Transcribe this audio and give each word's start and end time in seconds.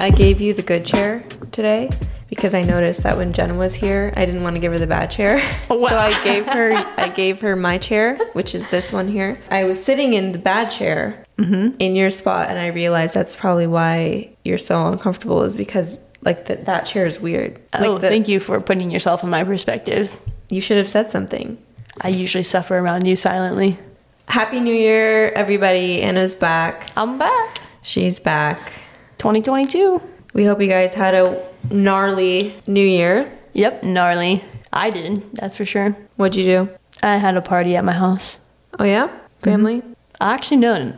I 0.00 0.10
gave 0.10 0.40
you 0.40 0.54
the 0.54 0.62
good 0.62 0.86
chair 0.86 1.24
today 1.50 1.90
because 2.28 2.54
I 2.54 2.62
noticed 2.62 3.02
that 3.02 3.16
when 3.16 3.32
Jen 3.32 3.58
was 3.58 3.74
here, 3.74 4.14
I 4.16 4.24
didn't 4.26 4.44
want 4.44 4.54
to 4.54 4.60
give 4.60 4.70
her 4.70 4.78
the 4.78 4.86
bad 4.86 5.10
chair. 5.10 5.42
Wow. 5.68 5.88
So 5.88 5.98
I 5.98 6.24
gave 6.24 6.46
her 6.46 6.72
I 6.96 7.08
gave 7.08 7.40
her 7.40 7.54
my 7.54 7.78
chair, 7.78 8.16
which 8.32 8.54
is 8.54 8.68
this 8.68 8.92
one 8.92 9.08
here. 9.08 9.38
I 9.50 9.64
was 9.64 9.82
sitting 9.82 10.14
in 10.14 10.32
the 10.32 10.38
bad 10.38 10.70
chair 10.70 11.24
mm-hmm. 11.36 11.76
in 11.78 11.94
your 11.94 12.10
spot, 12.10 12.48
and 12.48 12.58
I 12.58 12.68
realized 12.68 13.14
that's 13.14 13.36
probably 13.36 13.66
why 13.66 14.30
you're 14.44 14.56
so 14.56 14.86
uncomfortable 14.86 15.42
is 15.42 15.54
because 15.54 15.98
like 16.22 16.46
that 16.46 16.64
that 16.64 16.86
chair 16.86 17.04
is 17.06 17.20
weird. 17.20 17.60
Oh, 17.74 17.92
like 17.92 18.00
the, 18.00 18.08
thank 18.08 18.28
you 18.28 18.40
for 18.40 18.60
putting 18.60 18.90
yourself 18.90 19.22
in 19.22 19.30
my 19.30 19.44
perspective. 19.44 20.16
you 20.48 20.60
should 20.60 20.78
have 20.78 20.88
said 20.88 21.10
something. 21.10 21.58
I 22.00 22.08
usually 22.08 22.44
suffer 22.44 22.78
around 22.78 23.04
you 23.06 23.16
silently. 23.16 23.78
Happy 24.26 24.60
New 24.60 24.74
Year, 24.74 25.30
everybody. 25.32 26.02
Anna's 26.02 26.34
back. 26.34 26.88
I'm 26.96 27.18
back. 27.18 27.58
She's 27.82 28.18
back. 28.20 28.72
2022. 29.18 30.00
We 30.34 30.44
hope 30.44 30.60
you 30.60 30.68
guys 30.68 30.94
had 30.94 31.14
a 31.14 31.44
gnarly 31.70 32.54
new 32.66 32.86
year. 32.86 33.30
Yep, 33.52 33.82
gnarly. 33.82 34.44
I 34.72 34.90
did, 34.90 35.32
that's 35.34 35.56
for 35.56 35.64
sure. 35.64 35.96
What'd 36.16 36.36
you 36.36 36.44
do? 36.44 36.68
I 37.02 37.16
had 37.16 37.36
a 37.36 37.42
party 37.42 37.76
at 37.76 37.84
my 37.84 37.92
house. 37.92 38.38
Oh, 38.78 38.84
yeah? 38.84 39.08
Mm-hmm. 39.08 39.44
Family? 39.44 39.82
I 40.20 40.34
Actually, 40.34 40.58
no, 40.58 40.94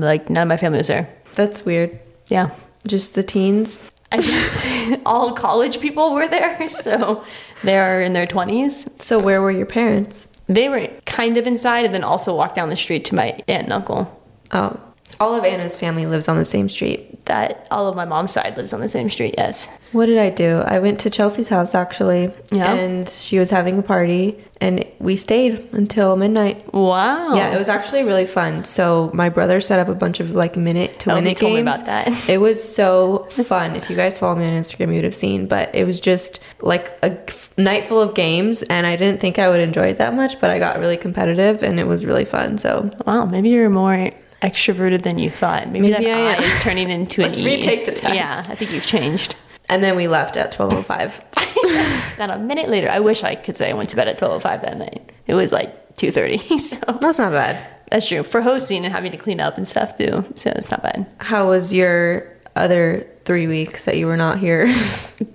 like 0.00 0.30
none 0.30 0.42
of 0.42 0.48
my 0.48 0.56
family 0.56 0.78
was 0.78 0.88
there. 0.88 1.08
That's 1.34 1.64
weird. 1.64 1.98
Yeah. 2.26 2.50
Just 2.86 3.14
the 3.14 3.22
teens? 3.22 3.78
I 4.12 4.18
guess 4.18 4.96
all 5.06 5.32
college 5.32 5.80
people 5.80 6.14
were 6.14 6.28
there, 6.28 6.68
so 6.70 7.24
they 7.64 7.78
are 7.78 8.00
in 8.00 8.12
their 8.12 8.26
20s. 8.26 9.02
So, 9.02 9.18
where 9.18 9.42
were 9.42 9.50
your 9.50 9.66
parents? 9.66 10.28
They 10.46 10.68
were 10.68 10.88
kind 11.06 11.36
of 11.36 11.46
inside 11.46 11.84
and 11.84 11.94
then 11.94 12.04
also 12.04 12.34
walked 12.34 12.54
down 12.54 12.70
the 12.70 12.76
street 12.76 13.04
to 13.06 13.14
my 13.14 13.32
aunt 13.48 13.64
and 13.64 13.72
uncle. 13.72 14.22
Oh, 14.52 14.80
all 15.18 15.34
of 15.34 15.44
Anna's 15.44 15.76
family 15.76 16.04
lives 16.06 16.28
on 16.28 16.36
the 16.36 16.44
same 16.44 16.68
street. 16.68 17.24
That 17.26 17.66
all 17.72 17.88
of 17.88 17.96
my 17.96 18.04
mom's 18.04 18.32
side 18.32 18.56
lives 18.56 18.72
on 18.72 18.80
the 18.80 18.88
same 18.88 19.10
street, 19.10 19.34
yes. 19.36 19.68
What 19.92 20.06
did 20.06 20.18
I 20.18 20.30
do? 20.30 20.58
I 20.64 20.78
went 20.78 21.00
to 21.00 21.10
Chelsea's 21.10 21.48
house 21.48 21.74
actually, 21.74 22.30
Yeah. 22.52 22.72
and 22.72 23.08
she 23.08 23.38
was 23.38 23.50
having 23.50 23.78
a 23.78 23.82
party, 23.82 24.38
and 24.60 24.84
we 25.00 25.16
stayed 25.16 25.68
until 25.72 26.16
midnight. 26.16 26.72
Wow. 26.72 27.34
Yeah, 27.34 27.52
it 27.54 27.58
was 27.58 27.68
actually 27.68 28.04
really 28.04 28.26
fun. 28.26 28.64
So 28.64 29.10
my 29.14 29.28
brother 29.28 29.60
set 29.60 29.80
up 29.80 29.88
a 29.88 29.94
bunch 29.94 30.20
of 30.20 30.32
like 30.32 30.54
minute 30.56 30.98
to 31.00 31.12
Oh, 31.12 31.14
win 31.16 31.26
it 31.26 31.38
games. 31.38 31.60
about 31.62 31.86
that. 31.86 32.28
It 32.28 32.38
was 32.40 32.62
so 32.62 33.26
fun. 33.30 33.74
if 33.74 33.90
you 33.90 33.96
guys 33.96 34.18
follow 34.18 34.36
me 34.36 34.44
on 34.46 34.52
Instagram, 34.52 34.88
you 34.88 34.96
would 34.96 35.04
have 35.04 35.14
seen. 35.14 35.46
But 35.46 35.74
it 35.74 35.84
was 35.84 35.98
just 35.98 36.38
like 36.60 36.92
a 37.02 37.16
night 37.60 37.86
full 37.86 38.00
of 38.02 38.14
games, 38.14 38.62
and 38.64 38.86
I 38.86 38.94
didn't 38.96 39.20
think 39.20 39.38
I 39.38 39.48
would 39.48 39.60
enjoy 39.60 39.88
it 39.88 39.98
that 39.98 40.14
much. 40.14 40.40
But 40.40 40.50
I 40.50 40.58
got 40.58 40.78
really 40.78 40.96
competitive, 40.98 41.62
and 41.64 41.80
it 41.80 41.86
was 41.88 42.04
really 42.04 42.24
fun. 42.24 42.58
So 42.58 42.88
Wow, 43.06 43.24
maybe 43.24 43.48
you're 43.48 43.70
more 43.70 44.10
extroverted 44.42 45.02
than 45.02 45.18
you 45.18 45.30
thought. 45.30 45.68
Maybe, 45.68 45.90
Maybe 45.90 46.04
that 46.06 46.16
I 46.16 46.34
I 46.34 46.38
is 46.44 46.62
turning 46.62 46.90
into 46.90 47.22
an 47.22 47.28
Let's 47.28 47.40
E. 47.40 47.44
retake 47.46 47.86
the 47.86 47.92
test. 47.92 48.14
Yeah, 48.14 48.44
I 48.48 48.54
think 48.54 48.72
you've 48.72 48.84
changed. 48.84 49.36
and 49.68 49.82
then 49.82 49.96
we 49.96 50.06
left 50.08 50.36
at 50.36 50.52
twelve 50.52 50.72
oh 50.74 50.82
five. 50.82 51.20
Then 52.16 52.30
a 52.30 52.38
minute 52.38 52.68
later, 52.68 52.88
I 52.88 53.00
wish 53.00 53.22
I 53.24 53.34
could 53.34 53.56
say 53.56 53.70
I 53.70 53.72
went 53.74 53.90
to 53.90 53.96
bed 53.96 54.08
at 54.08 54.18
12:05 54.18 54.62
that 54.62 54.76
night. 54.78 55.10
It 55.26 55.34
was 55.34 55.52
like 55.52 55.96
2:30, 55.96 56.58
so 56.60 56.76
That's 57.00 57.18
not 57.18 57.32
bad. 57.32 57.58
that's 57.90 58.06
true 58.08 58.22
for 58.22 58.40
hosting 58.42 58.84
and 58.84 58.92
having 58.92 59.10
to 59.12 59.18
clean 59.18 59.40
up 59.40 59.56
and 59.56 59.66
stuff 59.66 59.96
too. 59.98 60.24
So 60.36 60.50
it's 60.54 60.70
not 60.70 60.82
bad. 60.82 61.06
How 61.18 61.48
was 61.48 61.74
your 61.74 62.26
other 62.54 63.06
three 63.24 63.46
weeks 63.46 63.84
that 63.86 63.96
you 63.98 64.06
were 64.06 64.16
not 64.16 64.38
here? 64.38 64.72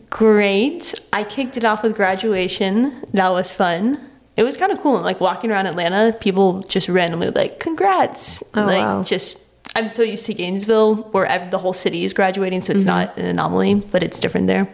Great. 0.09 0.93
I 1.13 1.23
kicked 1.23 1.57
it 1.57 1.65
off 1.65 1.83
with 1.83 1.95
graduation. 1.95 3.03
That 3.13 3.29
was 3.29 3.53
fun. 3.53 3.99
It 4.37 4.43
was 4.43 4.55
kind 4.57 4.71
of 4.71 4.79
cool. 4.81 4.99
Like 5.01 5.19
walking 5.19 5.51
around 5.51 5.67
Atlanta, 5.67 6.13
people 6.19 6.61
just 6.63 6.87
randomly 6.89 7.29
like, 7.31 7.59
"Congrats!" 7.59 8.41
Oh, 8.55 8.61
like 8.65 8.83
wow. 8.85 9.03
just. 9.03 9.47
I'm 9.73 9.89
so 9.89 10.01
used 10.03 10.25
to 10.25 10.33
Gainesville, 10.33 10.95
where 11.11 11.47
the 11.49 11.57
whole 11.57 11.71
city 11.73 12.03
is 12.03 12.11
graduating, 12.13 12.59
so 12.61 12.73
it's 12.73 12.81
Mm-hmm. 12.81 12.87
not 12.89 13.17
an 13.17 13.25
anomaly, 13.25 13.75
but 13.75 14.03
it's 14.03 14.19
different 14.19 14.47
there. 14.47 14.67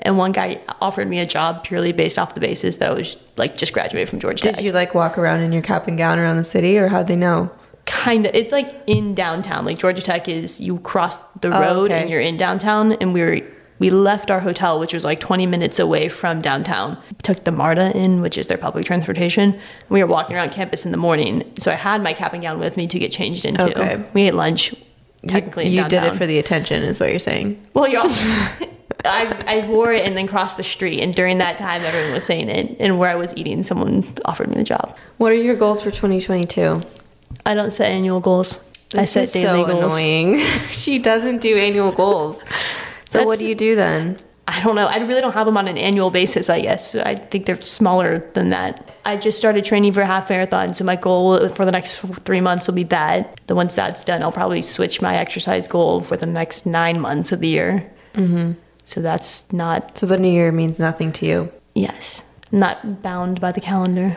And 0.00 0.18
one 0.18 0.32
guy 0.32 0.60
offered 0.80 1.08
me 1.08 1.20
a 1.20 1.26
job 1.26 1.64
purely 1.64 1.92
based 1.92 2.18
off 2.18 2.34
the 2.34 2.40
basis 2.40 2.76
that 2.76 2.90
I 2.90 2.92
was 2.92 3.16
like 3.36 3.56
just 3.56 3.72
graduated 3.72 4.08
from 4.10 4.18
Georgia 4.20 4.42
Tech. 4.42 4.50
Did 4.52 4.56
Tech. 4.56 4.64
you 4.64 4.72
like 4.72 4.94
walk 4.94 5.16
around 5.16 5.40
in 5.40 5.52
your 5.52 5.62
cap 5.62 5.86
and 5.86 5.96
gown 5.96 6.18
around 6.18 6.36
the 6.36 6.42
city, 6.42 6.76
or 6.76 6.88
how'd 6.88 7.06
they 7.06 7.16
know? 7.16 7.50
kind 7.84 8.26
of 8.26 8.34
it's 8.34 8.52
like 8.52 8.72
in 8.86 9.12
downtown 9.12 9.64
like 9.64 9.76
georgia 9.76 10.00
tech 10.00 10.28
is 10.28 10.60
you 10.60 10.78
cross 10.78 11.18
the 11.40 11.48
Oh, 11.48 11.60
road 11.60 11.90
okay. 11.90 12.00
and 12.00 12.08
you're 12.08 12.20
in 12.20 12.36
downtown 12.36 12.92
and 12.92 13.12
we 13.12 13.20
were 13.22 13.40
we 13.82 13.90
left 13.90 14.30
our 14.30 14.40
hotel 14.48 14.78
which 14.82 14.92
was 14.94 15.04
like 15.04 15.18
20 15.18 15.44
minutes 15.54 15.78
away 15.86 16.08
from 16.08 16.40
downtown 16.40 16.96
took 17.22 17.38
the 17.44 17.50
marta 17.62 17.86
in 18.02 18.20
which 18.24 18.36
is 18.38 18.46
their 18.46 18.58
public 18.66 18.84
transportation 18.90 19.58
we 19.88 19.98
were 20.02 20.10
walking 20.16 20.36
around 20.36 20.50
campus 20.52 20.84
in 20.86 20.92
the 20.92 21.02
morning 21.08 21.34
so 21.58 21.70
i 21.72 21.74
had 21.74 21.98
my 22.02 22.12
cap 22.12 22.32
and 22.32 22.42
gown 22.42 22.58
with 22.60 22.76
me 22.76 22.86
to 22.86 22.98
get 22.98 23.10
changed 23.10 23.44
into 23.44 23.64
Okay. 23.70 23.94
we 24.14 24.22
ate 24.28 24.34
lunch 24.34 24.72
technically 25.26 25.66
you, 25.68 25.82
you 25.82 25.88
did 25.88 26.02
it 26.04 26.14
for 26.14 26.26
the 26.26 26.38
attention, 26.38 26.82
is 26.82 27.00
what 27.00 27.10
you're 27.10 27.18
saying. 27.30 27.48
well 27.74 27.88
y'all 27.88 28.08
I, 29.04 29.22
I 29.54 29.66
wore 29.66 29.92
it 29.92 30.06
and 30.06 30.16
then 30.16 30.28
crossed 30.28 30.56
the 30.58 30.62
street 30.76 31.00
and 31.00 31.12
during 31.12 31.38
that 31.38 31.58
time 31.58 31.80
everyone 31.82 32.12
was 32.12 32.24
saying 32.24 32.48
it 32.48 32.76
and 32.78 32.98
where 33.00 33.10
i 33.10 33.16
was 33.16 33.34
eating 33.36 33.64
someone 33.64 33.94
offered 34.24 34.48
me 34.48 34.54
the 34.54 34.68
job 34.74 34.96
What 35.16 35.32
are 35.32 35.40
your 35.48 35.56
goals 35.56 35.80
for 35.82 35.90
2022? 35.90 36.80
i 37.46 37.54
don't 37.54 37.72
set 37.72 37.90
annual 37.90 38.20
goals 38.20 38.60
i 38.94 38.98
This 39.02 39.12
set 39.12 39.22
is 39.24 39.32
daily 39.32 39.62
so 39.62 39.66
goals 39.66 39.94
annoying. 39.94 40.38
she 40.82 40.98
doesn't 40.98 41.40
do 41.40 41.56
annual 41.56 41.90
goals. 41.92 42.44
So 43.12 43.24
what 43.26 43.38
do 43.38 43.48
you 43.48 43.54
do 43.54 43.74
then? 43.76 44.18
I 44.48 44.60
don't 44.62 44.74
know. 44.74 44.86
I 44.86 44.96
really 44.98 45.20
don't 45.20 45.32
have 45.34 45.46
them 45.46 45.56
on 45.56 45.68
an 45.68 45.78
annual 45.78 46.10
basis, 46.10 46.50
I 46.50 46.60
guess. 46.60 46.94
I 46.96 47.14
think 47.14 47.46
they're 47.46 47.60
smaller 47.60 48.18
than 48.34 48.50
that. 48.50 48.90
I 49.04 49.16
just 49.16 49.38
started 49.38 49.64
training 49.64 49.92
for 49.92 50.00
a 50.00 50.06
half 50.06 50.28
marathon, 50.28 50.74
so 50.74 50.84
my 50.84 50.96
goal 50.96 51.48
for 51.50 51.64
the 51.64 51.70
next 51.72 52.00
three 52.24 52.40
months 52.40 52.66
will 52.66 52.74
be 52.74 52.82
that. 52.84 53.40
Then 53.46 53.56
once 53.56 53.74
that's 53.76 54.02
done, 54.02 54.22
I'll 54.22 54.32
probably 54.32 54.60
switch 54.62 55.00
my 55.00 55.16
exercise 55.16 55.68
goal 55.68 56.00
for 56.00 56.16
the 56.16 56.26
next 56.26 56.66
nine 56.66 57.00
months 57.00 57.30
of 57.32 57.38
the 57.40 57.48
year. 57.48 57.88
Mm-hmm. 58.14 58.52
So 58.84 59.00
that's 59.00 59.50
not, 59.52 59.96
So 59.96 60.06
the 60.06 60.18
new 60.18 60.32
year 60.32 60.50
means 60.50 60.78
nothing 60.78 61.12
to 61.12 61.26
you. 61.26 61.52
yes, 61.74 62.24
not 62.50 63.00
bound 63.02 63.40
by 63.40 63.52
the 63.52 63.60
calendar. 63.60 64.16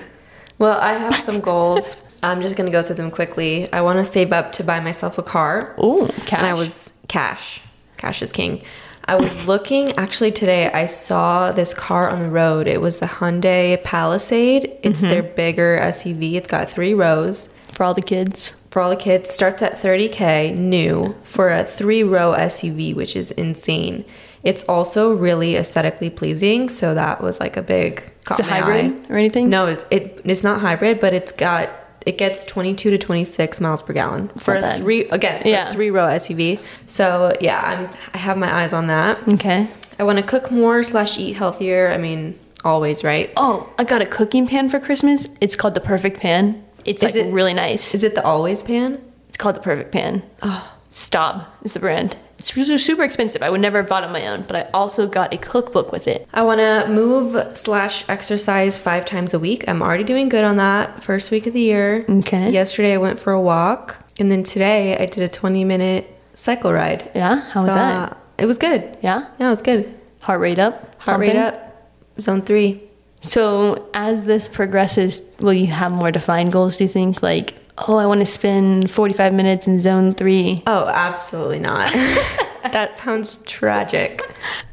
Well, 0.57 0.77
I 0.79 0.93
have 0.93 1.15
some 1.17 1.39
goals. 1.51 1.97
I'm 2.23 2.41
just 2.41 2.55
gonna 2.55 2.71
go 2.71 2.81
through 2.81 2.95
them 2.95 3.11
quickly. 3.11 3.71
I 3.71 3.81
want 3.81 3.99
to 3.99 4.05
save 4.05 4.33
up 4.33 4.51
to 4.53 4.63
buy 4.63 4.79
myself 4.79 5.17
a 5.19 5.23
car. 5.23 5.75
Ooh, 5.81 6.07
cash. 6.25 6.39
And 6.39 6.47
I 6.47 6.53
was 6.53 6.91
cash. 7.07 7.61
Cash 8.05 8.21
is 8.21 8.31
king. 8.31 8.61
I 9.05 9.15
was 9.15 9.47
looking 9.47 9.91
actually 9.97 10.31
today. 10.31 10.71
I 10.71 10.85
saw 10.85 11.51
this 11.51 11.73
car 11.73 12.07
on 12.07 12.19
the 12.19 12.29
road. 12.29 12.67
It 12.67 12.79
was 12.79 12.99
the 12.99 13.07
Hyundai 13.07 13.83
Palisade. 13.83 14.77
It's 14.83 15.01
mm-hmm. 15.01 15.09
their 15.09 15.23
bigger 15.23 15.79
SUV. 15.81 16.33
It's 16.33 16.47
got 16.47 16.69
three 16.69 16.93
rows 16.93 17.49
for 17.73 17.83
all 17.83 17.95
the 17.95 18.03
kids. 18.03 18.51
for 18.69 18.83
all 18.83 18.91
the 18.91 18.95
kids. 18.95 19.31
Starts 19.31 19.63
at 19.63 19.81
30k 19.81 20.55
new 20.55 21.15
for 21.23 21.49
a 21.49 21.65
three 21.65 22.03
row 22.03 22.35
SUV, 22.37 22.95
which 22.95 23.15
is 23.15 23.31
insane. 23.31 24.05
It's 24.43 24.63
also 24.65 25.11
really 25.11 25.55
aesthetically 25.55 26.11
pleasing. 26.11 26.69
So 26.69 26.93
that 26.93 27.21
was 27.21 27.39
like 27.39 27.57
a 27.57 27.63
big. 27.63 28.01
Is 28.01 28.11
caught 28.25 28.39
my 28.41 28.59
hybrid 28.59 28.85
eye. 28.85 29.11
or 29.11 29.17
anything? 29.17 29.49
No, 29.49 29.65
it's 29.65 29.83
it. 29.89 30.21
It's 30.23 30.43
not 30.43 30.61
hybrid, 30.61 30.99
but 30.99 31.15
it's 31.15 31.31
got 31.31 31.71
it 32.05 32.17
gets 32.17 32.43
22 32.43 32.89
to 32.91 32.97
26 32.97 33.59
miles 33.61 33.81
per 33.83 33.93
gallon 33.93 34.29
for 34.37 34.55
a 34.55 34.77
three 34.77 35.05
again 35.09 35.41
Yeah. 35.45 35.69
a 35.69 35.73
three 35.73 35.89
row 35.89 36.07
SUV. 36.07 36.59
So 36.87 37.31
yeah, 37.41 37.61
I'm 37.61 37.89
I 38.13 38.17
have 38.17 38.37
my 38.37 38.53
eyes 38.53 38.73
on 38.73 38.87
that. 38.87 39.17
Okay. 39.27 39.67
I 39.99 40.03
want 40.03 40.19
to 40.19 40.23
cook 40.25 40.51
more 40.51 40.83
slash 40.83 41.17
eat 41.17 41.33
healthier. 41.33 41.89
I 41.89 41.97
mean, 41.97 42.37
always 42.63 43.03
right. 43.03 43.31
Oh, 43.37 43.69
I 43.77 43.83
got 43.85 44.01
a 44.01 44.05
cooking 44.05 44.45
pan 44.47 44.69
for 44.69 44.79
Christmas. 44.79 45.27
It's 45.41 45.55
called 45.55 45.73
the 45.73 45.79
Perfect 45.81 46.19
Pan. 46.19 46.63
It's 46.83 47.01
Is 47.01 47.15
like 47.15 47.25
it- 47.25 47.31
really 47.31 47.53
nice. 47.53 47.95
Is 47.95 48.03
it 48.03 48.13
the 48.13 48.23
always 48.23 48.61
pan? 48.61 49.01
It's 49.29 49.37
called 49.37 49.55
the 49.55 49.61
Perfect 49.61 49.91
Pan. 49.91 50.21
Oh. 50.43 50.71
Staub 50.91 51.43
is 51.63 51.73
the 51.73 51.79
brand. 51.79 52.15
It's 52.37 52.53
su- 52.53 52.77
super 52.77 53.03
expensive. 53.03 53.41
I 53.41 53.49
would 53.49 53.61
never 53.61 53.77
have 53.77 53.87
bought 53.87 54.03
it 54.03 54.07
on 54.07 54.13
my 54.13 54.27
own, 54.27 54.43
but 54.47 54.55
I 54.55 54.69
also 54.73 55.07
got 55.07 55.33
a 55.33 55.37
cookbook 55.37 55.91
with 55.91 56.07
it. 56.07 56.27
I 56.33 56.41
want 56.43 56.59
to 56.59 56.87
move 56.89 57.57
slash 57.57 58.07
exercise 58.09 58.77
five 58.79 59.05
times 59.05 59.33
a 59.33 59.39
week. 59.39 59.63
I'm 59.67 59.81
already 59.81 60.03
doing 60.03 60.27
good 60.29 60.43
on 60.43 60.57
that. 60.57 61.03
First 61.03 61.31
week 61.31 61.47
of 61.47 61.53
the 61.53 61.61
year. 61.61 62.05
Okay. 62.09 62.49
Yesterday 62.51 62.93
I 62.93 62.97
went 62.97 63.19
for 63.19 63.31
a 63.33 63.41
walk, 63.41 63.97
and 64.19 64.29
then 64.31 64.43
today 64.43 64.97
I 64.97 65.05
did 65.05 65.23
a 65.23 65.27
20 65.29 65.63
minute 65.63 66.11
cycle 66.33 66.73
ride. 66.73 67.09
Yeah? 67.15 67.41
How 67.51 67.63
was 67.65 67.73
that? 67.73 68.11
uh, 68.11 68.15
It 68.37 68.45
was 68.45 68.57
good. 68.57 68.97
Yeah? 69.01 69.27
Yeah, 69.39 69.47
it 69.47 69.49
was 69.49 69.61
good. 69.61 69.93
Heart 70.21 70.41
rate 70.41 70.59
up? 70.59 70.99
Heart 71.01 71.19
rate 71.21 71.35
up. 71.35 71.89
Zone 72.19 72.41
three. 72.41 72.81
So 73.21 73.89
as 73.93 74.25
this 74.25 74.47
progresses, 74.49 75.23
will 75.39 75.53
you 75.53 75.67
have 75.67 75.91
more 75.91 76.11
defined 76.11 76.51
goals, 76.51 76.77
do 76.77 76.83
you 76.83 76.87
think? 76.89 77.23
Like, 77.23 77.55
oh, 77.77 77.97
I 77.97 78.05
want 78.05 78.19
to 78.21 78.25
spend 78.25 78.89
45 78.91 79.33
minutes 79.33 79.67
in 79.67 79.79
zone 79.79 80.13
three. 80.13 80.63
Oh, 80.67 80.87
absolutely 80.87 81.59
not. 81.59 81.91
that 82.71 82.95
sounds 82.95 83.37
tragic. 83.43 84.21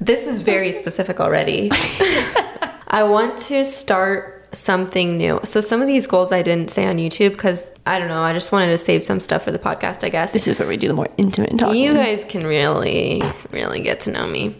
This 0.01 0.27
is 0.27 0.41
very 0.41 0.73
specific 0.73 1.21
already. 1.21 1.71
I 2.89 3.03
want 3.05 3.39
to 3.49 3.65
start 3.65 4.47
something 4.55 5.17
new. 5.17 5.41
So 5.45 5.61
some 5.63 5.81
of 5.81 5.87
these 5.87 6.07
goals 6.07 6.31
I 6.31 6.43
didn't 6.43 6.71
say 6.71 6.87
on 6.87 6.97
YouTube 6.97 7.31
because 7.31 7.71
I 7.87 7.99
don't 7.99 8.09
know. 8.09 8.23
I 8.23 8.35
just 8.35 8.53
wanted 8.53 8.67
to 8.67 8.79
save 8.79 9.03
some 9.03 9.19
stuff 9.19 9.45
for 9.45 9.51
the 9.51 9.59
podcast. 9.59 10.05
I 10.05 10.11
guess 10.11 10.33
This 10.35 10.47
is 10.47 10.59
where 10.59 10.69
we 10.69 10.77
do 10.77 10.89
the 10.89 10.95
more 10.95 11.09
intimate 11.17 11.59
talking. 11.59 11.81
you 11.83 11.95
guys 11.95 12.23
can 12.25 12.47
really, 12.47 13.23
really 13.51 13.81
get 13.81 14.01
to 14.01 14.13
know 14.13 14.27
me. 14.27 14.55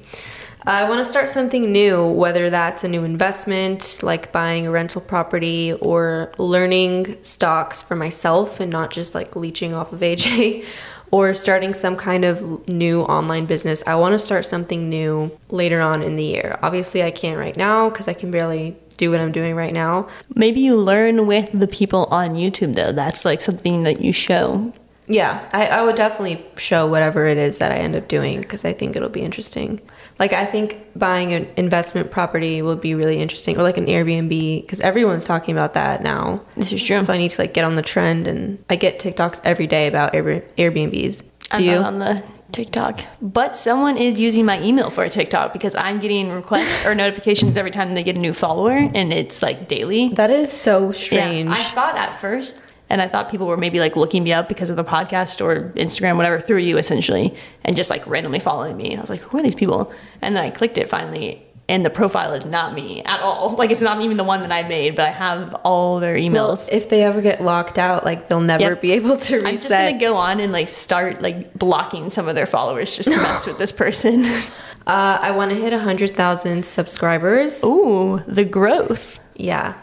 I 0.65 0.89
want 0.89 1.01
to 1.01 1.05
start 1.05 1.29
something 1.29 1.73
new, 1.73 2.07
whether 2.07 2.49
that's 2.49 2.85
a 2.85 2.89
new 2.89 3.03
investment, 3.03 3.99
like 4.03 4.31
buying 4.31 4.67
a 4.67 4.71
rental 4.71 5.01
property, 5.01 5.73
or 5.73 6.33
learning 6.39 7.19
stocks 7.23 7.83
for 7.83 7.97
myself 7.97 8.61
and 8.61 8.71
not 8.71 8.93
just 8.93 9.15
like 9.15 9.35
leeching 9.35 9.75
off 9.75 9.93
of 9.93 10.01
AJ, 10.01 10.65
or 11.11 11.35
starting 11.35 11.75
some 11.75 11.97
kind 11.97 12.25
of 12.25 12.69
new 12.69 13.03
online 13.03 13.47
business. 13.47 13.83
I 13.87 13.97
want 13.97 14.13
to 14.13 14.19
start 14.19 14.47
something 14.47 14.89
new 14.89 15.37
later 15.51 15.81
on 15.81 16.03
in 16.03 16.15
the 16.15 16.25
year. 16.25 16.59
Obviously, 16.63 17.03
I 17.03 17.11
can't 17.11 17.39
right 17.39 17.57
now 17.57 17.91
because 17.91 18.07
I 18.07 18.15
can 18.15 18.31
barely 18.31 18.77
do 18.97 19.11
what 19.11 19.21
I'm 19.21 19.33
doing 19.33 19.57
right 19.57 19.73
now. 19.73 20.09
Maybe 20.37 20.61
you 20.61 20.77
learn 20.77 21.27
with 21.27 21.51
the 21.53 21.67
people 21.67 22.07
on 22.11 22.35
YouTube 22.35 22.77
though. 22.77 22.93
That's 22.93 23.25
like 23.25 23.41
something 23.41 23.83
that 23.83 24.01
you 24.01 24.13
show. 24.13 24.73
Yeah, 25.09 25.47
I, 25.53 25.67
I 25.67 25.83
would 25.83 25.97
definitely 25.97 26.47
show 26.57 26.87
whatever 26.87 27.27
it 27.27 27.37
is 27.37 27.59
that 27.59 27.73
I 27.73 27.77
end 27.77 27.97
up 27.97 28.07
doing 28.07 28.41
because 28.41 28.65
I 28.65 28.73
think 28.73 28.95
it'll 28.95 29.09
be 29.09 29.23
interesting. 29.23 29.81
Like, 30.23 30.35
I 30.35 30.47
think 30.47 30.79
buying 30.95 31.33
an 31.33 31.51
investment 31.57 32.13
property 32.13 32.63
will 32.63 32.77
be 32.77 32.95
really 32.95 33.19
interesting, 33.21 33.59
or 33.59 33.65
like 33.65 33.77
an 33.77 33.87
Airbnb, 33.87 34.63
because 34.63 34.81
everyone's 34.81 35.25
talking 35.25 35.53
about 35.53 35.75
that 35.75 36.01
now. 36.01 36.41
This 36.57 36.73
is 36.73 36.81
true. 36.81 37.03
So 37.03 37.13
I 37.13 37.19
need 37.19 37.33
to 37.33 37.43
like 37.43 37.53
get 37.55 37.65
on 37.65 37.75
the 37.75 37.83
trend, 37.83 38.29
and 38.29 38.65
I 38.71 38.77
get 38.77 39.01
TikToks 39.01 39.41
every 39.43 39.67
day 39.67 39.89
about 39.89 40.15
Air- 40.15 40.45
Airbnbs. 40.57 41.23
Do 41.23 41.27
I'm 41.51 41.65
you? 41.65 41.77
on 41.79 41.99
the 41.99 42.23
TikTok, 42.53 43.01
but 43.21 43.57
someone 43.57 43.97
is 43.97 44.21
using 44.21 44.45
my 44.45 44.63
email 44.63 44.91
for 44.91 45.03
a 45.03 45.11
TikTok 45.11 45.53
because 45.53 45.75
I'm 45.75 45.99
getting 45.99 46.31
requests 46.31 46.87
or 46.87 46.95
notifications 47.05 47.57
every 47.57 47.73
time 47.73 47.95
they 47.95 48.05
get 48.05 48.15
a 48.15 48.21
new 48.21 48.33
follower, 48.33 48.71
and 48.95 49.13
it's 49.13 49.43
like 49.43 49.67
daily. 49.67 50.11
that 50.11 50.31
is 50.31 50.53
so 50.53 50.93
strange. 50.93 51.47
Yeah, 51.49 51.55
I 51.55 51.63
thought 51.65 51.97
at 51.97 52.15
first, 52.21 52.55
and 52.93 53.01
I 53.01 53.09
thought 53.09 53.31
people 53.31 53.47
were 53.47 53.57
maybe 53.57 53.81
like 53.81 53.97
looking 53.97 54.23
me 54.23 54.35
up 54.35 54.51
because 54.51 54.69
of 54.69 54.77
the 54.77 54.85
podcast 54.85 55.41
or 55.43 55.71
Instagram, 55.77 56.19
whatever, 56.19 56.39
through 56.39 56.59
you 56.59 56.77
essentially, 56.77 57.35
and 57.65 57.75
just 57.75 57.89
like 57.89 58.07
randomly 58.07 58.39
following 58.39 58.77
me. 58.77 58.95
I 58.95 59.01
was 59.01 59.09
like, 59.09 59.23
who 59.23 59.39
are 59.39 59.43
these 59.43 59.55
people? 59.55 59.91
And 60.21 60.37
then 60.37 60.45
I 60.45 60.51
clicked 60.51 60.77
it 60.77 60.91
finally, 60.91 61.43
and 61.71 61.87
the 61.87 61.91
profile 61.91 62.35
is 62.35 62.45
not 62.45 62.75
me 62.75 63.03
at 63.05 63.21
all. 63.21 63.57
Like 63.63 63.71
it's 63.71 63.81
not 63.81 64.03
even 64.03 64.19
the 64.19 64.25
one 64.25 64.43
that 64.43 64.53
I 64.53 64.63
made, 64.69 64.95
but 64.95 65.07
I 65.07 65.11
have 65.11 65.55
all 65.65 66.01
their 66.01 66.13
well, 66.17 66.23
emails. 66.23 66.69
if 66.71 66.91
they 66.91 67.03
ever 67.03 67.23
get 67.23 67.43
locked 67.43 67.79
out, 67.79 68.05
like 68.05 68.29
they'll 68.29 68.41
never 68.41 68.63
Yep. 68.63 68.83
be 68.83 68.93
able 68.93 69.17
to 69.17 69.37
reset. 69.37 69.47
I'm 69.49 69.57
just 69.57 69.71
gonna 69.71 69.99
go 69.99 70.15
on 70.17 70.39
and 70.41 70.53
like 70.53 70.69
start 70.69 71.23
like 71.23 71.55
blocking 71.55 72.11
some 72.11 72.29
of 72.29 72.35
their 72.35 72.47
followers 72.47 72.95
just 72.95 73.11
to 73.11 73.17
mess 73.17 73.47
with 73.47 73.57
this 73.57 73.73
person. 73.73 74.25
uh, 74.87 75.19
I 75.23 75.31
want 75.31 75.51
to 75.51 75.57
hit 75.57 75.73
100,000 75.73 76.63
subscribers. 76.63 77.65
Ooh, 77.65 78.21
the 78.27 78.45
growth. 78.45 79.19
Yeah, 79.35 79.79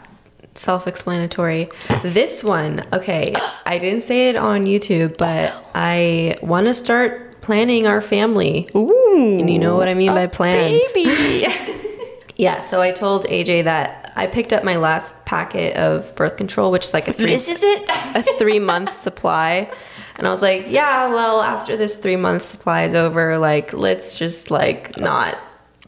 self 0.54 0.86
explanatory. 0.86 1.68
This 2.02 2.42
one, 2.44 2.82
okay, 2.92 3.34
I 3.66 3.78
didn't 3.78 4.02
say 4.02 4.28
it 4.30 4.36
on 4.36 4.66
YouTube, 4.66 5.16
but 5.16 5.54
I 5.74 6.36
want 6.42 6.66
to 6.66 6.74
start 6.74 7.40
planning 7.40 7.86
our 7.86 8.00
family. 8.00 8.68
Ooh, 8.76 9.38
And 9.40 9.48
you 9.50 9.58
know 9.58 9.76
what 9.76 9.88
I 9.88 9.94
mean 9.94 10.12
by 10.14 10.26
plan. 10.26 10.78
baby. 10.94 11.46
Yeah, 12.36 12.64
so 12.64 12.80
I 12.80 12.90
told 12.92 13.26
AJ 13.26 13.64
that 13.64 14.12
I 14.16 14.26
picked 14.26 14.54
up 14.54 14.64
my 14.64 14.76
last 14.76 15.14
packet 15.26 15.76
of 15.76 16.14
birth 16.16 16.38
control, 16.38 16.70
which 16.70 16.86
is 16.86 16.94
like 16.94 17.06
a 17.06 17.12
three, 17.12 17.32
this 17.32 17.48
is 17.50 17.62
it. 17.62 17.84
a 18.16 18.22
three 18.38 18.58
month 18.58 18.94
supply. 18.94 19.70
And 20.16 20.26
I 20.26 20.30
was 20.30 20.40
like, 20.40 20.64
yeah, 20.68 21.08
well, 21.12 21.42
after 21.42 21.76
this 21.76 21.98
three 21.98 22.16
month 22.16 22.44
supply 22.46 22.84
is 22.84 22.94
over, 22.94 23.36
like, 23.36 23.74
let's 23.74 24.16
just 24.16 24.50
like 24.50 24.96
not. 24.98 25.36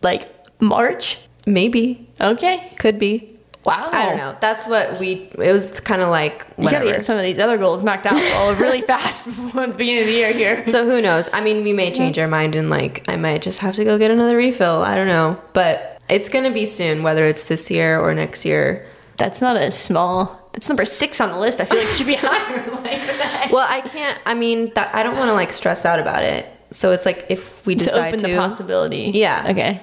like 0.02 0.28
March. 0.60 1.18
Maybe. 1.46 2.06
Okay. 2.20 2.70
Could 2.78 2.98
be. 2.98 3.31
Wow. 3.64 3.90
I 3.92 4.06
don't 4.06 4.16
know. 4.16 4.36
That's 4.40 4.66
what 4.66 4.98
we, 4.98 5.30
it 5.38 5.52
was 5.52 5.78
kind 5.80 6.02
of 6.02 6.08
like, 6.08 6.44
You 6.58 6.64
whatever. 6.64 6.84
gotta 6.84 6.96
get 6.96 7.04
some 7.04 7.16
of 7.16 7.22
these 7.22 7.38
other 7.38 7.58
goals 7.58 7.84
knocked 7.84 8.06
out 8.06 8.20
all 8.34 8.54
really 8.56 8.80
fast 8.82 9.26
before 9.26 9.68
the 9.68 9.72
beginning 9.74 10.02
of 10.02 10.06
the 10.08 10.12
year 10.14 10.32
here. 10.32 10.66
So 10.66 10.84
who 10.84 11.00
knows? 11.00 11.30
I 11.32 11.40
mean, 11.40 11.62
we 11.62 11.72
may 11.72 11.92
change 11.92 12.18
our 12.18 12.26
mind 12.28 12.56
and 12.56 12.68
like 12.70 13.04
I 13.08 13.16
might 13.16 13.42
just 13.42 13.60
have 13.60 13.76
to 13.76 13.84
go 13.84 13.98
get 13.98 14.10
another 14.10 14.36
refill. 14.36 14.82
I 14.82 14.96
don't 14.96 15.06
know, 15.06 15.40
but 15.52 16.00
it's 16.08 16.28
gonna 16.28 16.50
be 16.50 16.66
soon, 16.66 17.02
whether 17.04 17.24
it's 17.26 17.44
this 17.44 17.70
year 17.70 18.00
or 18.00 18.12
next 18.14 18.44
year. 18.44 18.86
That's 19.16 19.40
not 19.40 19.56
a 19.56 19.70
small. 19.70 20.40
That's 20.52 20.68
number 20.68 20.84
six 20.84 21.20
on 21.20 21.30
the 21.30 21.38
list. 21.38 21.60
I 21.60 21.64
feel 21.64 21.78
like 21.78 21.86
it 21.88 21.94
should 21.94 22.06
be 22.06 22.14
higher. 22.18 22.56
like, 22.56 22.66
what 22.72 22.82
the 22.82 23.24
heck? 23.24 23.52
Well, 23.52 23.66
I 23.68 23.80
can't. 23.80 24.20
I 24.26 24.34
mean, 24.34 24.72
that 24.74 24.94
I 24.94 25.02
don't 25.02 25.16
want 25.16 25.28
to 25.28 25.34
like 25.34 25.52
stress 25.52 25.84
out 25.86 26.00
about 26.00 26.24
it. 26.24 26.46
So 26.70 26.90
it's 26.90 27.06
like 27.06 27.26
if 27.28 27.64
we 27.66 27.74
decide 27.76 27.94
to 27.94 28.06
open 28.08 28.18
to, 28.20 28.26
the 28.28 28.36
possibility. 28.36 29.12
Yeah. 29.14 29.46
Okay. 29.50 29.82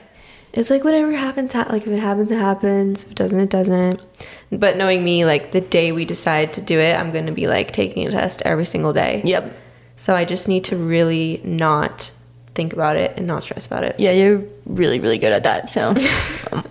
It's 0.53 0.69
like 0.69 0.83
whatever 0.83 1.11
happens. 1.13 1.53
Ha- 1.53 1.67
like 1.69 1.83
if 1.83 1.89
it 1.89 1.99
happens, 1.99 2.31
it 2.31 2.37
happens. 2.39 3.03
If 3.03 3.11
it 3.11 3.15
doesn't, 3.15 3.39
it 3.39 3.49
doesn't. 3.49 4.03
But 4.51 4.77
knowing 4.77 5.03
me, 5.03 5.25
like 5.25 5.51
the 5.51 5.61
day 5.61 5.91
we 5.91 6.05
decide 6.05 6.53
to 6.53 6.61
do 6.61 6.79
it, 6.79 6.97
I'm 6.99 7.11
gonna 7.11 7.31
be 7.31 7.47
like 7.47 7.71
taking 7.71 8.07
a 8.07 8.11
test 8.11 8.41
every 8.45 8.65
single 8.65 8.93
day. 8.93 9.21
Yep. 9.25 9.55
So 9.97 10.15
I 10.15 10.25
just 10.25 10.47
need 10.47 10.63
to 10.65 10.75
really 10.77 11.41
not 11.43 12.11
think 12.55 12.73
about 12.73 12.95
it 12.95 13.13
and 13.17 13.27
not 13.27 13.43
stress 13.43 13.65
about 13.65 13.83
it. 13.83 13.99
Yeah, 13.99 14.11
you're 14.11 14.43
really, 14.65 14.99
really 14.99 15.17
good 15.19 15.31
at 15.31 15.43
that. 15.43 15.69
So 15.69 15.89
um, 16.51 16.65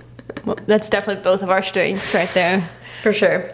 well, 0.44 0.58
that's 0.66 0.88
definitely 0.88 1.22
both 1.22 1.42
of 1.42 1.50
our 1.50 1.62
strengths 1.62 2.14
right 2.14 2.31
there. 2.34 2.69
For 3.02 3.12
sure. 3.12 3.50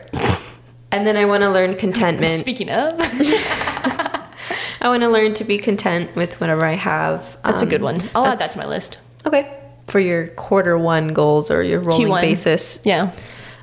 And 0.90 1.06
then 1.06 1.16
I 1.16 1.24
want 1.24 1.42
to 1.42 1.50
learn 1.50 1.74
contentment. 1.74 2.30
Speaking 2.38 2.70
of, 2.70 2.94
I 2.98 4.88
want 4.88 5.02
to 5.02 5.08
learn 5.08 5.34
to 5.34 5.44
be 5.44 5.58
content 5.58 6.14
with 6.14 6.40
whatever 6.40 6.64
I 6.64 6.72
have. 6.74 7.36
that's 7.42 7.62
a 7.62 7.64
Um, 7.64 7.68
good 7.70 7.82
one. 7.82 8.02
I'll 8.14 8.24
add 8.24 8.32
that 8.34 8.38
that's- 8.38 8.52
to 8.54 8.58
my 8.58 8.66
list. 8.66 8.98
Okay. 9.26 9.52
For 9.94 10.00
your 10.00 10.26
quarter 10.26 10.76
one 10.76 11.14
goals 11.14 11.52
or 11.52 11.62
your 11.62 11.78
rolling 11.78 12.08
Q1. 12.08 12.20
basis. 12.20 12.80
Yeah. 12.82 13.12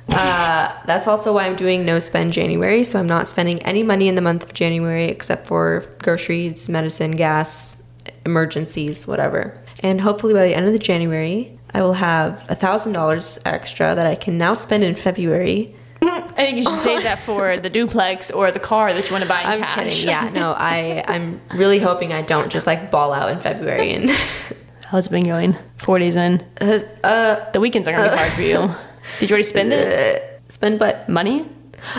Uh, 0.08 0.74
that's 0.86 1.06
also 1.06 1.34
why 1.34 1.44
I'm 1.44 1.56
doing 1.56 1.84
no 1.84 1.98
spend 1.98 2.32
January. 2.32 2.84
So 2.84 2.98
I'm 2.98 3.06
not 3.06 3.28
spending 3.28 3.60
any 3.64 3.82
money 3.82 4.08
in 4.08 4.14
the 4.14 4.22
month 4.22 4.42
of 4.42 4.54
January 4.54 5.08
except 5.08 5.46
for 5.46 5.84
groceries, 6.02 6.70
medicine, 6.70 7.16
gas, 7.16 7.76
emergencies, 8.24 9.06
whatever. 9.06 9.58
And 9.80 10.00
hopefully 10.00 10.32
by 10.32 10.46
the 10.46 10.54
end 10.54 10.64
of 10.64 10.72
the 10.72 10.78
January, 10.78 11.58
I 11.74 11.82
will 11.82 11.92
have 11.92 12.46
a 12.48 12.54
thousand 12.54 12.94
dollars 12.94 13.38
extra 13.44 13.94
that 13.94 14.06
I 14.06 14.14
can 14.14 14.38
now 14.38 14.54
spend 14.54 14.84
in 14.84 14.94
February. 14.94 15.76
I 16.02 16.30
think 16.46 16.56
you 16.56 16.62
should 16.62 16.78
save 16.78 17.02
that 17.02 17.18
for 17.18 17.58
the 17.58 17.68
duplex 17.68 18.30
or 18.30 18.50
the 18.50 18.58
car 18.58 18.94
that 18.94 19.04
you 19.04 19.12
want 19.12 19.22
to 19.22 19.28
buy 19.28 19.42
in 19.42 19.46
I'm 19.48 19.58
cash. 19.58 19.84
kidding. 19.96 20.08
Yeah, 20.08 20.30
no, 20.30 20.54
I 20.56 21.04
I'm 21.06 21.42
really 21.56 21.78
hoping 21.78 22.10
I 22.10 22.22
don't 22.22 22.50
just 22.50 22.66
like 22.66 22.90
ball 22.90 23.12
out 23.12 23.30
in 23.30 23.38
February 23.38 23.92
and 23.92 24.10
How's 24.92 25.06
it 25.06 25.10
been 25.10 25.24
going? 25.24 25.56
Four 25.78 25.98
days 25.98 26.16
in. 26.16 26.44
uh, 26.60 26.80
uh 27.02 27.50
The 27.52 27.60
weekends 27.60 27.88
are 27.88 27.92
gonna 27.92 28.10
be 28.10 28.14
uh, 28.14 28.16
hard 28.18 28.32
for 28.32 28.42
you. 28.42 28.58
Did 29.20 29.30
you 29.30 29.34
already 29.34 29.48
spend 29.48 29.72
it? 29.72 29.88
Uh, 29.88 30.50
spend 30.50 30.78
but 30.78 31.08
Money? 31.08 31.48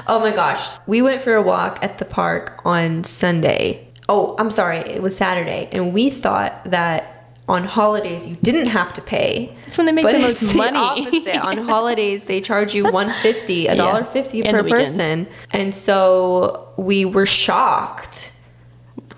Oh 0.06 0.20
my 0.20 0.30
gosh. 0.30 0.78
We 0.86 1.02
went 1.02 1.20
for 1.20 1.34
a 1.34 1.42
walk 1.42 1.80
at 1.82 1.98
the 1.98 2.06
park 2.06 2.62
on 2.64 3.04
Sunday. 3.04 3.88
Oh, 4.08 4.36
I'm 4.38 4.52
sorry. 4.52 4.78
It 4.78 5.02
was 5.02 5.18
Saturday. 5.18 5.70
And 5.72 5.92
we 5.92 6.12
thought 6.12 6.66
that 6.66 7.34
on 7.50 7.64
holidays 7.64 8.28
you 8.28 8.36
didn't 8.44 8.68
have 8.68 8.94
to 8.94 9.02
pay. 9.02 9.58
That's 9.66 9.80
when 9.80 9.88
they 9.88 9.92
make 9.92 10.06
the 10.06 10.20
most 10.20 10.42
the 10.42 10.54
money. 10.54 10.78
opposite. 10.78 11.38
on 11.38 11.58
holidays 11.74 12.26
they 12.26 12.42
charge 12.42 12.76
you 12.76 12.84
150, 12.84 13.68
a 13.70 13.76
dollar 13.76 14.06
50 14.06 14.46
And 14.46 14.56
per 14.56 14.70
person. 14.70 15.26
And 15.50 15.74
so 15.74 16.70
we 16.78 17.06
were 17.06 17.26
shocked. 17.26 18.34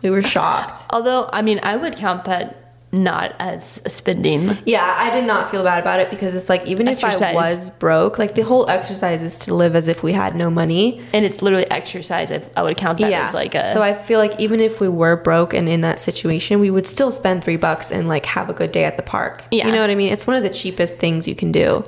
We 0.02 0.12
were 0.12 0.22
shocked. 0.22 0.86
Although, 0.92 1.30
I 1.34 1.42
mean, 1.42 1.60
I 1.62 1.76
would 1.76 1.98
count 1.98 2.24
that 2.24 2.65
not 2.96 3.36
as 3.40 3.82
spending. 3.88 4.58
Yeah, 4.66 4.96
I 4.98 5.14
did 5.14 5.26
not 5.26 5.52
feel 5.52 5.64
bad 5.64 5.80
about 5.80 6.00
it 6.00 6.10
because 6.10 6.34
it's 6.34 6.50
like 6.50 6.66
even 6.66 6.88
if 6.88 7.04
I 7.04 7.34
was 7.34 7.70
broke, 7.72 8.18
like 8.18 8.36
the 8.36 8.42
whole 8.42 8.70
exercise 8.70 9.22
is 9.22 9.38
to 9.40 9.54
live 9.54 9.76
as 9.76 9.88
if 9.88 10.02
we 10.02 10.14
had 10.14 10.36
no 10.36 10.50
money. 10.50 11.06
And 11.14 11.26
it's 11.26 11.42
literally 11.42 11.70
exercise. 11.70 12.32
I, 12.32 12.44
I 12.56 12.64
would 12.64 12.78
count 12.78 13.00
that 13.00 13.12
as 13.12 13.34
like 13.34 13.54
a. 13.54 13.72
so 13.74 13.82
I 13.82 13.94
feel 13.94 14.20
like 14.20 14.40
even 14.40 14.60
if 14.60 14.80
we 14.80 14.88
were 14.88 15.18
broke 15.18 15.54
and 15.54 15.68
in 15.68 15.82
that 15.82 16.00
situation, 16.00 16.60
we 16.60 16.72
would 16.72 16.88
still 16.88 17.12
spend 17.12 17.44
three 17.44 17.58
bucks 17.58 17.92
and 17.92 18.08
like 18.08 18.26
have 18.26 18.50
a 18.50 18.54
good 18.54 18.72
day 18.72 18.86
at 18.86 18.98
the 18.98 19.04
park. 19.04 19.44
Yeah. 19.52 19.68
You 19.68 19.74
know 19.74 19.82
what 19.82 19.90
I 19.90 19.96
mean? 19.96 20.12
It's 20.12 20.26
one 20.26 20.38
of 20.38 20.44
the 20.44 20.50
cheapest 20.50 20.96
things 20.96 21.28
you 21.28 21.36
can 21.36 21.52
do. 21.52 21.84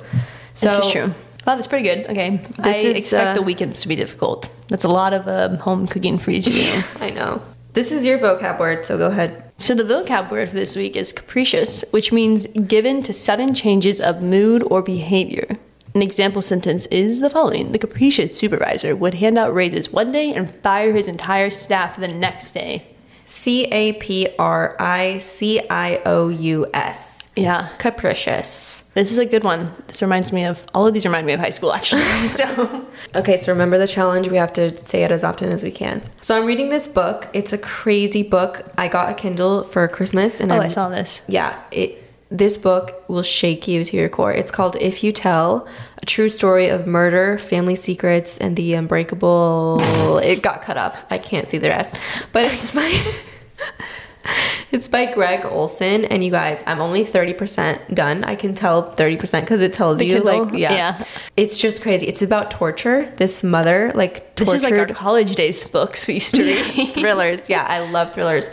So 0.54 0.68
this 0.68 0.86
is 0.86 0.92
true. 0.92 1.14
Wow, 1.46 1.54
that's 1.54 1.66
pretty 1.66 1.84
good. 1.84 2.10
Okay. 2.10 2.46
This 2.58 2.76
I 2.76 2.80
is, 2.80 2.96
expect 2.96 3.28
uh, 3.28 3.34
the 3.34 3.42
weekends 3.42 3.80
to 3.80 3.88
be 3.88 3.96
difficult. 3.96 4.50
That's 4.68 4.84
a 4.84 4.88
lot 4.88 5.14
of 5.14 5.26
um, 5.26 5.56
home 5.58 5.86
cooking 5.86 6.18
for 6.18 6.30
you 6.30 6.42
to 6.42 6.50
do. 6.50 6.82
I 7.00 7.10
know. 7.10 7.40
This 7.72 7.92
is 7.92 8.04
your 8.04 8.18
vocab 8.18 8.58
word, 8.58 8.84
so 8.84 8.98
go 8.98 9.06
ahead. 9.06 9.47
So 9.60 9.74
the 9.74 9.82
vocab 9.82 10.30
word 10.30 10.50
for 10.50 10.54
this 10.54 10.76
week 10.76 10.94
is 10.94 11.12
capricious, 11.12 11.84
which 11.90 12.12
means 12.12 12.46
given 12.46 13.02
to 13.02 13.12
sudden 13.12 13.54
changes 13.54 14.00
of 14.00 14.22
mood 14.22 14.62
or 14.62 14.82
behavior. 14.82 15.58
An 15.96 16.00
example 16.00 16.42
sentence 16.42 16.86
is 16.86 17.18
the 17.18 17.28
following 17.28 17.72
The 17.72 17.78
capricious 17.80 18.38
supervisor 18.38 18.94
would 18.94 19.14
hand 19.14 19.36
out 19.36 19.52
raises 19.52 19.92
one 19.92 20.12
day 20.12 20.32
and 20.32 20.54
fire 20.62 20.92
his 20.92 21.08
entire 21.08 21.50
staff 21.50 21.96
the 21.96 22.06
next 22.06 22.52
day. 22.52 22.86
C 23.26 23.64
A 23.64 23.94
P 23.94 24.28
R 24.38 24.76
I 24.78 25.18
C 25.18 25.60
I 25.68 26.02
O 26.06 26.28
U 26.28 26.66
S. 26.72 27.17
Yeah, 27.42 27.68
Capricious. 27.78 28.82
this 28.94 29.12
is 29.12 29.18
a 29.18 29.26
good 29.26 29.44
one. 29.44 29.72
This 29.86 30.02
reminds 30.02 30.32
me 30.32 30.44
of, 30.44 30.64
all 30.74 30.86
of 30.86 30.94
these 30.94 31.04
remind 31.06 31.26
me 31.26 31.32
of 31.32 31.40
high 31.40 31.50
school 31.50 31.72
actually. 31.72 32.02
so, 32.28 32.86
Okay, 33.14 33.36
so 33.36 33.52
remember 33.52 33.78
the 33.78 33.86
challenge. 33.86 34.28
We 34.28 34.36
have 34.36 34.52
to 34.54 34.76
say 34.84 35.04
it 35.04 35.10
as 35.10 35.24
often 35.24 35.50
as 35.52 35.62
we 35.62 35.70
can. 35.70 36.02
So 36.20 36.36
I'm 36.36 36.46
reading 36.46 36.68
this 36.68 36.86
book. 36.86 37.28
It's 37.32 37.52
a 37.52 37.58
crazy 37.58 38.22
book. 38.22 38.62
I 38.76 38.88
got 38.88 39.10
a 39.10 39.14
Kindle 39.14 39.64
for 39.64 39.86
Christmas, 39.88 40.40
and 40.40 40.50
oh, 40.52 40.56
I'm, 40.56 40.62
I 40.62 40.68
saw 40.68 40.88
this. 40.88 41.22
yeah, 41.28 41.58
it. 41.70 42.04
This 42.30 42.58
book 42.58 43.02
will 43.08 43.22
shake 43.22 43.66
you 43.66 43.84
to 43.86 43.96
your 43.96 44.10
core. 44.10 44.32
It's 44.32 44.50
called 44.50 44.76
If 44.76 45.02
You 45.02 45.12
Tell: 45.12 45.66
A 46.02 46.04
True 46.06 46.28
Story 46.28 46.68
of 46.68 46.86
Murder, 46.86 47.38
Family 47.38 47.74
Secrets, 47.76 48.36
and 48.36 48.54
the 48.54 48.74
Unbreakable. 48.74 50.18
it 50.22 50.42
got 50.42 50.60
cut 50.60 50.76
off. 50.76 51.06
I 51.10 51.16
can't 51.16 51.48
see 51.48 51.56
the 51.56 51.70
rest, 51.70 51.98
but 52.32 52.42
it's 52.44 52.72
by. 52.72 52.92
It's 54.70 54.86
by 54.86 55.06
Gregg 55.06 55.46
Olsen, 55.46 56.04
and 56.04 56.22
you 56.22 56.30
guys, 56.30 56.62
I'm 56.66 56.80
only 56.82 57.02
30% 57.02 57.94
done. 57.94 58.22
I 58.24 58.34
can 58.34 58.54
tell 58.54 58.94
30% 58.96 59.40
because 59.40 59.62
it 59.62 59.72
tells 59.72 59.96
The 59.96 60.04
you, 60.04 60.14
Kindle? 60.20 60.44
like, 60.44 60.58
yeah. 60.58 60.72
Yeah. 60.74 61.04
It's 61.38 61.56
just 61.56 61.80
crazy. 61.80 62.06
It's 62.06 62.20
about 62.20 62.50
torture. 62.50 63.10
This 63.16 63.42
mother, 63.42 63.90
like, 63.94 64.36
This 64.36 64.52
is 64.52 64.62
like 64.62 64.74
our 64.74 64.84
college 64.86 65.34
days 65.36 65.64
books 65.64 66.06
we 66.06 66.14
used 66.14 66.34
to 66.34 66.42
read. 66.42 66.88
thrillers. 66.94 67.48
Yeah, 67.48 67.64
I 67.66 67.80
love 67.90 68.12
thrillers. 68.12 68.50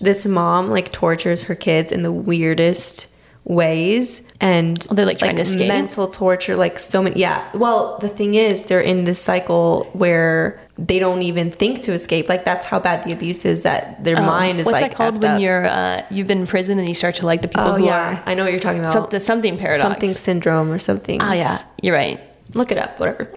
This 0.00 0.24
mom, 0.24 0.70
like, 0.70 0.90
tortures 0.90 1.42
her 1.42 1.54
kids 1.54 1.92
in 1.92 2.02
the 2.02 2.12
weirdest 2.12 3.08
ways 3.44 4.22
and 4.40 4.86
Are 4.90 4.94
they, 4.94 5.04
like, 5.04 5.18
trying 5.18 5.36
to 5.36 5.42
escape? 5.42 5.68
mental 5.68 6.08
torture 6.08 6.54
like 6.54 6.78
so 6.78 7.02
many 7.02 7.18
yeah 7.18 7.48
well 7.54 7.96
the 7.98 8.08
thing 8.08 8.34
is 8.34 8.64
they're 8.64 8.80
in 8.82 9.04
this 9.04 9.18
cycle 9.18 9.88
where 9.94 10.60
they 10.80 11.00
don't 11.00 11.22
even 11.22 11.50
think 11.50 11.80
to 11.82 11.92
escape 11.92 12.28
like 12.28 12.44
that's 12.44 12.64
how 12.64 12.78
bad 12.78 13.02
the 13.02 13.12
abuse 13.12 13.44
is 13.44 13.62
that 13.62 14.02
their 14.04 14.14
mind 14.14 14.60
is 14.60 14.66
What's 14.66 14.80
like 14.80 14.92
that 14.92 14.96
called 14.96 15.20
when 15.20 15.32
up. 15.32 15.40
you're 15.40 15.66
uh, 15.66 16.02
you've 16.08 16.28
been 16.28 16.42
in 16.42 16.46
prison 16.46 16.78
and 16.78 16.88
you 16.88 16.94
start 16.94 17.16
to 17.16 17.26
like 17.26 17.42
the 17.42 17.48
people 17.48 17.62
oh 17.72 17.76
who 17.78 17.84
yeah 17.86 18.20
are 18.20 18.22
i 18.26 18.34
know 18.34 18.44
what 18.44 18.52
you're 18.52 18.60
talking 18.60 18.78
about 18.80 18.92
some, 18.92 19.08
the 19.10 19.18
something 19.18 19.58
paradox. 19.58 19.82
something 19.82 20.10
syndrome 20.10 20.70
or 20.70 20.78
something 20.78 21.20
Oh 21.20 21.32
yeah, 21.32 21.64
you're 21.82 21.94
right. 21.96 22.20
look 22.54 22.70
it 22.70 22.78
up 22.78 23.00
whatever 23.00 23.28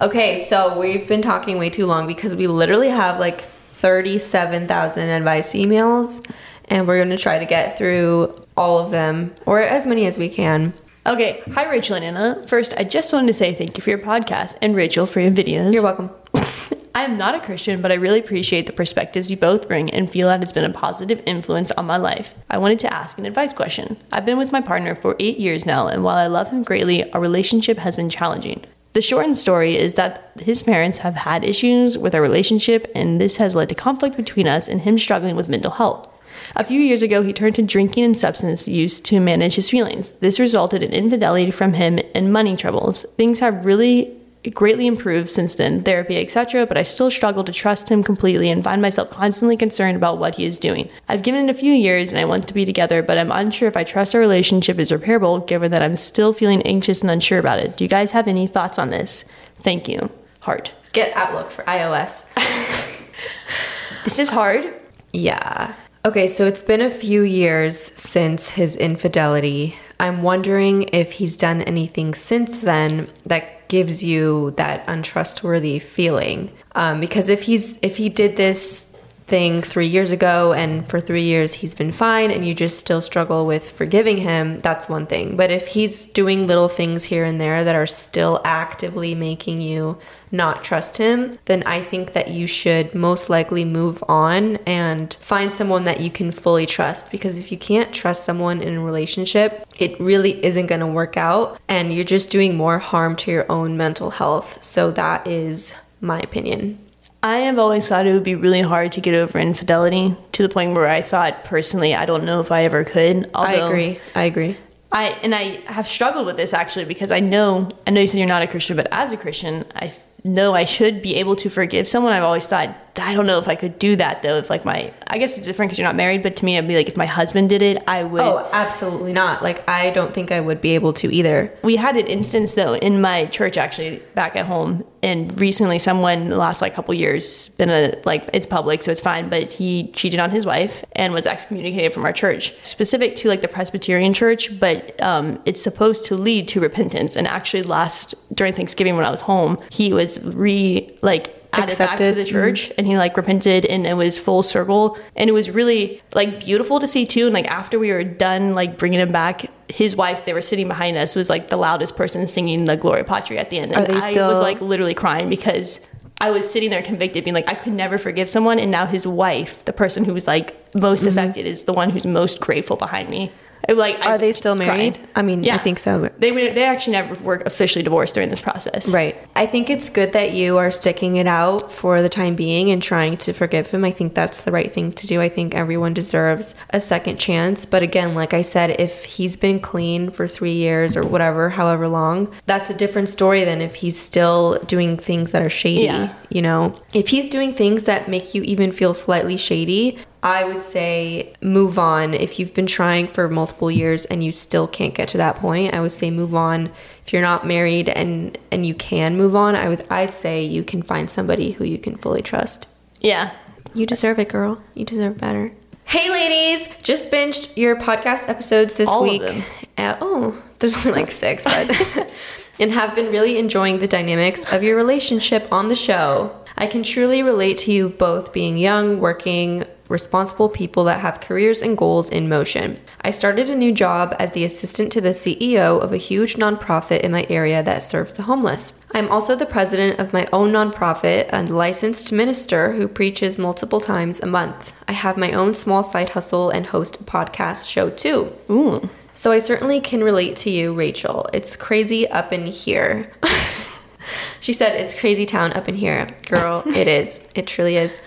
okay 0.00 0.44
so 0.44 0.78
we've 0.78 1.08
been 1.08 1.22
talking 1.22 1.58
way 1.58 1.70
too 1.70 1.86
long 1.86 2.06
because 2.06 2.36
we 2.36 2.46
literally 2.46 2.88
have 2.88 3.18
like 3.18 3.40
37000 3.40 5.08
advice 5.08 5.52
emails 5.54 6.24
and 6.66 6.86
we're 6.86 6.98
going 6.98 7.10
to 7.10 7.18
try 7.18 7.38
to 7.38 7.46
get 7.46 7.76
through 7.76 8.32
all 8.56 8.78
of 8.78 8.90
them 8.92 9.34
or 9.44 9.60
as 9.60 9.86
many 9.86 10.06
as 10.06 10.16
we 10.18 10.28
can 10.28 10.72
Okay, 11.06 11.42
hi 11.54 11.64
Rachel 11.68 11.96
and 11.96 12.04
Anna. 12.04 12.44
First, 12.46 12.74
I 12.76 12.84
just 12.84 13.10
wanted 13.10 13.28
to 13.28 13.32
say 13.34 13.54
thank 13.54 13.76
you 13.78 13.82
for 13.82 13.88
your 13.88 13.98
podcast 13.98 14.58
and 14.60 14.76
Rachel 14.76 15.06
for 15.06 15.18
your 15.20 15.30
videos. 15.32 15.72
you're 15.72 15.82
welcome 15.82 16.10
I 16.92 17.04
am 17.04 17.16
not 17.16 17.36
a 17.36 17.40
Christian, 17.40 17.80
but 17.80 17.92
I 17.92 17.96
really 17.96 18.18
appreciate 18.18 18.66
the 18.66 18.72
perspectives 18.72 19.30
you 19.30 19.36
both 19.36 19.68
bring 19.68 19.90
and 19.90 20.10
feel 20.10 20.26
that 20.26 20.42
it's 20.42 20.50
been 20.50 20.64
a 20.64 20.72
positive 20.72 21.22
influence 21.24 21.70
on 21.72 21.86
my 21.86 21.96
life. 21.96 22.34
I 22.50 22.58
wanted 22.58 22.80
to 22.80 22.92
ask 22.92 23.16
an 23.16 23.26
advice 23.26 23.52
question. 23.52 23.96
I've 24.10 24.26
been 24.26 24.38
with 24.38 24.50
my 24.50 24.60
partner 24.60 24.96
for 24.96 25.14
eight 25.20 25.38
years 25.38 25.64
now, 25.64 25.86
and 25.86 26.02
while 26.02 26.16
I 26.16 26.26
love 26.26 26.50
him 26.50 26.64
greatly, 26.64 27.10
our 27.12 27.20
relationship 27.20 27.78
has 27.78 27.94
been 27.94 28.10
challenging. 28.10 28.64
The 28.92 29.00
shortened 29.00 29.36
story 29.36 29.76
is 29.78 29.94
that 29.94 30.32
his 30.40 30.64
parents 30.64 30.98
have 30.98 31.14
had 31.14 31.44
issues 31.44 31.96
with 31.96 32.12
our 32.12 32.20
relationship, 32.20 32.90
and 32.92 33.20
this 33.20 33.36
has 33.36 33.54
led 33.54 33.68
to 33.68 33.76
conflict 33.76 34.16
between 34.16 34.48
us 34.48 34.66
and 34.66 34.80
him 34.80 34.98
struggling 34.98 35.36
with 35.36 35.48
mental 35.48 35.70
health. 35.70 36.08
A 36.56 36.64
few 36.64 36.80
years 36.80 37.02
ago, 37.02 37.22
he 37.22 37.32
turned 37.32 37.54
to 37.54 37.62
drinking 37.62 38.02
and 38.02 38.18
substance 38.18 38.66
use 38.66 38.98
to 39.00 39.20
manage 39.20 39.54
his 39.54 39.70
feelings. 39.70 40.10
This 40.12 40.40
resulted 40.40 40.82
in 40.82 40.92
infidelity 40.92 41.52
from 41.52 41.74
him 41.74 42.00
and 42.16 42.32
money 42.32 42.56
troubles. 42.56 43.04
Things 43.16 43.38
have 43.38 43.64
really 43.64 44.19
greatly 44.48 44.86
improved 44.86 45.28
since 45.28 45.54
then, 45.54 45.82
therapy, 45.82 46.16
etc., 46.16 46.66
but 46.66 46.78
I 46.78 46.82
still 46.82 47.10
struggle 47.10 47.44
to 47.44 47.52
trust 47.52 47.90
him 47.90 48.02
completely 48.02 48.48
and 48.48 48.64
find 48.64 48.80
myself 48.80 49.10
constantly 49.10 49.56
concerned 49.56 49.96
about 49.96 50.18
what 50.18 50.36
he 50.36 50.46
is 50.46 50.58
doing. 50.58 50.88
I've 51.08 51.22
given 51.22 51.48
it 51.48 51.50
a 51.50 51.58
few 51.58 51.72
years 51.72 52.10
and 52.10 52.18
I 52.18 52.24
want 52.24 52.48
to 52.48 52.54
be 52.54 52.64
together, 52.64 53.02
but 53.02 53.18
I'm 53.18 53.32
unsure 53.32 53.68
if 53.68 53.76
I 53.76 53.84
trust 53.84 54.14
our 54.14 54.20
relationship 54.20 54.78
is 54.78 54.90
repairable 54.90 55.46
given 55.46 55.70
that 55.72 55.82
I'm 55.82 55.96
still 55.96 56.32
feeling 56.32 56.62
anxious 56.62 57.02
and 57.02 57.10
unsure 57.10 57.38
about 57.38 57.58
it. 57.58 57.76
Do 57.76 57.84
you 57.84 57.88
guys 57.88 58.12
have 58.12 58.28
any 58.28 58.46
thoughts 58.46 58.78
on 58.78 58.90
this? 58.90 59.24
Thank 59.60 59.88
you. 59.88 60.10
Heart. 60.40 60.72
get 60.94 61.14
outlook 61.14 61.50
for 61.50 61.62
ios 61.64 62.24
This 64.04 64.18
is 64.18 64.30
hard. 64.30 64.72
Yeah. 65.12 65.74
Okay, 66.06 66.26
so 66.26 66.46
it's 66.46 66.62
been 66.62 66.80
a 66.80 66.88
few 66.88 67.20
years 67.20 67.78
since 67.94 68.50
his 68.50 68.74
infidelity. 68.74 69.76
I'm 69.98 70.22
wondering 70.22 70.84
if 70.94 71.12
he's 71.12 71.36
done 71.36 71.60
anything 71.62 72.14
since 72.14 72.62
then 72.62 73.10
that 73.26 73.59
gives 73.70 74.02
you 74.02 74.50
that 74.56 74.84
untrustworthy 74.86 75.78
feeling. 75.78 76.50
Um, 76.74 77.00
because 77.00 77.30
if 77.30 77.44
he's 77.44 77.78
if 77.80 77.96
he 77.96 78.10
did 78.10 78.36
this 78.36 78.88
thing 79.26 79.62
three 79.62 79.86
years 79.86 80.10
ago 80.10 80.52
and 80.52 80.84
for 80.88 80.98
three 80.98 81.22
years 81.22 81.52
he's 81.52 81.72
been 81.72 81.92
fine 81.92 82.32
and 82.32 82.44
you 82.44 82.52
just 82.52 82.80
still 82.80 83.00
struggle 83.00 83.46
with 83.46 83.70
forgiving 83.70 84.18
him, 84.18 84.58
that's 84.58 84.88
one 84.88 85.06
thing. 85.06 85.36
But 85.36 85.52
if 85.52 85.68
he's 85.68 86.06
doing 86.06 86.48
little 86.48 86.68
things 86.68 87.04
here 87.04 87.24
and 87.24 87.40
there 87.40 87.62
that 87.62 87.76
are 87.76 87.86
still 87.86 88.40
actively 88.44 89.14
making 89.14 89.60
you 89.60 89.98
not 90.32 90.64
trust 90.64 90.98
him, 90.98 91.34
then 91.46 91.62
I 91.64 91.82
think 91.82 92.12
that 92.12 92.28
you 92.28 92.46
should 92.46 92.94
most 92.94 93.28
likely 93.30 93.64
move 93.64 94.02
on 94.08 94.56
and 94.66 95.16
find 95.20 95.52
someone 95.52 95.84
that 95.84 96.00
you 96.00 96.10
can 96.10 96.30
fully 96.32 96.66
trust. 96.66 97.10
Because 97.10 97.38
if 97.38 97.50
you 97.50 97.58
can't 97.58 97.92
trust 97.92 98.24
someone 98.24 98.62
in 98.62 98.76
a 98.76 98.80
relationship, 98.80 99.66
it 99.78 99.98
really 100.00 100.44
isn't 100.44 100.66
going 100.66 100.80
to 100.80 100.86
work 100.86 101.16
out 101.16 101.60
and 101.68 101.92
you're 101.92 102.04
just 102.04 102.30
doing 102.30 102.56
more 102.56 102.78
harm 102.78 103.16
to 103.16 103.30
your 103.30 103.50
own 103.50 103.76
mental 103.76 104.10
health. 104.10 104.62
So 104.62 104.90
that 104.92 105.26
is 105.26 105.74
my 106.00 106.20
opinion. 106.20 106.78
I 107.22 107.38
have 107.38 107.58
always 107.58 107.86
thought 107.86 108.06
it 108.06 108.14
would 108.14 108.24
be 108.24 108.34
really 108.34 108.62
hard 108.62 108.92
to 108.92 109.00
get 109.00 109.14
over 109.14 109.38
infidelity 109.38 110.16
to 110.32 110.42
the 110.42 110.48
point 110.48 110.72
where 110.72 110.88
I 110.88 111.02
thought 111.02 111.44
personally, 111.44 111.94
I 111.94 112.06
don't 112.06 112.24
know 112.24 112.40
if 112.40 112.50
I 112.50 112.64
ever 112.64 112.82
could. 112.82 113.30
I 113.34 113.56
agree. 113.56 114.00
I 114.14 114.22
agree. 114.22 114.56
I 114.92 115.08
and 115.22 115.34
I 115.34 115.60
have 115.66 115.86
struggled 115.86 116.26
with 116.26 116.36
this 116.36 116.52
actually 116.52 116.84
because 116.84 117.10
I 117.10 117.20
know 117.20 117.68
I 117.86 117.90
know 117.90 118.00
you 118.00 118.06
said 118.06 118.18
you're 118.18 118.26
not 118.26 118.42
a 118.42 118.46
Christian, 118.46 118.76
but 118.76 118.88
as 118.90 119.12
a 119.12 119.16
Christian, 119.16 119.64
I 119.74 119.92
know 120.24 120.54
I 120.54 120.64
should 120.64 121.02
be 121.02 121.16
able 121.16 121.36
to 121.36 121.48
forgive 121.48 121.88
someone. 121.88 122.12
I've 122.12 122.22
always 122.22 122.46
thought 122.46 122.89
I 122.96 123.14
don't 123.14 123.26
know 123.26 123.38
if 123.38 123.48
I 123.48 123.54
could 123.54 123.78
do 123.78 123.96
that 123.96 124.22
though. 124.22 124.38
If 124.38 124.50
like 124.50 124.64
my 124.64 124.92
I 125.06 125.18
guess 125.18 125.36
it's 125.36 125.46
different 125.46 125.70
because 125.70 125.78
you're 125.78 125.86
not 125.86 125.96
married, 125.96 126.22
but 126.22 126.36
to 126.36 126.44
me, 126.44 126.56
it'd 126.56 126.68
be 126.68 126.76
like 126.76 126.88
if 126.88 126.96
my 126.96 127.06
husband 127.06 127.48
did 127.48 127.62
it, 127.62 127.82
I 127.86 128.02
would. 128.04 128.20
Oh, 128.20 128.48
absolutely 128.52 129.12
not. 129.12 129.42
Like, 129.42 129.68
I 129.68 129.90
don't 129.90 130.14
think 130.14 130.32
I 130.32 130.40
would 130.40 130.60
be 130.60 130.70
able 130.70 130.92
to 130.94 131.14
either. 131.14 131.56
We 131.62 131.76
had 131.76 131.96
an 131.96 132.06
instance 132.06 132.54
though 132.54 132.74
in 132.74 133.00
my 133.00 133.26
church 133.26 133.56
actually 133.56 134.02
back 134.14 134.36
at 134.36 134.46
home, 134.46 134.84
and 135.02 135.38
recently 135.40 135.78
someone 135.78 136.28
the 136.28 136.36
last 136.36 136.60
like 136.62 136.74
couple 136.74 136.94
years 136.94 137.48
been 137.50 137.70
a 137.70 138.00
like 138.04 138.28
it's 138.32 138.46
public 138.46 138.82
so 138.82 138.92
it's 138.92 139.00
fine, 139.00 139.28
but 139.28 139.50
he 139.50 139.90
cheated 139.92 140.20
on 140.20 140.30
his 140.30 140.46
wife 140.46 140.84
and 140.92 141.12
was 141.14 141.26
excommunicated 141.26 141.92
from 141.92 142.04
our 142.04 142.12
church, 142.12 142.54
specific 142.64 143.16
to 143.16 143.28
like 143.28 143.40
the 143.40 143.48
Presbyterian 143.48 144.12
church, 144.12 144.58
but 144.58 145.00
um, 145.02 145.40
it's 145.44 145.62
supposed 145.62 146.04
to 146.06 146.16
lead 146.16 146.48
to 146.48 146.60
repentance. 146.60 147.16
And 147.16 147.26
actually, 147.26 147.62
last 147.62 148.14
during 148.34 148.52
Thanksgiving 148.52 148.96
when 148.96 149.04
I 149.04 149.10
was 149.10 149.20
home, 149.20 149.58
he 149.70 149.92
was 149.92 150.20
re 150.20 150.96
like 151.02 151.39
added 151.52 151.78
back 151.78 151.96
to 151.98 152.12
the 152.12 152.24
church 152.24 152.72
and 152.78 152.86
he 152.86 152.96
like 152.96 153.16
repented 153.16 153.64
and 153.64 153.86
it 153.86 153.94
was 153.94 154.18
full 154.18 154.42
circle. 154.42 154.98
And 155.16 155.28
it 155.28 155.32
was 155.32 155.50
really 155.50 156.00
like 156.14 156.44
beautiful 156.44 156.78
to 156.80 156.86
see 156.86 157.06
too. 157.06 157.26
And 157.26 157.34
like 157.34 157.46
after 157.46 157.78
we 157.78 157.90
were 157.92 158.04
done 158.04 158.54
like 158.54 158.78
bringing 158.78 159.00
him 159.00 159.12
back 159.12 159.46
his 159.68 159.94
wife 159.94 160.24
they 160.24 160.32
were 160.32 160.42
sitting 160.42 160.66
behind 160.66 160.96
us 160.96 161.14
was 161.14 161.30
like 161.30 161.46
the 161.48 161.56
loudest 161.56 161.96
person 161.96 162.26
singing 162.26 162.64
the 162.64 162.76
gloria 162.76 163.04
patri 163.04 163.38
at 163.38 163.50
the 163.50 163.58
end. 163.58 163.72
And 163.72 163.88
Are 163.88 163.92
they 163.92 163.98
i 164.00 164.10
still- 164.10 164.28
was 164.32 164.40
like 164.40 164.60
literally 164.60 164.94
crying 164.94 165.28
because 165.28 165.80
i 166.20 166.30
was 166.30 166.50
sitting 166.50 166.70
there 166.70 166.82
convicted 166.82 167.22
being 167.24 167.34
like 167.34 167.46
i 167.48 167.54
could 167.54 167.72
never 167.72 167.96
forgive 167.96 168.28
someone. 168.28 168.58
And 168.58 168.70
now 168.70 168.86
his 168.86 169.06
wife 169.06 169.64
the 169.66 169.72
person 169.72 170.04
who 170.04 170.12
was 170.14 170.26
like 170.26 170.56
most 170.74 171.00
Mm-hmm. 171.00 171.08
affected 171.18 171.46
is 171.46 171.62
the 171.64 171.72
one 171.72 171.90
who's 171.90 172.04
most 172.06 172.40
grateful 172.40 172.76
behind 172.76 173.08
me 173.08 173.32
I, 173.68 173.72
like 173.72 173.96
I 174.00 174.12
Are 174.12 174.18
they 174.18 174.32
still 174.32 174.56
cried. 174.56 174.66
married? 174.66 174.98
I 175.14 175.22
mean, 175.22 175.48
I 175.48 175.58
think 175.58 175.78
so. 175.78 176.08
they 176.18 176.30
they 176.30 176.64
actually 176.64 176.94
never 176.94 177.14
were 177.22 177.36
officially 177.46 177.82
divorced 177.82 178.14
during 178.14 178.30
this 178.30 178.40
process 178.40 178.88
Right. 178.88 179.16
I 179.36 179.46
think 179.46 179.70
it's 179.70 179.88
good 179.88 180.12
that 180.12 180.32
you 180.32 180.58
are 180.58 180.70
sticking 180.70 181.16
it 181.16 181.26
out 181.26 181.70
for 181.70 182.02
the 182.02 182.08
time 182.08 182.34
being 182.34 182.70
and 182.70 182.82
trying 182.82 183.16
to 183.18 183.32
forgive 183.32 183.70
him. 183.70 183.84
I 183.84 183.90
think 183.90 184.14
that's 184.14 184.40
the 184.40 184.50
right 184.50 184.72
thing 184.72 184.92
to 184.92 185.06
do. 185.06 185.20
I 185.20 185.28
think 185.28 185.54
everyone 185.54 185.94
deserves 185.94 186.54
a 186.70 186.80
second 186.80 187.18
chance. 187.18 187.64
But 187.64 187.82
again, 187.82 188.14
like 188.14 188.34
I 188.34 188.42
said, 188.42 188.80
if 188.80 189.04
he's 189.04 189.36
been 189.36 189.60
clean 189.60 190.10
for 190.10 190.26
three 190.26 190.52
years 190.54 190.96
or 190.96 191.04
whatever, 191.04 191.50
however 191.50 191.88
long, 191.88 192.32
that's 192.46 192.70
a 192.70 192.74
different 192.74 193.08
story 193.08 193.44
than 193.44 193.60
if 193.60 193.76
he's 193.76 193.98
still 193.98 194.58
doing 194.66 194.96
things 194.96 195.32
that 195.32 195.42
are 195.42 195.50
shady. 195.50 195.84
Yeah. 195.84 196.14
You 196.30 196.42
know, 196.42 196.74
if 196.94 197.08
he's 197.08 197.28
doing 197.28 197.52
things 197.52 197.84
that 197.84 198.08
make 198.08 198.34
you 198.34 198.42
even 198.42 198.72
feel 198.72 198.94
slightly 198.94 199.36
shady, 199.36 199.98
I 200.22 200.44
would 200.44 200.60
say 200.62 201.32
move 201.40 201.78
on. 201.78 202.12
If 202.12 202.38
you've 202.38 202.52
been 202.52 202.66
trying 202.66 203.08
for 203.08 203.28
multiple 203.28 203.70
years 203.70 204.04
and 204.04 204.22
you 204.22 204.32
still 204.32 204.66
can't 204.68 204.94
get 204.94 205.08
to 205.10 205.16
that 205.18 205.36
point, 205.36 205.72
I 205.74 205.80
would 205.80 205.92
say 205.92 206.10
move 206.10 206.34
on. 206.34 206.70
If 207.06 207.12
you're 207.12 207.22
not 207.22 207.46
married 207.46 207.88
and 207.88 208.36
and 208.52 208.66
you 208.66 208.74
can 208.74 209.16
move 209.16 209.34
on, 209.34 209.54
I 209.56 209.68
would 209.68 209.84
I'd 209.90 210.12
say 210.14 210.42
you 210.44 210.62
can 210.62 210.82
find 210.82 211.08
somebody 211.10 211.52
who 211.52 211.64
you 211.64 211.78
can 211.78 211.96
fully 211.96 212.22
trust. 212.22 212.66
yeah 213.00 213.30
You 213.74 213.86
deserve 213.86 214.18
it, 214.18 214.28
girl. 214.28 214.62
You 214.74 214.84
deserve 214.84 215.16
better. 215.18 215.52
Hey, 215.84 216.08
ladies! 216.10 216.68
Just 216.82 217.10
binged 217.10 217.56
your 217.56 217.74
podcast 217.74 218.28
episodes 218.28 218.76
this 218.76 218.88
All 218.88 219.02
of 219.02 219.08
week. 219.10 219.22
them. 219.22 219.42
Uh, 219.76 219.96
oh, 220.00 220.40
there's 220.60 220.76
only 220.76 220.92
like 221.00 221.10
six, 221.10 221.42
but 221.44 221.66
and 222.60 222.70
have 222.70 222.94
been 222.94 223.10
really 223.10 223.38
enjoying 223.38 223.78
the 223.80 223.88
dynamics 223.88 224.44
of 224.52 224.62
your 224.62 224.76
relationship 224.76 225.50
on 225.52 225.66
the 225.68 225.74
show. 225.74 226.30
I 226.56 226.66
can 226.66 226.82
truly 226.84 227.22
relate 227.24 227.58
to 227.58 227.72
you 227.72 227.88
both 227.88 228.32
being 228.32 228.56
young, 228.56 229.00
working, 229.00 229.64
responsible 229.90 230.48
people 230.48 230.84
that 230.84 231.00
have 231.00 231.20
careers 231.20 231.60
and 231.60 231.76
goals 231.76 232.08
in 232.08 232.28
motion. 232.28 232.78
I 233.02 233.10
started 233.10 233.50
a 233.50 233.56
new 233.56 233.72
job 233.72 234.14
as 234.18 234.32
the 234.32 234.44
assistant 234.44 234.92
to 234.92 235.00
the 235.00 235.10
CEO 235.10 235.80
of 235.80 235.92
a 235.92 235.98
huge 235.98 236.36
nonprofit 236.36 237.00
in 237.00 237.12
my 237.12 237.26
area 237.28 237.62
that 237.62 237.82
serves 237.82 238.14
the 238.14 238.22
homeless. 238.22 238.72
I'm 238.92 239.10
also 239.10 239.36
the 239.36 239.46
president 239.46 239.98
of 239.98 240.12
my 240.12 240.28
own 240.32 240.52
nonprofit 240.52 241.28
and 241.30 241.54
licensed 241.54 242.12
minister 242.12 242.72
who 242.72 242.88
preaches 242.88 243.38
multiple 243.38 243.80
times 243.80 244.20
a 244.20 244.26
month. 244.26 244.72
I 244.88 244.92
have 244.92 245.16
my 245.16 245.32
own 245.32 245.54
small 245.54 245.82
side 245.82 246.10
hustle 246.10 246.50
and 246.50 246.66
host 246.66 247.00
a 247.00 247.04
podcast 247.04 247.68
show 247.68 247.90
too. 247.90 248.32
Ooh. 248.48 248.88
So 249.12 249.32
I 249.32 249.38
certainly 249.38 249.80
can 249.80 250.02
relate 250.02 250.36
to 250.36 250.50
you, 250.50 250.72
Rachel. 250.72 251.28
It's 251.32 251.54
crazy 251.54 252.08
up 252.08 252.32
in 252.32 252.46
here. 252.46 253.12
she 254.40 254.52
said, 254.52 254.80
It's 254.80 254.98
crazy 254.98 255.26
town 255.26 255.52
up 255.52 255.68
in 255.68 255.74
here. 255.74 256.06
Girl, 256.28 256.62
it 256.66 256.88
is. 256.88 257.20
It 257.34 257.46
truly 257.46 257.76
is. 257.76 257.98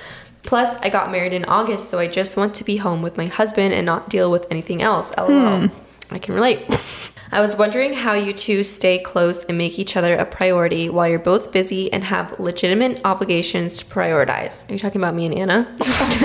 Plus, 0.43 0.77
I 0.77 0.89
got 0.89 1.11
married 1.11 1.33
in 1.33 1.45
August, 1.45 1.89
so 1.89 1.99
I 1.99 2.07
just 2.07 2.37
want 2.37 2.53
to 2.55 2.63
be 2.63 2.77
home 2.77 3.01
with 3.01 3.17
my 3.17 3.25
husband 3.25 3.73
and 3.73 3.85
not 3.85 4.09
deal 4.09 4.29
with 4.29 4.45
anything 4.51 4.81
else. 4.81 5.11
Hmm. 5.17 5.21
LOL. 5.21 5.69
I 6.11 6.19
can 6.19 6.35
relate. 6.35 6.65
I 7.31 7.41
was 7.41 7.55
wondering 7.55 7.93
how 7.93 8.13
you 8.13 8.31
two 8.31 8.63
stay 8.63 8.99
close 8.99 9.43
and 9.45 9.57
make 9.57 9.79
each 9.79 9.97
other 9.97 10.13
a 10.13 10.23
priority 10.23 10.87
while 10.87 11.09
you're 11.09 11.17
both 11.17 11.51
busy 11.51 11.91
and 11.91 12.03
have 12.03 12.39
legitimate 12.39 13.01
obligations 13.03 13.77
to 13.77 13.85
prioritize. 13.85 14.69
Are 14.69 14.73
you 14.73 14.77
talking 14.77 15.01
about 15.01 15.15
me 15.15 15.25
and 15.25 15.33
Anna? 15.33 15.63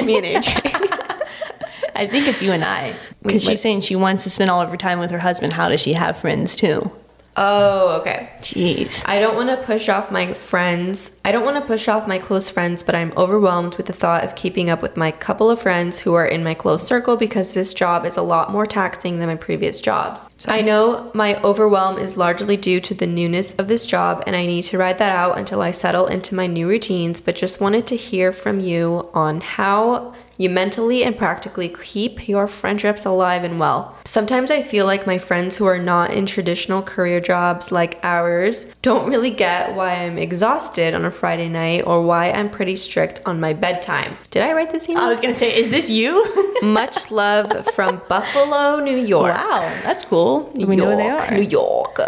me 0.04 0.18
and 0.18 0.26
AJ. 0.26 0.60
I 1.96 2.06
think 2.06 2.28
it's 2.28 2.42
you 2.42 2.52
and 2.52 2.62
I. 2.62 2.94
Because 3.22 3.42
she's 3.42 3.62
saying 3.62 3.80
she 3.80 3.96
wants 3.96 4.24
to 4.24 4.30
spend 4.30 4.50
all 4.50 4.60
of 4.60 4.68
her 4.68 4.76
time 4.76 4.98
with 4.98 5.10
her 5.10 5.18
husband. 5.18 5.54
How 5.54 5.68
does 5.68 5.80
she 5.80 5.94
have 5.94 6.18
friends 6.18 6.54
too? 6.54 6.92
Oh, 7.40 8.00
okay. 8.00 8.30
Jeez. 8.40 9.08
I 9.08 9.20
don't 9.20 9.36
want 9.36 9.48
to 9.48 9.64
push 9.64 9.88
off 9.88 10.10
my 10.10 10.32
friends. 10.32 11.12
I 11.24 11.30
don't 11.30 11.44
want 11.44 11.56
to 11.56 11.64
push 11.64 11.86
off 11.86 12.08
my 12.08 12.18
close 12.18 12.50
friends, 12.50 12.82
but 12.82 12.96
I'm 12.96 13.12
overwhelmed 13.16 13.76
with 13.76 13.86
the 13.86 13.92
thought 13.92 14.24
of 14.24 14.34
keeping 14.34 14.68
up 14.68 14.82
with 14.82 14.96
my 14.96 15.12
couple 15.12 15.48
of 15.48 15.62
friends 15.62 16.00
who 16.00 16.14
are 16.14 16.26
in 16.26 16.42
my 16.42 16.54
close 16.54 16.84
circle 16.84 17.16
because 17.16 17.54
this 17.54 17.74
job 17.74 18.04
is 18.04 18.16
a 18.16 18.22
lot 18.22 18.50
more 18.50 18.66
taxing 18.66 19.20
than 19.20 19.28
my 19.28 19.36
previous 19.36 19.80
jobs. 19.80 20.34
I 20.48 20.62
know 20.62 21.12
my 21.14 21.40
overwhelm 21.42 21.96
is 21.96 22.16
largely 22.16 22.56
due 22.56 22.80
to 22.80 22.92
the 22.92 23.06
newness 23.06 23.54
of 23.54 23.68
this 23.68 23.86
job 23.86 24.24
and 24.26 24.34
I 24.34 24.44
need 24.44 24.62
to 24.62 24.78
ride 24.78 24.98
that 24.98 25.12
out 25.12 25.38
until 25.38 25.62
I 25.62 25.70
settle 25.70 26.08
into 26.08 26.34
my 26.34 26.48
new 26.48 26.66
routines, 26.66 27.20
but 27.20 27.36
just 27.36 27.60
wanted 27.60 27.86
to 27.86 27.96
hear 27.96 28.32
from 28.32 28.58
you 28.58 29.08
on 29.14 29.42
how 29.42 30.12
you 30.38 30.48
mentally 30.48 31.04
and 31.04 31.16
practically 31.16 31.68
keep 31.68 32.28
your 32.28 32.46
friendships 32.46 33.04
alive 33.04 33.44
and 33.44 33.60
well. 33.60 33.96
Sometimes 34.04 34.50
I 34.50 34.62
feel 34.62 34.86
like 34.86 35.06
my 35.06 35.18
friends 35.18 35.56
who 35.56 35.66
are 35.66 35.78
not 35.78 36.12
in 36.12 36.24
traditional 36.24 36.80
career 36.80 37.20
jobs 37.20 37.70
like 37.70 37.98
ours 38.02 38.64
don't 38.80 39.10
really 39.10 39.30
get 39.30 39.74
why 39.74 39.94
I'm 39.94 40.16
exhausted 40.16 40.94
on 40.94 41.04
a 41.04 41.10
Friday 41.10 41.48
night 41.48 41.82
or 41.86 42.02
why 42.02 42.30
I'm 42.30 42.48
pretty 42.48 42.76
strict 42.76 43.20
on 43.26 43.40
my 43.40 43.52
bedtime. 43.52 44.16
Did 44.30 44.42
I 44.42 44.52
write 44.52 44.70
this 44.70 44.88
email? 44.88 45.02
I 45.02 45.08
was 45.08 45.20
gonna 45.20 45.34
say, 45.34 45.54
is 45.54 45.70
this 45.70 45.90
you? 45.90 46.24
Much 46.62 47.10
love 47.10 47.66
from 47.74 48.00
Buffalo, 48.08 48.78
New 48.80 48.96
York. 48.96 49.34
wow, 49.34 49.60
that's 49.82 50.04
cool. 50.04 50.52
New 50.54 50.66
we 50.66 50.76
know 50.76 50.86
where 50.86 50.96
they 50.96 51.10
are. 51.10 51.30
New 51.32 51.42
York. 51.42 51.98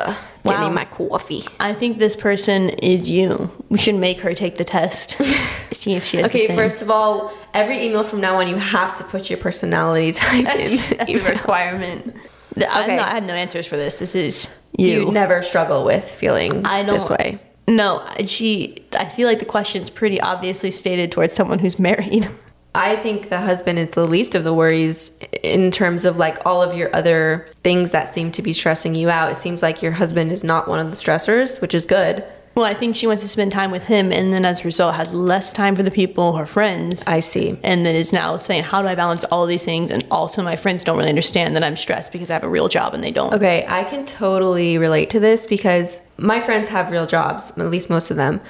Wow. 0.44 0.68
me 0.68 0.74
my 0.74 0.84
coffee. 0.86 1.44
I 1.58 1.74
think 1.74 1.98
this 1.98 2.16
person 2.16 2.70
is 2.70 3.10
you. 3.10 3.50
We 3.68 3.78
should 3.78 3.94
make 3.96 4.20
her 4.20 4.34
take 4.34 4.56
the 4.56 4.64
test. 4.64 5.10
See 5.72 5.94
if 5.94 6.04
she 6.06 6.16
has 6.18 6.32
the 6.32 6.44
Okay, 6.44 6.54
first 6.56 6.82
of 6.82 6.90
all, 6.90 7.32
every 7.54 7.84
email 7.84 8.02
from 8.04 8.20
now 8.20 8.36
on, 8.40 8.48
you 8.48 8.56
have 8.56 8.96
to 8.96 9.04
put 9.04 9.28
your 9.30 9.38
personality 9.38 10.12
type 10.12 10.44
That's, 10.44 10.90
in. 10.90 10.96
that's 10.98 11.10
You 11.10 11.20
a 11.20 11.30
requirement. 11.30 12.14
Okay. 12.56 12.96
not, 12.96 13.08
I 13.08 13.14
have 13.14 13.24
no 13.24 13.34
answers 13.34 13.66
for 13.66 13.76
this. 13.76 13.98
This 13.98 14.14
is 14.14 14.50
you 14.76 14.88
you. 15.06 15.12
never 15.12 15.42
struggle 15.42 15.84
with 15.84 16.10
feeling 16.10 16.64
I 16.66 16.82
don't. 16.82 16.94
this 16.94 17.08
way. 17.10 17.38
No, 17.68 18.04
she. 18.26 18.84
I 18.98 19.04
feel 19.06 19.28
like 19.28 19.38
the 19.38 19.44
question's 19.44 19.88
pretty 19.90 20.20
obviously 20.20 20.70
stated 20.72 21.12
towards 21.12 21.34
someone 21.34 21.58
who's 21.60 21.78
married. 21.78 22.28
I 22.74 22.96
think 22.96 23.30
the 23.30 23.40
husband 23.40 23.78
is 23.78 23.90
the 23.90 24.06
least 24.06 24.34
of 24.34 24.44
the 24.44 24.54
worries 24.54 25.16
in 25.42 25.70
terms 25.70 26.04
of 26.04 26.16
like 26.16 26.44
all 26.46 26.62
of 26.62 26.74
your 26.74 26.94
other 26.94 27.48
things 27.64 27.90
that 27.90 28.12
seem 28.12 28.30
to 28.32 28.42
be 28.42 28.52
stressing 28.52 28.94
you 28.94 29.10
out. 29.10 29.32
It 29.32 29.36
seems 29.36 29.62
like 29.62 29.82
your 29.82 29.92
husband 29.92 30.30
is 30.30 30.44
not 30.44 30.68
one 30.68 30.78
of 30.78 30.90
the 30.90 30.96
stressors, 30.96 31.60
which 31.60 31.74
is 31.74 31.84
good. 31.84 32.24
Well, 32.54 32.64
I 32.64 32.74
think 32.74 32.96
she 32.96 33.06
wants 33.06 33.22
to 33.22 33.28
spend 33.28 33.52
time 33.52 33.70
with 33.70 33.84
him, 33.84 34.12
and 34.12 34.32
then 34.32 34.44
as 34.44 34.60
a 34.60 34.64
result, 34.64 34.96
has 34.96 35.14
less 35.14 35.52
time 35.52 35.76
for 35.76 35.84
the 35.84 35.90
people, 35.90 36.36
her 36.36 36.46
friends. 36.46 37.06
I 37.06 37.20
see. 37.20 37.56
and 37.62 37.86
then 37.86 37.94
is 37.94 38.12
now 38.12 38.38
saying, 38.38 38.64
How 38.64 38.82
do 38.82 38.88
I 38.88 38.96
balance 38.96 39.22
all 39.24 39.46
these 39.46 39.64
things? 39.64 39.90
And 39.90 40.04
also, 40.10 40.42
my 40.42 40.56
friends 40.56 40.82
don't 40.82 40.98
really 40.98 41.08
understand 41.08 41.54
that 41.54 41.62
I'm 41.62 41.76
stressed 41.76 42.10
because 42.10 42.28
I 42.28 42.34
have 42.34 42.42
a 42.42 42.48
real 42.48 42.68
job 42.68 42.92
and 42.92 43.04
they 43.04 43.12
don't. 43.12 43.32
Okay, 43.32 43.64
I 43.68 43.84
can 43.84 44.04
totally 44.04 44.78
relate 44.78 45.10
to 45.10 45.20
this 45.20 45.46
because 45.46 46.02
my 46.20 46.40
friends 46.40 46.68
have 46.68 46.90
real 46.90 47.06
jobs, 47.06 47.50
at 47.56 47.70
least 47.70 47.88
most 47.90 48.10
of 48.10 48.16
them, 48.16 48.40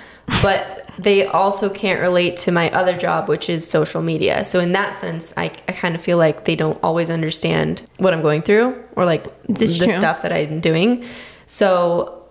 but 0.42 0.88
they 0.98 1.26
also 1.26 1.70
can't 1.70 2.00
relate 2.00 2.36
to 2.38 2.52
my 2.52 2.70
other 2.72 2.96
job, 2.96 3.28
which 3.28 3.48
is 3.48 3.68
social 3.68 4.02
media. 4.02 4.44
So, 4.44 4.60
in 4.60 4.72
that 4.72 4.94
sense, 4.94 5.32
I, 5.36 5.44
I 5.68 5.72
kind 5.72 5.94
of 5.94 6.00
feel 6.00 6.18
like 6.18 6.44
they 6.44 6.56
don't 6.56 6.78
always 6.82 7.08
understand 7.10 7.82
what 7.98 8.12
I'm 8.12 8.22
going 8.22 8.42
through 8.42 8.82
or 8.96 9.04
like 9.04 9.24
This 9.46 9.78
the 9.78 9.86
true. 9.86 9.94
stuff 9.94 10.22
that 10.22 10.32
I'm 10.32 10.60
doing. 10.60 11.04
So, 11.46 12.24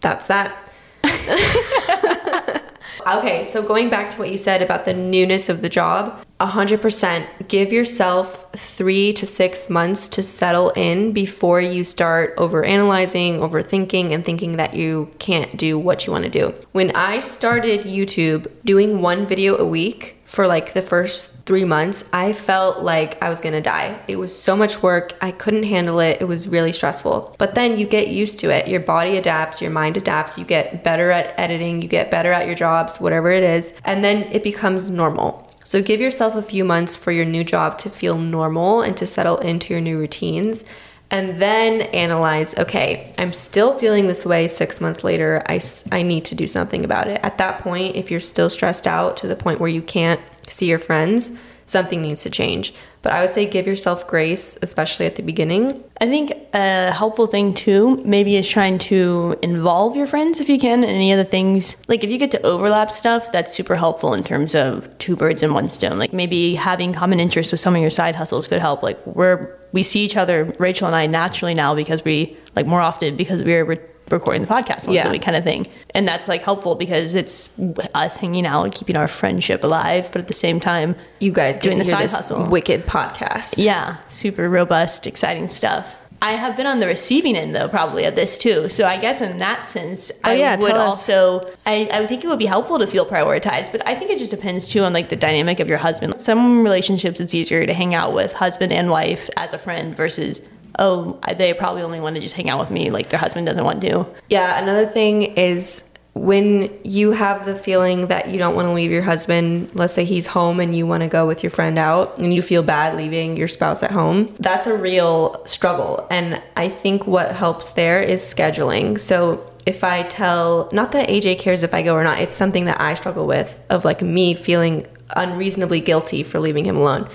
that's 0.00 0.26
that. 0.26 0.56
Okay, 3.06 3.44
so 3.44 3.62
going 3.62 3.88
back 3.88 4.10
to 4.10 4.18
what 4.18 4.30
you 4.30 4.38
said 4.38 4.62
about 4.62 4.84
the 4.84 4.94
newness 4.94 5.48
of 5.48 5.62
the 5.62 5.68
job, 5.68 6.22
100% 6.40 7.48
give 7.48 7.72
yourself 7.72 8.50
three 8.52 9.12
to 9.12 9.26
six 9.26 9.68
months 9.68 10.08
to 10.08 10.22
settle 10.22 10.70
in 10.70 11.12
before 11.12 11.60
you 11.60 11.84
start 11.84 12.36
overanalyzing, 12.36 13.38
overthinking, 13.38 14.12
and 14.12 14.24
thinking 14.24 14.56
that 14.56 14.74
you 14.74 15.10
can't 15.18 15.56
do 15.56 15.78
what 15.78 16.06
you 16.06 16.12
want 16.12 16.24
to 16.24 16.30
do. 16.30 16.54
When 16.72 16.90
I 16.96 17.20
started 17.20 17.82
YouTube 17.82 18.50
doing 18.64 19.02
one 19.02 19.26
video 19.26 19.56
a 19.56 19.66
week, 19.66 20.19
for 20.30 20.46
like 20.46 20.74
the 20.74 20.82
first 20.82 21.44
three 21.44 21.64
months, 21.64 22.04
I 22.12 22.32
felt 22.32 22.82
like 22.82 23.20
I 23.20 23.28
was 23.30 23.40
gonna 23.40 23.60
die. 23.60 24.00
It 24.06 24.14
was 24.14 24.32
so 24.36 24.54
much 24.54 24.80
work, 24.80 25.12
I 25.20 25.32
couldn't 25.32 25.64
handle 25.64 25.98
it, 25.98 26.18
it 26.20 26.26
was 26.26 26.46
really 26.46 26.70
stressful. 26.70 27.34
But 27.36 27.56
then 27.56 27.76
you 27.80 27.84
get 27.84 28.06
used 28.06 28.38
to 28.40 28.50
it. 28.50 28.68
Your 28.68 28.78
body 28.78 29.16
adapts, 29.16 29.60
your 29.60 29.72
mind 29.72 29.96
adapts, 29.96 30.38
you 30.38 30.44
get 30.44 30.84
better 30.84 31.10
at 31.10 31.34
editing, 31.36 31.82
you 31.82 31.88
get 31.88 32.12
better 32.12 32.30
at 32.30 32.46
your 32.46 32.54
jobs, 32.54 33.00
whatever 33.00 33.28
it 33.28 33.42
is, 33.42 33.72
and 33.84 34.04
then 34.04 34.22
it 34.30 34.44
becomes 34.44 34.88
normal. 34.88 35.50
So 35.64 35.82
give 35.82 36.00
yourself 36.00 36.36
a 36.36 36.42
few 36.42 36.64
months 36.64 36.94
for 36.94 37.10
your 37.10 37.24
new 37.24 37.42
job 37.42 37.78
to 37.78 37.90
feel 37.90 38.16
normal 38.16 38.82
and 38.82 38.96
to 38.98 39.08
settle 39.08 39.38
into 39.38 39.74
your 39.74 39.80
new 39.80 39.98
routines. 39.98 40.62
And 41.10 41.42
then 41.42 41.82
analyze, 41.82 42.56
okay, 42.56 43.12
I'm 43.18 43.32
still 43.32 43.72
feeling 43.72 44.06
this 44.06 44.24
way 44.24 44.46
six 44.46 44.80
months 44.80 45.02
later. 45.02 45.42
I, 45.48 45.60
I 45.90 46.02
need 46.02 46.24
to 46.26 46.36
do 46.36 46.46
something 46.46 46.84
about 46.84 47.08
it. 47.08 47.20
At 47.24 47.38
that 47.38 47.60
point, 47.60 47.96
if 47.96 48.10
you're 48.10 48.20
still 48.20 48.48
stressed 48.48 48.86
out 48.86 49.16
to 49.18 49.26
the 49.26 49.34
point 49.34 49.58
where 49.58 49.68
you 49.68 49.82
can't 49.82 50.20
see 50.46 50.66
your 50.66 50.78
friends, 50.78 51.32
something 51.70 52.02
needs 52.02 52.22
to 52.24 52.30
change. 52.30 52.74
But 53.02 53.12
I 53.12 53.24
would 53.24 53.32
say 53.32 53.46
give 53.46 53.66
yourself 53.66 54.06
grace, 54.06 54.58
especially 54.60 55.06
at 55.06 55.16
the 55.16 55.22
beginning. 55.22 55.82
I 56.00 56.06
think 56.06 56.32
a 56.52 56.92
helpful 56.92 57.26
thing 57.26 57.54
too, 57.54 58.02
maybe 58.04 58.36
is 58.36 58.48
trying 58.48 58.78
to 58.78 59.36
involve 59.40 59.96
your 59.96 60.06
friends 60.06 60.40
if 60.40 60.48
you 60.48 60.58
can 60.58 60.84
in 60.84 60.90
any 60.90 61.12
of 61.12 61.18
the 61.18 61.24
things. 61.24 61.76
Like 61.88 62.04
if 62.04 62.10
you 62.10 62.18
get 62.18 62.30
to 62.32 62.42
overlap 62.42 62.90
stuff, 62.90 63.32
that's 63.32 63.54
super 63.54 63.76
helpful 63.76 64.12
in 64.12 64.22
terms 64.22 64.54
of 64.54 64.90
two 64.98 65.16
birds 65.16 65.42
in 65.42 65.54
one 65.54 65.68
stone. 65.68 65.98
Like 65.98 66.12
maybe 66.12 66.56
having 66.56 66.92
common 66.92 67.20
interests 67.20 67.52
with 67.52 67.60
some 67.60 67.74
of 67.74 67.80
your 67.80 67.90
side 67.90 68.16
hustles 68.16 68.46
could 68.46 68.60
help. 68.60 68.82
Like 68.82 68.98
we're 69.06 69.56
we 69.72 69.84
see 69.84 70.04
each 70.04 70.16
other, 70.16 70.52
Rachel 70.58 70.88
and 70.88 70.96
I, 70.96 71.06
naturally 71.06 71.54
now 71.54 71.74
because 71.74 72.04
we 72.04 72.36
like 72.56 72.66
more 72.66 72.80
often 72.80 73.16
because 73.16 73.44
we're 73.44 73.64
re- 73.64 73.78
recording 74.10 74.42
the 74.42 74.48
podcast 74.48 74.86
once 74.86 74.90
Yeah. 74.96 75.08
a 75.08 75.10
week 75.10 75.22
kind 75.22 75.36
of 75.36 75.44
thing. 75.44 75.66
And 75.94 76.06
that's 76.06 76.28
like 76.28 76.42
helpful 76.42 76.74
because 76.74 77.14
it's 77.14 77.50
us 77.94 78.16
hanging 78.16 78.46
out 78.46 78.64
and 78.64 78.72
keeping 78.72 78.96
our 78.96 79.08
friendship 79.08 79.64
alive, 79.64 80.10
but 80.12 80.20
at 80.20 80.28
the 80.28 80.34
same 80.34 80.60
time, 80.60 80.96
You 81.20 81.32
guys 81.32 81.56
Doing 81.58 81.78
the 81.78 81.84
side 81.84 82.02
this 82.02 82.12
hustle. 82.14 82.46
wicked 82.48 82.86
podcast. 82.86 83.54
yeah, 83.56 83.96
super 84.08 84.48
robust, 84.48 85.06
exciting 85.06 85.48
stuff. 85.48 85.96
I 86.22 86.32
have 86.32 86.54
been 86.54 86.66
on 86.66 86.80
the 86.80 86.86
receiving 86.86 87.34
end 87.34 87.56
though, 87.56 87.66
probably 87.68 88.04
of 88.04 88.14
this 88.14 88.36
too. 88.36 88.68
So 88.68 88.84
I 88.86 88.98
guess 88.98 89.22
in 89.22 89.38
that 89.38 89.64
sense, 89.64 90.12
oh, 90.16 90.28
I 90.28 90.32
Oh, 90.34 90.36
yeah, 90.36 90.56
would 90.60 90.72
also, 90.72 91.46
I, 91.64 91.88
I 91.90 92.06
think 92.06 92.24
it 92.24 92.28
would 92.28 92.38
be 92.38 92.44
helpful 92.44 92.78
to 92.78 92.86
feel 92.86 93.06
prioritized, 93.06 93.72
but 93.72 93.80
I 93.86 93.94
think 93.94 94.10
it 94.10 94.18
just 94.18 94.30
depends 94.30 94.66
too 94.66 94.82
on 94.82 94.92
like 94.92 95.08
the 95.08 95.16
dynamic 95.16 95.60
of 95.60 95.68
your 95.70 95.78
husband. 95.78 96.14
Some 96.16 96.62
relationships, 96.62 97.20
it's 97.20 97.34
easier 97.34 97.64
to 97.64 97.72
hang 97.72 97.94
out 97.94 98.12
with 98.12 98.34
husband 98.34 98.70
and 98.70 98.90
wife 98.90 99.30
as 99.38 99.54
a 99.54 99.58
friend 99.58 99.96
versus, 99.96 100.42
oh, 100.78 101.18
they 101.36 101.52
probably 101.54 101.82
only 101.82 102.00
want 102.00 102.16
to 102.16 102.22
just 102.22 102.34
hang 102.34 102.48
out 102.48 102.60
with 102.60 102.70
me, 102.70 102.90
like 102.90 103.08
their 103.10 103.20
husband 103.20 103.46
doesn't 103.46 103.64
want 103.64 103.80
to. 103.82 104.06
Yeah, 104.28 104.60
another 104.62 104.86
thing 104.86 105.22
is 105.22 105.84
when 106.14 106.70
you 106.84 107.12
have 107.12 107.46
the 107.46 107.54
feeling 107.54 108.08
that 108.08 108.28
you 108.28 108.38
don't 108.38 108.54
want 108.54 108.68
to 108.68 108.74
leave 108.74 108.90
your 108.90 109.02
husband, 109.02 109.70
let's 109.74 109.94
say 109.94 110.04
he's 110.04 110.26
home 110.26 110.60
and 110.60 110.76
you 110.76 110.86
want 110.86 111.02
to 111.02 111.08
go 111.08 111.26
with 111.26 111.42
your 111.42 111.50
friend 111.50 111.78
out 111.78 112.18
and 112.18 112.34
you 112.34 112.42
feel 112.42 112.62
bad 112.62 112.96
leaving 112.96 113.36
your 113.36 113.48
spouse 113.48 113.82
at 113.82 113.90
home, 113.90 114.34
that's 114.40 114.66
a 114.66 114.76
real 114.76 115.44
struggle. 115.46 116.06
And 116.10 116.42
I 116.56 116.68
think 116.68 117.06
what 117.06 117.32
helps 117.32 117.70
there 117.72 118.00
is 118.00 118.22
scheduling. 118.22 118.98
So 118.98 119.46
if 119.66 119.84
I 119.84 120.02
tell, 120.02 120.68
not 120.72 120.92
that 120.92 121.08
AJ 121.08 121.38
cares 121.38 121.62
if 121.62 121.72
I 121.72 121.82
go 121.82 121.94
or 121.94 122.02
not, 122.02 122.18
it's 122.18 122.34
something 122.34 122.64
that 122.64 122.80
I 122.80 122.94
struggle 122.94 123.26
with 123.26 123.62
of 123.70 123.84
like 123.84 124.02
me 124.02 124.34
feeling 124.34 124.86
unreasonably 125.16 125.80
guilty 125.80 126.22
for 126.22 126.40
leaving 126.40 126.64
him 126.64 126.76
alone. 126.76 127.08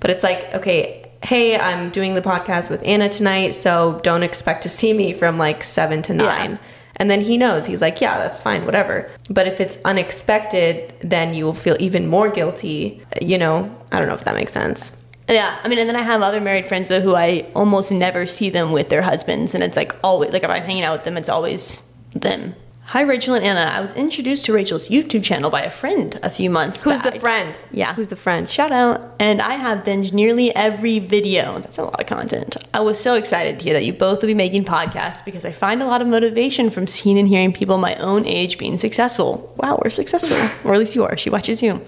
But 0.00 0.10
it's 0.10 0.24
like, 0.24 0.52
okay, 0.54 0.99
hey, 1.22 1.58
I'm 1.58 1.90
doing 1.90 2.14
the 2.14 2.22
podcast 2.22 2.70
with 2.70 2.82
Anna 2.84 3.08
tonight, 3.08 3.50
so 3.50 4.00
don't 4.02 4.22
expect 4.22 4.62
to 4.62 4.68
see 4.68 4.92
me 4.92 5.12
from 5.12 5.36
like 5.36 5.62
seven 5.62 6.02
to 6.02 6.14
nine. 6.14 6.58
And 6.96 7.10
then 7.10 7.22
he 7.22 7.38
knows, 7.38 7.66
he's 7.66 7.80
like, 7.80 8.00
yeah, 8.00 8.18
that's 8.18 8.40
fine, 8.40 8.66
whatever. 8.66 9.10
But 9.30 9.46
if 9.46 9.60
it's 9.60 9.78
unexpected, 9.84 10.92
then 11.00 11.32
you 11.32 11.44
will 11.44 11.54
feel 11.54 11.76
even 11.80 12.06
more 12.06 12.28
guilty. 12.28 13.02
You 13.22 13.38
know, 13.38 13.74
I 13.90 13.98
don't 13.98 14.08
know 14.08 14.14
if 14.14 14.24
that 14.24 14.34
makes 14.34 14.52
sense. 14.52 14.94
Yeah, 15.28 15.58
I 15.62 15.68
mean, 15.68 15.78
and 15.78 15.88
then 15.88 15.96
I 15.96 16.02
have 16.02 16.22
other 16.22 16.40
married 16.40 16.66
friends 16.66 16.88
though 16.88 17.00
who 17.00 17.14
I 17.14 17.46
almost 17.54 17.92
never 17.92 18.26
see 18.26 18.50
them 18.50 18.72
with 18.72 18.88
their 18.88 19.02
husbands, 19.02 19.54
and 19.54 19.62
it's 19.62 19.76
like 19.76 19.94
always 20.02 20.32
like 20.32 20.42
if 20.42 20.50
I'm 20.50 20.62
hanging 20.62 20.82
out 20.82 20.98
with 20.98 21.04
them, 21.04 21.16
it's 21.16 21.28
always 21.28 21.82
them. 22.12 22.54
Hi, 22.90 23.02
Rachel 23.02 23.34
and 23.34 23.44
Anna. 23.44 23.70
I 23.70 23.80
was 23.80 23.92
introduced 23.92 24.46
to 24.46 24.52
Rachel's 24.52 24.88
YouTube 24.88 25.22
channel 25.22 25.48
by 25.48 25.62
a 25.62 25.70
friend 25.70 26.18
a 26.24 26.28
few 26.28 26.50
months 26.50 26.82
Who's 26.82 26.98
back. 26.98 27.14
the 27.14 27.20
friend? 27.20 27.56
Yeah. 27.70 27.94
Who's 27.94 28.08
the 28.08 28.16
friend? 28.16 28.50
Shout 28.50 28.72
out. 28.72 29.14
And 29.20 29.40
I 29.40 29.54
have 29.54 29.84
binged 29.84 30.12
nearly 30.12 30.52
every 30.56 30.98
video. 30.98 31.60
That's 31.60 31.78
a 31.78 31.84
lot 31.84 32.00
of 32.00 32.08
content. 32.08 32.56
I 32.74 32.80
was 32.80 32.98
so 32.98 33.14
excited 33.14 33.60
to 33.60 33.64
hear 33.64 33.74
that 33.74 33.84
you 33.84 33.92
both 33.92 34.22
will 34.22 34.26
be 34.26 34.34
making 34.34 34.64
podcasts 34.64 35.24
because 35.24 35.44
I 35.44 35.52
find 35.52 35.80
a 35.84 35.86
lot 35.86 36.02
of 36.02 36.08
motivation 36.08 36.68
from 36.68 36.88
seeing 36.88 37.16
and 37.16 37.28
hearing 37.28 37.52
people 37.52 37.78
my 37.78 37.94
own 37.94 38.26
age 38.26 38.58
being 38.58 38.76
successful. 38.76 39.54
Wow, 39.56 39.78
we're 39.84 39.90
successful. 39.90 40.36
or 40.68 40.74
at 40.74 40.80
least 40.80 40.96
you 40.96 41.04
are. 41.04 41.16
She 41.16 41.30
watches 41.30 41.62
you. 41.62 41.80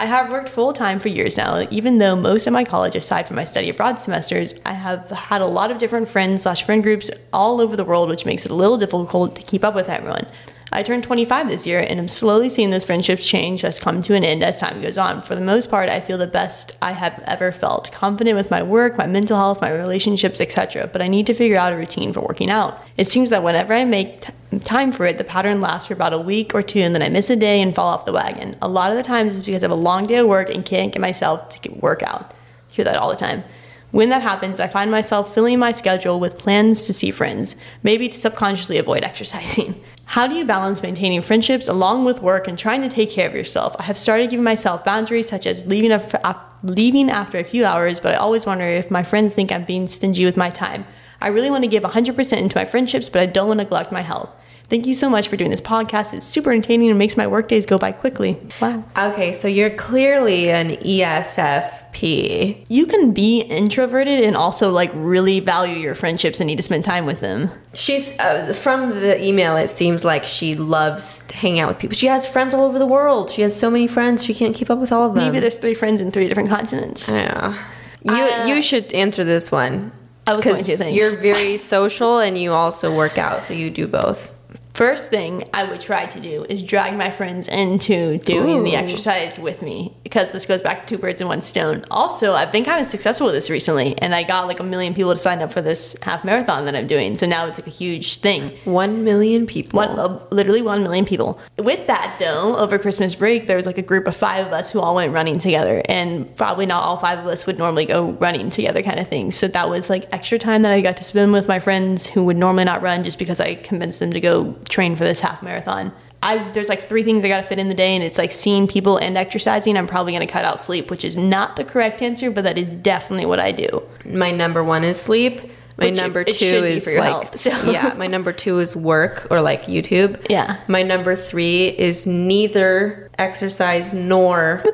I 0.00 0.06
have 0.06 0.30
worked 0.30 0.48
full 0.48 0.72
time 0.72 1.00
for 1.00 1.08
years 1.08 1.36
now, 1.36 1.66
even 1.72 1.98
though 1.98 2.14
most 2.14 2.46
of 2.46 2.52
my 2.52 2.62
college, 2.62 2.94
aside 2.94 3.26
from 3.26 3.34
my 3.34 3.42
study 3.42 3.68
abroad 3.68 4.00
semesters, 4.00 4.54
I 4.64 4.74
have 4.74 5.10
had 5.10 5.40
a 5.40 5.46
lot 5.46 5.72
of 5.72 5.78
different 5.78 6.08
friends 6.08 6.44
slash 6.44 6.62
friend 6.62 6.84
groups 6.84 7.10
all 7.32 7.60
over 7.60 7.74
the 7.74 7.84
world, 7.84 8.08
which 8.08 8.24
makes 8.24 8.44
it 8.44 8.52
a 8.52 8.54
little 8.54 8.78
difficult 8.78 9.34
to 9.34 9.42
keep 9.42 9.64
up 9.64 9.74
with 9.74 9.88
everyone. 9.88 10.28
I 10.70 10.84
turned 10.84 11.02
25 11.02 11.48
this 11.48 11.66
year 11.66 11.80
and 11.80 11.98
I'm 11.98 12.08
slowly 12.08 12.48
seeing 12.48 12.70
those 12.70 12.84
friendships 12.84 13.26
change 13.26 13.64
as 13.64 13.80
come 13.80 14.00
to 14.02 14.14
an 14.14 14.22
end 14.22 14.44
as 14.44 14.58
time 14.58 14.80
goes 14.82 14.98
on. 14.98 15.22
For 15.22 15.34
the 15.34 15.40
most 15.40 15.68
part, 15.68 15.88
I 15.88 16.00
feel 16.00 16.18
the 16.18 16.26
best 16.28 16.76
I 16.80 16.92
have 16.92 17.20
ever 17.26 17.50
felt, 17.50 17.90
confident 17.90 18.36
with 18.36 18.52
my 18.52 18.62
work, 18.62 18.98
my 18.98 19.06
mental 19.06 19.36
health, 19.36 19.60
my 19.60 19.72
relationships, 19.72 20.40
etc. 20.40 20.86
But 20.86 21.02
I 21.02 21.08
need 21.08 21.26
to 21.26 21.34
figure 21.34 21.58
out 21.58 21.72
a 21.72 21.76
routine 21.76 22.12
for 22.12 22.20
working 22.20 22.50
out. 22.50 22.84
It 22.96 23.08
seems 23.08 23.30
that 23.30 23.42
whenever 23.42 23.72
I 23.72 23.84
make 23.84 24.20
t- 24.20 24.32
time 24.60 24.92
for 24.92 25.04
it, 25.04 25.18
the 25.18 25.24
pattern 25.24 25.60
lasts 25.60 25.88
for 25.88 25.94
about 25.94 26.12
a 26.12 26.18
week 26.18 26.54
or 26.54 26.62
two 26.62 26.80
and 26.80 26.94
then 26.94 27.02
I 27.02 27.08
miss 27.08 27.30
a 27.30 27.36
day 27.36 27.60
and 27.60 27.74
fall 27.74 27.88
off 27.88 28.04
the 28.04 28.12
wagon. 28.12 28.56
A 28.62 28.68
lot 28.68 28.90
of 28.90 28.96
the 28.96 29.02
times 29.02 29.36
it's 29.36 29.46
because 29.46 29.62
I 29.62 29.68
have 29.68 29.78
a 29.78 29.80
long 29.80 30.04
day 30.04 30.16
of 30.16 30.26
work 30.26 30.48
and 30.48 30.64
can't 30.64 30.92
get 30.92 31.00
myself 31.00 31.48
to 31.50 31.70
work 31.72 32.02
out. 32.02 32.32
hear 32.68 32.84
that 32.84 32.96
all 32.96 33.10
the 33.10 33.16
time. 33.16 33.44
When 33.90 34.10
that 34.10 34.22
happens, 34.22 34.60
I 34.60 34.66
find 34.66 34.90
myself 34.90 35.34
filling 35.34 35.58
my 35.58 35.72
schedule 35.72 36.20
with 36.20 36.38
plans 36.38 36.86
to 36.86 36.92
see 36.92 37.10
friends, 37.10 37.56
maybe 37.82 38.08
to 38.08 38.14
subconsciously 38.14 38.78
avoid 38.78 39.02
exercising. 39.10 39.82
How 40.04 40.26
do 40.26 40.34
you 40.34 40.46
balance 40.46 40.82
maintaining 40.82 41.20
friendships 41.20 41.68
along 41.68 42.06
with 42.06 42.22
work 42.22 42.48
and 42.48 42.58
trying 42.58 42.80
to 42.82 42.88
take 42.88 43.10
care 43.10 43.28
of 43.28 43.34
yourself? 43.34 43.76
I 43.78 43.82
have 43.82 43.98
started 43.98 44.30
giving 44.30 44.44
myself 44.44 44.84
boundaries 44.84 45.28
such 45.28 45.46
as 45.46 45.66
leaving, 45.66 45.92
af- 45.92 46.14
leaving 46.62 47.10
after 47.10 47.38
a 47.38 47.44
few 47.44 47.64
hours, 47.66 48.00
but 48.00 48.14
I 48.14 48.16
always 48.16 48.46
wonder 48.46 48.64
if 48.64 48.90
my 48.90 49.02
friends 49.02 49.34
think 49.34 49.52
I'm 49.52 49.64
being 49.64 49.86
stingy 49.86 50.24
with 50.24 50.36
my 50.36 50.48
time. 50.48 50.86
I 51.20 51.28
really 51.28 51.50
want 51.50 51.64
to 51.64 51.68
give 51.68 51.82
100% 51.82 52.38
into 52.38 52.56
my 52.56 52.64
friendships, 52.64 53.10
but 53.10 53.20
I 53.20 53.26
don't 53.26 53.48
want 53.48 53.58
to 53.58 53.64
neglect 53.64 53.92
my 53.92 54.02
health. 54.02 54.30
Thank 54.68 54.86
you 54.86 54.92
so 54.92 55.08
much 55.08 55.28
for 55.28 55.36
doing 55.36 55.50
this 55.50 55.62
podcast. 55.62 56.12
It's 56.12 56.26
super 56.26 56.52
entertaining 56.52 56.90
and 56.90 56.98
makes 56.98 57.16
my 57.16 57.26
workdays 57.26 57.64
go 57.64 57.78
by 57.78 57.90
quickly. 57.92 58.36
Wow. 58.60 58.84
Okay, 58.96 59.32
so 59.32 59.48
you're 59.48 59.70
clearly 59.70 60.50
an 60.50 60.76
ESFP. 60.76 62.66
You 62.68 62.84
can 62.86 63.12
be 63.12 63.40
introverted 63.40 64.22
and 64.22 64.36
also 64.36 64.70
like 64.70 64.90
really 64.94 65.40
value 65.40 65.76
your 65.76 65.94
friendships 65.94 66.38
and 66.40 66.46
need 66.46 66.56
to 66.56 66.62
spend 66.62 66.84
time 66.84 67.06
with 67.06 67.20
them. 67.20 67.50
She's 67.72 68.18
uh, 68.18 68.52
from 68.52 68.90
the 68.90 69.24
email. 69.24 69.56
It 69.56 69.68
seems 69.68 70.04
like 70.04 70.24
she 70.24 70.54
loves 70.54 71.22
hanging 71.30 71.60
out 71.60 71.68
with 71.68 71.78
people. 71.78 71.94
She 71.96 72.06
has 72.06 72.28
friends 72.28 72.52
all 72.52 72.62
over 72.64 72.78
the 72.78 72.86
world. 72.86 73.30
She 73.30 73.40
has 73.42 73.58
so 73.58 73.70
many 73.70 73.86
friends. 73.86 74.22
She 74.24 74.34
can't 74.34 74.54
keep 74.54 74.70
up 74.70 74.78
with 74.78 74.92
all 74.92 75.06
of 75.06 75.14
them. 75.14 75.24
Maybe 75.24 75.40
there's 75.40 75.56
three 75.58 75.74
friends 75.74 76.00
in 76.02 76.10
three 76.10 76.28
different 76.28 76.50
continents. 76.50 77.08
Yeah. 77.08 77.54
You 78.02 78.12
Uh, 78.12 78.44
you 78.46 78.60
should 78.62 78.92
answer 78.92 79.24
this 79.24 79.50
one. 79.50 79.92
I 80.26 80.34
was 80.34 80.44
going 80.44 80.56
to, 80.56 80.62
Because 80.62 80.78
thanks. 80.78 80.94
you're 80.96 81.16
very 81.16 81.56
social 81.56 82.18
and 82.18 82.36
you 82.36 82.52
also 82.52 82.94
work 82.94 83.16
out, 83.16 83.42
so 83.42 83.54
you 83.54 83.70
do 83.70 83.86
both. 83.86 84.34
First 84.78 85.10
thing 85.10 85.42
I 85.52 85.64
would 85.64 85.80
try 85.80 86.06
to 86.06 86.20
do 86.20 86.44
is 86.48 86.62
drag 86.62 86.96
my 86.96 87.10
friends 87.10 87.48
into 87.48 88.16
doing 88.18 88.62
the 88.62 88.76
exercise 88.76 89.36
with 89.36 89.60
me 89.60 89.92
because 90.04 90.30
this 90.30 90.46
goes 90.46 90.62
back 90.62 90.82
to 90.82 90.86
two 90.86 90.98
birds 90.98 91.20
in 91.20 91.26
one 91.26 91.40
stone. 91.40 91.84
Also, 91.90 92.32
I've 92.34 92.52
been 92.52 92.64
kind 92.64 92.80
of 92.80 92.86
successful 92.88 93.26
with 93.26 93.34
this 93.34 93.50
recently, 93.50 93.98
and 93.98 94.14
I 94.14 94.22
got 94.22 94.46
like 94.46 94.60
a 94.60 94.62
million 94.62 94.94
people 94.94 95.10
to 95.10 95.18
sign 95.18 95.42
up 95.42 95.52
for 95.52 95.60
this 95.60 95.96
half 96.04 96.24
marathon 96.24 96.64
that 96.66 96.76
I'm 96.76 96.86
doing. 96.86 97.16
So 97.18 97.26
now 97.26 97.46
it's 97.46 97.58
like 97.58 97.66
a 97.66 97.70
huge 97.70 98.18
thing. 98.18 98.56
One 98.66 99.02
million 99.02 99.48
people. 99.48 99.78
One, 99.78 99.98
uh, 99.98 100.24
literally 100.30 100.62
one 100.62 100.84
million 100.84 101.04
people. 101.04 101.40
With 101.58 101.88
that, 101.88 102.14
though, 102.20 102.54
over 102.54 102.78
Christmas 102.78 103.16
break, 103.16 103.48
there 103.48 103.56
was 103.56 103.66
like 103.66 103.78
a 103.78 103.82
group 103.82 104.06
of 104.06 104.14
five 104.14 104.46
of 104.46 104.52
us 104.52 104.70
who 104.70 104.78
all 104.78 104.94
went 104.94 105.12
running 105.12 105.40
together, 105.40 105.82
and 105.86 106.36
probably 106.36 106.66
not 106.66 106.84
all 106.84 106.98
five 106.98 107.18
of 107.18 107.26
us 107.26 107.46
would 107.46 107.58
normally 107.58 107.84
go 107.84 108.12
running 108.12 108.48
together, 108.48 108.80
kind 108.84 109.00
of 109.00 109.08
thing. 109.08 109.32
So 109.32 109.48
that 109.48 109.68
was 109.68 109.90
like 109.90 110.04
extra 110.12 110.38
time 110.38 110.62
that 110.62 110.70
I 110.70 110.80
got 110.82 110.96
to 110.98 111.04
spend 111.04 111.32
with 111.32 111.48
my 111.48 111.58
friends 111.58 112.06
who 112.06 112.22
would 112.26 112.36
normally 112.36 112.64
not 112.64 112.80
run, 112.80 113.02
just 113.02 113.18
because 113.18 113.40
I 113.40 113.56
convinced 113.56 113.98
them 113.98 114.12
to 114.12 114.20
go 114.20 114.54
train 114.68 114.96
for 114.96 115.04
this 115.04 115.20
half 115.20 115.42
marathon. 115.42 115.92
I 116.22 116.50
there's 116.50 116.68
like 116.68 116.80
three 116.82 117.02
things 117.04 117.24
I 117.24 117.28
got 117.28 117.36
to 117.42 117.46
fit 117.46 117.58
in 117.58 117.68
the 117.68 117.74
day, 117.74 117.94
and 117.94 118.02
it's 118.02 118.18
like 118.18 118.32
seeing 118.32 118.66
people 118.66 118.96
and 118.96 119.16
exercising. 119.16 119.76
I'm 119.76 119.86
probably 119.86 120.12
gonna 120.12 120.26
cut 120.26 120.44
out 120.44 120.60
sleep, 120.60 120.90
which 120.90 121.04
is 121.04 121.16
not 121.16 121.56
the 121.56 121.64
correct 121.64 122.02
answer, 122.02 122.30
but 122.30 122.42
that 122.44 122.58
is 122.58 122.74
definitely 122.76 123.26
what 123.26 123.38
I 123.38 123.52
do. 123.52 123.82
My 124.04 124.30
number 124.32 124.64
one 124.64 124.82
is 124.84 125.00
sleep. 125.00 125.40
My 125.76 125.86
Which 125.90 125.96
number 125.96 126.22
it 126.22 126.32
two 126.32 126.62
be 126.62 126.68
is 126.70 126.82
for 126.82 126.90
your 126.90 127.00
like 127.00 127.10
health, 127.12 127.38
so. 127.38 127.50
yeah. 127.70 127.94
My 127.96 128.08
number 128.08 128.32
two 128.32 128.58
is 128.58 128.74
work 128.74 129.28
or 129.30 129.40
like 129.40 129.62
YouTube. 129.66 130.26
Yeah. 130.28 130.58
My 130.66 130.82
number 130.82 131.14
three 131.14 131.68
is 131.68 132.04
neither 132.04 133.08
exercise 133.16 133.92
nor 133.94 134.64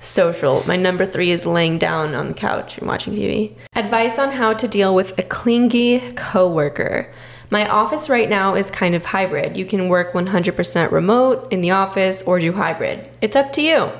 social. 0.00 0.64
My 0.66 0.76
number 0.76 1.04
three 1.04 1.32
is 1.32 1.44
laying 1.44 1.76
down 1.76 2.14
on 2.14 2.28
the 2.28 2.34
couch 2.34 2.78
and 2.78 2.86
watching 2.88 3.12
TV. 3.14 3.54
Advice 3.76 4.18
on 4.18 4.30
how 4.30 4.54
to 4.54 4.66
deal 4.66 4.94
with 4.94 5.18
a 5.18 5.22
clingy 5.22 6.00
coworker. 6.16 7.10
My 7.50 7.68
office 7.68 8.08
right 8.08 8.28
now 8.28 8.54
is 8.54 8.70
kind 8.70 8.94
of 8.94 9.06
hybrid. 9.06 9.56
You 9.56 9.64
can 9.64 9.88
work 9.88 10.12
100% 10.12 10.90
remote 10.90 11.52
in 11.52 11.60
the 11.60 11.70
office 11.70 12.22
or 12.22 12.40
do 12.40 12.52
hybrid. 12.52 13.08
It's 13.20 13.36
up 13.36 13.52
to 13.54 13.62
you. 13.62 13.90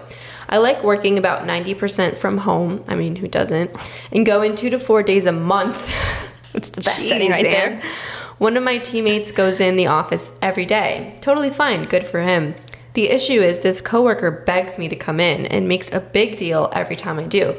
I 0.49 0.59
like 0.59 0.83
working 0.83 1.19
about 1.19 1.47
90% 1.47 2.19
from 2.19 2.39
home. 2.39 2.85
I 2.87 2.95
mean, 2.95 3.17
who 3.17 3.29
doesn't? 3.29 3.71
And 4.13 4.27
go 4.27 4.43
in 4.43 4.57
two 4.57 4.71
to 4.71 4.79
four 4.79 5.03
days 5.03 5.27
a 5.27 5.33
month. 5.33 5.93
It's 6.55 6.69
the 6.69 6.83
best 6.83 7.09
setting 7.09 7.33
right 7.33 7.45
there. 7.45 7.83
One 8.39 8.57
of 8.57 8.63
my 8.63 8.79
teammates 8.79 9.33
goes 9.33 9.59
in 9.59 9.75
the 9.75 9.89
office 9.89 10.33
every 10.41 10.65
day. 10.65 11.19
Totally 11.21 11.51
fine, 11.51 11.83
good 11.83 12.05
for 12.05 12.21
him. 12.21 12.55
The 12.93 13.09
issue 13.09 13.43
is 13.43 13.59
this 13.59 13.81
coworker 13.81 14.31
begs 14.31 14.79
me 14.79 14.89
to 14.89 14.95
come 14.95 15.19
in 15.19 15.47
and 15.47 15.67
makes 15.67 15.91
a 15.93 15.99
big 15.99 16.37
deal 16.37 16.71
every 16.73 16.95
time 16.95 17.19
I 17.19 17.25
do. 17.25 17.57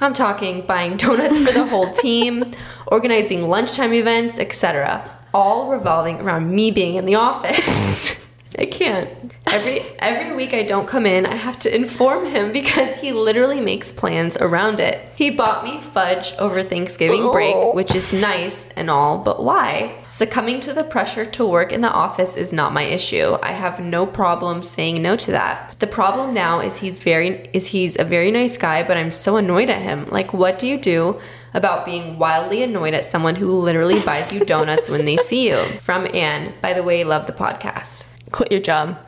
I'm 0.00 0.14
talking 0.14 0.64
buying 0.64 0.96
donuts 1.04 1.38
for 1.44 1.52
the 1.52 1.66
whole 1.66 1.90
team, 1.90 2.52
organizing 2.86 3.48
lunchtime 3.48 3.92
events, 3.92 4.38
etc. 4.38 5.17
All 5.34 5.70
revolving 5.70 6.20
around 6.20 6.50
me 6.54 6.70
being 6.70 6.96
in 6.96 7.06
the 7.06 7.14
office. 7.16 8.14
I 8.58 8.64
can't. 8.66 9.08
Every 9.46 9.80
every 10.00 10.34
week 10.34 10.52
I 10.52 10.62
don't 10.64 10.88
come 10.88 11.06
in, 11.06 11.26
I 11.26 11.36
have 11.36 11.58
to 11.60 11.74
inform 11.74 12.26
him 12.26 12.50
because 12.50 12.96
he 12.96 13.12
literally 13.12 13.60
makes 13.60 13.92
plans 13.92 14.36
around 14.38 14.80
it. 14.80 15.10
He 15.14 15.30
bought 15.30 15.64
me 15.64 15.78
fudge 15.80 16.32
over 16.38 16.62
Thanksgiving 16.62 17.30
break, 17.30 17.54
Oh. 17.54 17.72
which 17.74 17.94
is 17.94 18.12
nice 18.12 18.68
and 18.74 18.90
all, 18.90 19.18
but 19.18 19.44
why? 19.44 19.94
Succumbing 20.08 20.60
to 20.60 20.72
the 20.72 20.82
pressure 20.82 21.24
to 21.26 21.46
work 21.46 21.72
in 21.72 21.82
the 21.82 21.90
office 21.90 22.36
is 22.36 22.52
not 22.52 22.72
my 22.72 22.82
issue. 22.82 23.36
I 23.42 23.52
have 23.52 23.78
no 23.80 24.06
problem 24.06 24.62
saying 24.62 25.00
no 25.02 25.14
to 25.16 25.30
that. 25.32 25.76
The 25.78 25.86
problem 25.86 26.34
now 26.34 26.58
is 26.60 26.78
he's 26.78 26.98
very 26.98 27.48
is 27.52 27.68
he's 27.68 27.96
a 27.98 28.04
very 28.04 28.30
nice 28.30 28.56
guy, 28.56 28.82
but 28.82 28.96
I'm 28.96 29.12
so 29.12 29.36
annoyed 29.36 29.70
at 29.70 29.82
him. 29.82 30.08
Like 30.10 30.32
what 30.32 30.58
do 30.58 30.66
you 30.66 30.78
do 30.78 31.20
about 31.54 31.84
being 31.84 32.18
wildly 32.18 32.62
annoyed 32.62 32.94
at 32.94 33.04
someone 33.04 33.36
who 33.36 33.60
literally 33.60 34.00
buys 34.00 34.32
you 34.32 34.44
donuts 34.44 34.88
when 34.88 35.04
they 35.04 35.16
see 35.16 35.48
you? 35.48 35.56
From 35.80 36.06
Anne. 36.14 36.54
By 36.60 36.72
the 36.72 36.82
way, 36.82 37.04
love 37.04 37.26
the 37.26 37.32
podcast. 37.32 38.04
Quit 38.32 38.52
your 38.52 38.60
job, 38.60 38.98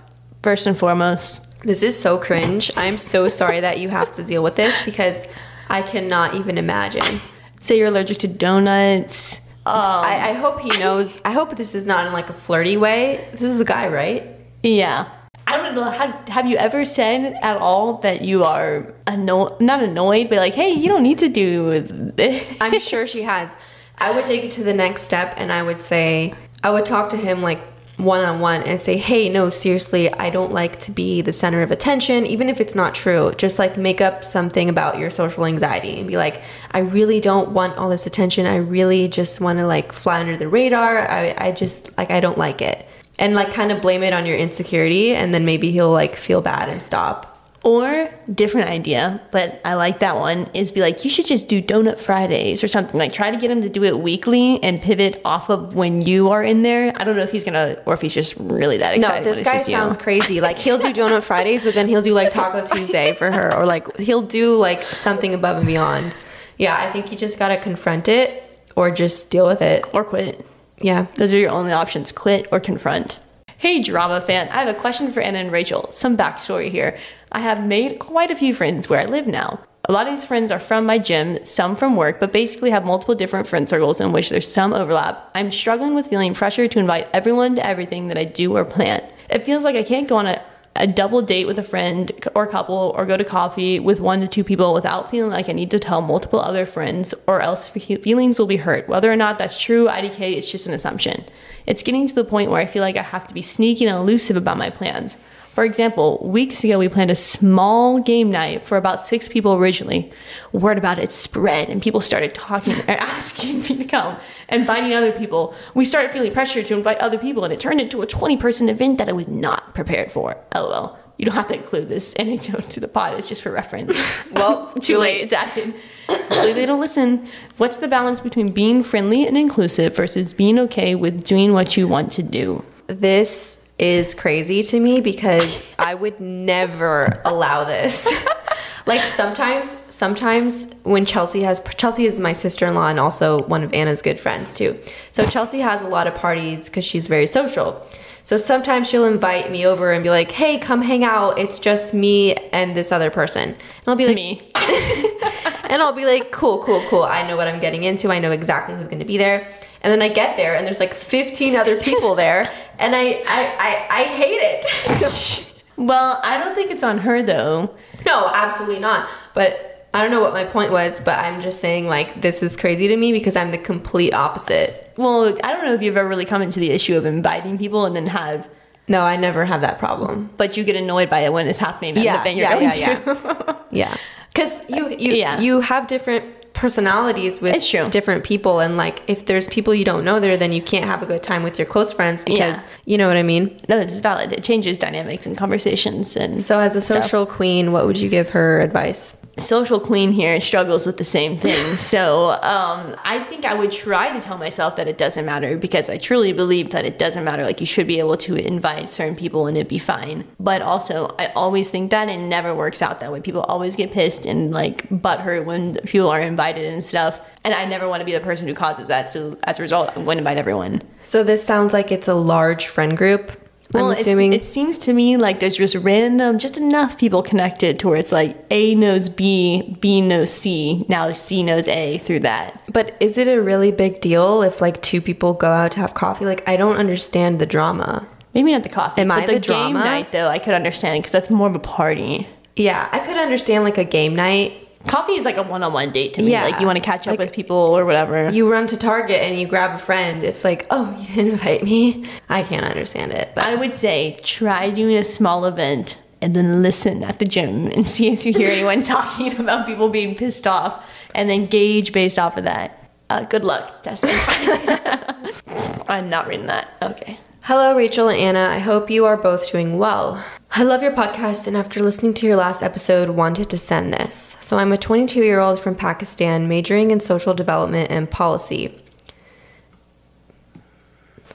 first 0.42 0.66
and 0.66 0.76
foremost. 0.76 1.40
This 1.62 1.82
is 1.82 1.98
so 1.98 2.16
cringe. 2.18 2.70
I'm 2.76 2.96
so 2.96 3.28
sorry 3.28 3.60
that 3.60 3.80
you 3.80 3.90
have 3.90 4.14
to 4.16 4.24
deal 4.24 4.42
with 4.42 4.56
this 4.56 4.82
because 4.82 5.26
I 5.68 5.82
cannot 5.82 6.34
even 6.34 6.56
imagine. 6.56 7.20
Say 7.60 7.76
you're 7.78 7.88
allergic 7.88 8.18
to 8.18 8.28
donuts. 8.28 9.40
Um, 9.66 9.74
I, 9.74 10.30
I 10.30 10.32
hope 10.32 10.60
he 10.60 10.70
knows. 10.78 11.20
I 11.22 11.32
hope 11.32 11.56
this 11.56 11.74
is 11.74 11.86
not 11.86 12.06
in 12.06 12.14
like 12.14 12.30
a 12.30 12.32
flirty 12.32 12.78
way. 12.78 13.28
This 13.32 13.42
is 13.42 13.60
a 13.60 13.64
guy, 13.64 13.88
right? 13.88 14.26
yeah. 14.62 15.10
I 15.50 15.56
don't 15.56 15.74
know. 15.74 15.90
Have, 15.90 16.28
have 16.28 16.46
you 16.46 16.56
ever 16.58 16.84
said 16.84 17.36
at 17.42 17.56
all 17.56 17.94
that 17.98 18.24
you 18.24 18.44
are 18.44 18.94
anno- 19.08 19.56
not 19.58 19.82
annoyed, 19.82 20.28
but 20.28 20.38
like, 20.38 20.54
hey, 20.54 20.70
you 20.70 20.86
don't 20.86 21.02
need 21.02 21.18
to 21.18 21.28
do 21.28 22.12
this? 22.14 22.56
I'm 22.60 22.78
sure 22.78 23.04
she 23.04 23.22
has. 23.22 23.56
I 23.98 24.12
would 24.12 24.24
take 24.24 24.44
it 24.44 24.52
to 24.52 24.62
the 24.62 24.72
next 24.72 25.02
step 25.02 25.34
and 25.36 25.52
I 25.52 25.62
would 25.64 25.82
say, 25.82 26.34
I 26.62 26.70
would 26.70 26.86
talk 26.86 27.10
to 27.10 27.16
him 27.16 27.42
like 27.42 27.60
one 27.96 28.24
on 28.24 28.38
one 28.38 28.62
and 28.62 28.80
say, 28.80 28.96
hey, 28.96 29.28
no, 29.28 29.50
seriously, 29.50 30.12
I 30.14 30.30
don't 30.30 30.52
like 30.52 30.78
to 30.80 30.92
be 30.92 31.20
the 31.20 31.32
center 31.32 31.62
of 31.62 31.72
attention, 31.72 32.26
even 32.26 32.48
if 32.48 32.60
it's 32.60 32.76
not 32.76 32.94
true. 32.94 33.32
Just 33.36 33.58
like 33.58 33.76
make 33.76 34.00
up 34.00 34.22
something 34.22 34.68
about 34.68 34.98
your 34.98 35.10
social 35.10 35.46
anxiety 35.46 35.98
and 35.98 36.06
be 36.06 36.16
like, 36.16 36.42
I 36.70 36.78
really 36.78 37.20
don't 37.20 37.50
want 37.50 37.76
all 37.76 37.88
this 37.88 38.06
attention. 38.06 38.46
I 38.46 38.56
really 38.56 39.08
just 39.08 39.40
want 39.40 39.58
to 39.58 39.66
like 39.66 39.92
fly 39.92 40.20
under 40.20 40.36
the 40.36 40.48
radar. 40.48 41.10
I, 41.10 41.34
I 41.36 41.50
just 41.50 41.90
like, 41.98 42.12
I 42.12 42.20
don't 42.20 42.38
like 42.38 42.62
it. 42.62 42.86
And 43.20 43.34
like 43.34 43.52
kind 43.52 43.70
of 43.70 43.80
blame 43.80 44.02
it 44.02 44.12
on 44.12 44.26
your 44.26 44.36
insecurity 44.36 45.14
and 45.14 45.32
then 45.32 45.44
maybe 45.44 45.70
he'll 45.70 45.92
like 45.92 46.16
feel 46.16 46.40
bad 46.40 46.68
and 46.68 46.82
stop. 46.82 47.26
Or 47.62 48.10
different 48.34 48.70
idea, 48.70 49.20
but 49.32 49.60
I 49.66 49.74
like 49.74 49.98
that 49.98 50.16
one 50.16 50.48
is 50.54 50.72
be 50.72 50.80
like, 50.80 51.04
you 51.04 51.10
should 51.10 51.26
just 51.26 51.46
do 51.46 51.60
donut 51.60 52.00
Fridays 52.00 52.64
or 52.64 52.68
something. 52.68 52.98
Like 52.98 53.12
try 53.12 53.30
to 53.30 53.36
get 53.36 53.50
him 53.50 53.60
to 53.60 53.68
do 53.68 53.84
it 53.84 53.98
weekly 53.98 54.62
and 54.62 54.80
pivot 54.80 55.20
off 55.26 55.50
of 55.50 55.74
when 55.74 56.00
you 56.00 56.30
are 56.30 56.42
in 56.42 56.62
there. 56.62 56.90
I 56.96 57.04
don't 57.04 57.16
know 57.16 57.22
if 57.22 57.30
he's 57.30 57.44
gonna 57.44 57.76
or 57.84 57.92
if 57.92 58.00
he's 58.00 58.14
just 58.14 58.34
really 58.38 58.78
that 58.78 58.94
excited. 58.94 59.26
No, 59.26 59.34
this 59.34 59.44
guy 59.44 59.58
just 59.58 59.68
you. 59.68 59.74
sounds 59.74 59.98
crazy. 59.98 60.40
Like 60.40 60.56
he'll 60.56 60.78
do 60.78 60.90
Donut 60.90 61.22
Fridays, 61.22 61.62
but 61.62 61.74
then 61.74 61.86
he'll 61.86 62.00
do 62.00 62.14
like 62.14 62.30
Taco 62.30 62.64
Tuesday 62.64 63.12
for 63.12 63.30
her, 63.30 63.54
or 63.54 63.66
like 63.66 63.94
he'll 63.98 64.22
do 64.22 64.56
like 64.56 64.82
something 64.82 65.34
above 65.34 65.58
and 65.58 65.66
beyond. 65.66 66.16
Yeah, 66.56 66.74
I 66.74 66.90
think 66.90 67.10
you 67.10 67.18
just 67.18 67.38
gotta 67.38 67.58
confront 67.58 68.08
it 68.08 68.42
or 68.74 68.90
just 68.90 69.28
deal 69.28 69.46
with 69.46 69.60
it. 69.60 69.84
or 69.92 70.02
quit. 70.02 70.46
Yeah. 70.80 71.06
Those 71.16 71.32
are 71.34 71.38
your 71.38 71.50
only 71.50 71.72
options: 71.72 72.12
quit 72.12 72.48
or 72.50 72.60
confront. 72.60 73.18
Hey, 73.58 73.80
drama 73.82 74.20
fan. 74.20 74.48
I 74.48 74.62
have 74.62 74.74
a 74.74 74.78
question 74.78 75.12
for 75.12 75.20
Anna 75.20 75.38
and 75.38 75.52
Rachel. 75.52 75.88
Some 75.92 76.16
backstory 76.16 76.70
here. 76.70 76.98
I 77.30 77.40
have 77.40 77.66
made 77.66 77.98
quite 77.98 78.30
a 78.30 78.36
few 78.36 78.54
friends 78.54 78.88
where 78.88 79.00
I 79.00 79.04
live 79.04 79.26
now. 79.26 79.60
A 79.88 79.92
lot 79.92 80.06
of 80.06 80.12
these 80.12 80.24
friends 80.24 80.50
are 80.50 80.58
from 80.58 80.86
my 80.86 80.98
gym, 80.98 81.44
some 81.44 81.74
from 81.76 81.96
work, 81.96 82.20
but 82.20 82.32
basically 82.32 82.70
have 82.70 82.84
multiple 82.84 83.14
different 83.14 83.46
friend 83.46 83.68
circles 83.68 84.00
in 84.00 84.12
which 84.12 84.30
there's 84.30 84.50
some 84.50 84.72
overlap. 84.72 85.30
I'm 85.34 85.50
struggling 85.50 85.94
with 85.94 86.06
feeling 86.06 86.32
pressure 86.32 86.68
to 86.68 86.78
invite 86.78 87.08
everyone 87.12 87.56
to 87.56 87.66
everything 87.66 88.08
that 88.08 88.16
I 88.16 88.24
do 88.24 88.56
or 88.56 88.64
plan. 88.64 89.02
It 89.28 89.44
feels 89.44 89.64
like 89.64 89.76
I 89.76 89.82
can't 89.82 90.08
go 90.08 90.16
on 90.16 90.26
a 90.26 90.42
a 90.80 90.86
double 90.86 91.20
date 91.20 91.46
with 91.46 91.58
a 91.58 91.62
friend 91.62 92.10
or 92.34 92.46
couple 92.46 92.94
or 92.96 93.04
go 93.04 93.16
to 93.16 93.24
coffee 93.24 93.78
with 93.78 94.00
one 94.00 94.20
to 94.22 94.26
two 94.26 94.42
people 94.42 94.72
without 94.72 95.10
feeling 95.10 95.30
like 95.30 95.48
I 95.50 95.52
need 95.52 95.70
to 95.72 95.78
tell 95.78 96.00
multiple 96.00 96.40
other 96.40 96.64
friends 96.64 97.14
or 97.26 97.42
else 97.42 97.68
feelings 97.68 98.38
will 98.38 98.46
be 98.46 98.56
hurt. 98.56 98.88
Whether 98.88 99.12
or 99.12 99.16
not 99.16 99.36
that's 99.36 99.60
true, 99.60 99.86
IDK, 99.86 100.36
it's 100.36 100.50
just 100.50 100.66
an 100.66 100.72
assumption. 100.72 101.24
It's 101.66 101.82
getting 101.82 102.08
to 102.08 102.14
the 102.14 102.24
point 102.24 102.50
where 102.50 102.60
I 102.60 102.66
feel 102.66 102.82
like 102.82 102.96
I 102.96 103.02
have 103.02 103.26
to 103.26 103.34
be 103.34 103.42
sneaky 103.42 103.84
and 103.84 103.94
elusive 103.94 104.36
about 104.36 104.56
my 104.56 104.70
plans. 104.70 105.18
For 105.60 105.66
example, 105.66 106.26
weeks 106.26 106.64
ago 106.64 106.78
we 106.78 106.88
planned 106.88 107.10
a 107.10 107.14
small 107.14 108.00
game 108.00 108.30
night 108.30 108.64
for 108.64 108.78
about 108.78 108.98
six 108.98 109.28
people 109.28 109.52
originally. 109.52 110.10
Word 110.52 110.78
about 110.78 110.98
it 110.98 111.12
spread, 111.12 111.68
and 111.68 111.82
people 111.82 112.00
started 112.00 112.32
talking 112.32 112.72
and 112.72 112.88
asking 112.98 113.60
me 113.60 113.76
to 113.76 113.84
come, 113.84 114.16
and 114.48 114.62
inviting 114.62 114.94
other 114.94 115.12
people. 115.12 115.54
We 115.74 115.84
started 115.84 116.12
feeling 116.12 116.32
pressure 116.32 116.62
to 116.62 116.74
invite 116.74 116.96
other 116.96 117.18
people, 117.18 117.44
and 117.44 117.52
it 117.52 117.60
turned 117.60 117.78
into 117.78 118.00
a 118.00 118.06
20 118.06 118.38
person 118.38 118.70
event 118.70 118.96
that 118.96 119.10
I 119.10 119.12
was 119.12 119.28
not 119.28 119.74
prepared 119.74 120.10
for. 120.10 120.34
LOL. 120.54 120.98
You 121.18 121.26
don't 121.26 121.34
have 121.34 121.48
to 121.48 121.56
include 121.56 121.90
this 121.90 122.14
anecdote 122.18 122.70
to 122.70 122.80
the 122.80 122.88
pod, 122.88 123.18
it's 123.18 123.28
just 123.28 123.42
for 123.42 123.52
reference. 123.52 124.00
well, 124.32 124.72
too 124.80 124.96
late, 124.96 125.20
it's 125.20 125.34
added. 125.34 125.74
Hopefully 126.08 126.54
they 126.54 126.64
don't 126.64 126.80
listen. 126.80 127.28
What's 127.58 127.76
the 127.76 127.88
balance 127.88 128.20
between 128.20 128.52
being 128.52 128.82
friendly 128.82 129.26
and 129.26 129.36
inclusive 129.36 129.94
versus 129.94 130.32
being 130.32 130.58
okay 130.58 130.94
with 130.94 131.22
doing 131.22 131.52
what 131.52 131.76
you 131.76 131.86
want 131.86 132.12
to 132.12 132.22
do? 132.22 132.64
This 132.86 133.59
is 133.80 134.14
crazy 134.14 134.62
to 134.62 134.78
me 134.78 135.00
because 135.00 135.74
I 135.78 135.94
would 135.94 136.20
never 136.20 137.20
allow 137.24 137.64
this. 137.64 138.06
like 138.86 139.00
sometimes 139.00 139.78
sometimes 139.88 140.66
when 140.82 141.04
Chelsea 141.04 141.42
has 141.42 141.62
Chelsea 141.76 142.04
is 142.04 142.20
my 142.20 142.32
sister-in-law 142.32 142.88
and 142.88 143.00
also 143.00 143.42
one 143.44 143.64
of 143.64 143.72
Anna's 143.72 144.02
good 144.02 144.20
friends 144.20 144.52
too. 144.52 144.78
So 145.12 145.26
Chelsea 145.26 145.60
has 145.60 145.82
a 145.82 145.88
lot 145.88 146.06
of 146.06 146.14
parties 146.14 146.68
cuz 146.68 146.84
she's 146.84 147.06
very 147.06 147.26
social. 147.26 147.86
So 148.22 148.36
sometimes 148.36 148.88
she'll 148.88 149.06
invite 149.06 149.50
me 149.50 149.66
over 149.66 149.92
and 149.92 150.02
be 150.02 150.10
like, 150.10 150.30
"Hey, 150.30 150.58
come 150.58 150.82
hang 150.82 151.04
out. 151.04 151.38
It's 151.38 151.58
just 151.58 151.94
me 151.94 152.34
and 152.52 152.76
this 152.76 152.92
other 152.92 153.10
person." 153.10 153.48
And 153.48 153.88
I'll 153.88 153.96
be 153.96 154.06
like, 154.06 154.14
"Me." 154.14 154.42
and 155.68 155.82
I'll 155.82 155.92
be 155.92 156.04
like, 156.04 156.30
"Cool, 156.30 156.62
cool, 156.62 156.82
cool. 156.88 157.02
I 157.02 157.26
know 157.26 157.36
what 157.36 157.48
I'm 157.48 157.60
getting 157.60 157.84
into. 157.84 158.10
I 158.10 158.18
know 158.18 158.32
exactly 158.32 158.74
who's 158.74 158.86
going 158.86 159.00
to 159.00 159.04
be 159.04 159.18
there." 159.18 159.48
And 159.82 159.90
then 159.90 160.02
I 160.02 160.12
get 160.12 160.36
there 160.36 160.56
and 160.56 160.66
there's 160.66 160.80
like 160.80 160.94
15 160.94 161.56
other 161.56 161.80
people 161.80 162.14
there 162.14 162.52
and 162.78 162.94
I, 162.94 163.22
I, 163.26 163.56
I, 163.58 163.86
I 163.90 164.02
hate 164.04 164.40
it. 164.42 165.46
well, 165.76 166.20
I 166.22 166.38
don't 166.38 166.54
think 166.54 166.70
it's 166.70 166.82
on 166.82 166.98
her 166.98 167.22
though. 167.22 167.74
No, 168.04 168.28
absolutely 168.28 168.78
not. 168.78 169.08
But 169.34 169.88
I 169.94 170.02
don't 170.02 170.10
know 170.10 170.20
what 170.20 170.34
my 170.34 170.44
point 170.44 170.70
was, 170.70 171.00
but 171.00 171.18
I'm 171.18 171.40
just 171.40 171.60
saying 171.60 171.88
like 171.88 172.20
this 172.20 172.42
is 172.42 172.56
crazy 172.56 172.88
to 172.88 172.96
me 172.96 173.12
because 173.12 173.36
I'm 173.36 173.52
the 173.52 173.58
complete 173.58 174.12
opposite. 174.12 174.92
Well, 174.96 175.36
I 175.42 175.52
don't 175.52 175.64
know 175.64 175.74
if 175.74 175.82
you've 175.82 175.96
ever 175.96 176.08
really 176.08 176.26
come 176.26 176.42
into 176.42 176.60
the 176.60 176.70
issue 176.70 176.96
of 176.96 177.06
inviting 177.06 177.56
people 177.56 177.86
and 177.86 177.96
then 177.96 178.06
have 178.06 178.48
no, 178.86 179.02
I 179.02 179.16
never 179.16 179.44
have 179.44 179.60
that 179.60 179.78
problem. 179.78 180.30
But 180.36 180.56
you 180.56 180.64
get 180.64 180.74
annoyed 180.74 181.08
by 181.08 181.20
it 181.20 181.32
when 181.32 181.46
it's 181.46 181.60
happening 181.60 181.96
at 181.96 182.04
yeah, 182.04 182.20
event 182.20 182.36
you're 182.36 182.48
yeah, 182.48 182.54
going 182.54 182.64
yeah, 182.64 183.14
to. 183.14 183.56
Yeah. 183.70 183.96
Because 184.32 184.68
you 184.70 184.88
you 184.90 185.14
yeah. 185.14 185.40
you 185.40 185.60
have 185.60 185.86
different 185.86 186.40
personalities 186.52 187.40
with 187.40 187.56
different 187.90 188.22
people 188.22 188.60
and 188.60 188.76
like 188.76 189.02
if 189.06 189.24
there's 189.24 189.48
people 189.48 189.74
you 189.74 189.84
don't 189.84 190.04
know 190.04 190.20
there 190.20 190.36
then 190.36 190.52
you 190.52 190.60
can't 190.60 190.84
have 190.84 191.02
a 191.02 191.06
good 191.06 191.22
time 191.22 191.42
with 191.42 191.58
your 191.58 191.66
close 191.66 191.90
friends 191.90 192.22
because 192.22 192.60
yeah. 192.62 192.68
you 192.84 192.98
know 192.98 193.08
what 193.08 193.16
i 193.16 193.22
mean 193.22 193.58
no 193.68 193.78
it's 193.78 193.98
valid 194.00 194.30
it 194.30 194.44
changes 194.44 194.78
dynamics 194.78 195.24
and 195.26 195.38
conversations 195.38 196.16
and 196.16 196.44
so 196.44 196.58
as 196.58 196.76
a 196.76 196.80
social 196.80 197.24
stuff. 197.24 197.28
queen 197.28 197.72
what 197.72 197.86
would 197.86 197.98
you 197.98 198.10
give 198.10 198.28
her 198.28 198.60
advice 198.60 199.16
social 199.38 199.80
queen 199.80 200.12
here 200.12 200.40
struggles 200.40 200.86
with 200.86 200.98
the 200.98 201.04
same 201.04 201.38
thing. 201.38 201.76
so 201.76 202.30
um, 202.42 202.96
I 203.04 203.24
think 203.28 203.44
I 203.44 203.54
would 203.54 203.72
try 203.72 204.12
to 204.12 204.20
tell 204.20 204.38
myself 204.38 204.76
that 204.76 204.88
it 204.88 204.98
doesn't 204.98 205.24
matter 205.24 205.56
because 205.56 205.88
I 205.88 205.98
truly 205.98 206.32
believe 206.32 206.70
that 206.70 206.84
it 206.84 206.98
doesn't 206.98 207.24
matter. 207.24 207.44
Like 207.44 207.60
you 207.60 207.66
should 207.66 207.86
be 207.86 207.98
able 207.98 208.16
to 208.18 208.34
invite 208.36 208.88
certain 208.90 209.16
people 209.16 209.46
and 209.46 209.56
it'd 209.56 209.68
be 209.68 209.78
fine. 209.78 210.24
But 210.38 210.62
also, 210.62 211.14
I 211.18 211.26
always 211.28 211.70
think 211.70 211.90
that 211.90 212.08
it 212.08 212.18
never 212.18 212.54
works 212.54 212.82
out 212.82 213.00
that 213.00 213.12
way. 213.12 213.20
People 213.20 213.42
always 213.42 213.76
get 213.76 213.92
pissed 213.92 214.26
and 214.26 214.50
like 214.50 214.88
butthurt 214.88 215.44
when 215.44 215.74
people 215.86 216.08
are 216.08 216.20
invited 216.20 216.72
and 216.72 216.82
stuff. 216.82 217.20
And 217.42 217.54
I 217.54 217.64
never 217.64 217.88
want 217.88 218.00
to 218.00 218.04
be 218.04 218.12
the 218.12 218.20
person 218.20 218.46
who 218.46 218.54
causes 218.54 218.88
that. 218.88 219.10
So 219.10 219.38
as 219.44 219.58
a 219.58 219.62
result, 219.62 219.90
I'm 219.96 220.04
going 220.04 220.16
to 220.16 220.20
invite 220.20 220.36
everyone. 220.36 220.82
So 221.04 221.24
this 221.24 221.42
sounds 221.42 221.72
like 221.72 221.90
it's 221.90 222.08
a 222.08 222.14
large 222.14 222.66
friend 222.66 222.98
group 222.98 223.39
well, 223.72 223.86
I'm 223.86 223.92
assuming 223.92 224.32
it 224.32 224.44
seems 224.44 224.78
to 224.78 224.92
me 224.92 225.16
like 225.16 225.40
there's 225.40 225.56
just 225.56 225.74
random, 225.76 226.38
just 226.38 226.56
enough 226.56 226.98
people 226.98 227.22
connected 227.22 227.78
to 227.80 227.88
where 227.88 227.96
it's 227.96 228.12
like 228.12 228.36
A 228.50 228.74
knows 228.74 229.08
B, 229.08 229.76
B 229.80 230.00
knows 230.00 230.32
C, 230.32 230.84
now 230.88 231.10
C 231.12 231.42
knows 231.42 231.68
A 231.68 231.98
through 231.98 232.20
that. 232.20 232.62
But 232.72 232.96
is 233.00 233.16
it 233.18 233.28
a 233.28 233.40
really 233.40 233.70
big 233.70 234.00
deal 234.00 234.42
if 234.42 234.60
like 234.60 234.82
two 234.82 235.00
people 235.00 235.32
go 235.34 235.48
out 235.48 235.72
to 235.72 235.80
have 235.80 235.94
coffee? 235.94 236.24
Like 236.24 236.46
I 236.48 236.56
don't 236.56 236.76
understand 236.76 237.38
the 237.38 237.46
drama. 237.46 238.08
Maybe 238.34 238.52
not 238.52 238.62
the 238.62 238.68
coffee. 238.68 239.00
Am 239.00 239.08
but 239.08 239.18
I 239.18 239.26
the, 239.26 239.32
the 239.34 239.40
drama? 239.40 239.78
game 239.78 239.84
night 239.84 240.12
though? 240.12 240.28
I 240.28 240.38
could 240.38 240.54
understand 240.54 241.02
because 241.02 241.12
that's 241.12 241.30
more 241.30 241.48
of 241.48 241.54
a 241.54 241.60
party. 241.60 242.26
Yeah, 242.56 242.88
I 242.92 242.98
could 243.00 243.16
understand 243.16 243.64
like 243.64 243.78
a 243.78 243.84
game 243.84 244.14
night 244.14 244.69
coffee 244.86 245.12
is 245.12 245.24
like 245.24 245.36
a 245.36 245.42
one-on-one 245.42 245.92
date 245.92 246.14
to 246.14 246.22
me. 246.22 246.32
Yeah. 246.32 246.44
Like 246.44 246.60
you 246.60 246.66
want 246.66 246.78
to 246.78 246.84
catch 246.84 247.02
up 247.02 247.12
like, 247.12 247.18
with 247.18 247.32
people 247.32 247.56
or 247.56 247.84
whatever. 247.84 248.30
You 248.30 248.50
run 248.50 248.66
to 248.68 248.76
Target 248.76 249.20
and 249.22 249.38
you 249.38 249.46
grab 249.46 249.74
a 249.74 249.78
friend. 249.78 250.22
It's 250.22 250.44
like, 250.44 250.66
oh, 250.70 250.96
you 251.00 251.06
didn't 251.14 251.32
invite 251.32 251.62
me. 251.62 252.06
I 252.28 252.42
can't 252.42 252.64
understand 252.64 253.12
it. 253.12 253.32
But 253.34 253.44
I 253.44 253.54
would 253.54 253.74
say 253.74 254.18
try 254.22 254.70
doing 254.70 254.96
a 254.96 255.04
small 255.04 255.44
event 255.44 255.98
and 256.22 256.36
then 256.36 256.62
listen 256.62 257.02
at 257.02 257.18
the 257.18 257.24
gym 257.24 257.66
and 257.68 257.86
see 257.88 258.08
if 258.08 258.26
you 258.26 258.32
hear 258.32 258.50
anyone 258.50 258.82
talking 258.96 259.38
about 259.38 259.66
people 259.66 259.88
being 259.88 260.14
pissed 260.14 260.46
off, 260.46 260.84
and 261.14 261.28
then 261.28 261.46
gauge 261.46 261.92
based 261.92 262.18
off 262.18 262.36
of 262.36 262.44
that. 262.44 262.90
Uh, 263.08 263.22
good 263.24 263.42
luck, 263.42 263.82
Tessa. 263.82 264.06
I'm 265.88 266.08
not 266.08 266.28
reading 266.28 266.46
that. 266.46 266.68
Okay. 266.82 267.18
Hello, 267.44 267.74
Rachel 267.74 268.10
and 268.10 268.36
Anna. 268.36 268.54
I 268.54 268.58
hope 268.58 268.90
you 268.90 269.06
are 269.06 269.16
both 269.16 269.50
doing 269.50 269.78
well. 269.78 270.22
I 270.50 270.62
love 270.62 270.82
your 270.82 270.92
podcast, 270.92 271.46
and 271.46 271.56
after 271.56 271.82
listening 271.82 272.12
to 272.14 272.26
your 272.26 272.36
last 272.36 272.62
episode, 272.62 273.08
wanted 273.10 273.48
to 273.48 273.56
send 273.56 273.94
this. 273.94 274.36
So, 274.42 274.58
I'm 274.58 274.72
a 274.72 274.76
22 274.76 275.22
year 275.22 275.40
old 275.40 275.58
from 275.58 275.74
Pakistan 275.74 276.48
majoring 276.48 276.90
in 276.90 277.00
social 277.00 277.32
development 277.32 277.90
and 277.90 278.10
policy. 278.10 278.78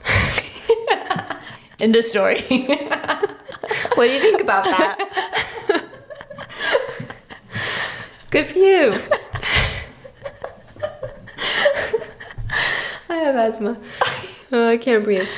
In 1.80 1.92
the 1.92 2.02
story. 2.02 2.40
what 3.96 4.06
do 4.06 4.12
you 4.12 4.20
think 4.20 4.40
about 4.40 4.64
that? 4.64 4.96
Good 8.30 8.46
for 8.46 8.58
you. 8.58 8.92
I 13.10 13.16
have 13.16 13.36
asthma. 13.36 13.76
Oh, 14.52 14.68
I 14.68 14.76
can't 14.78 15.04
breathe. 15.04 15.28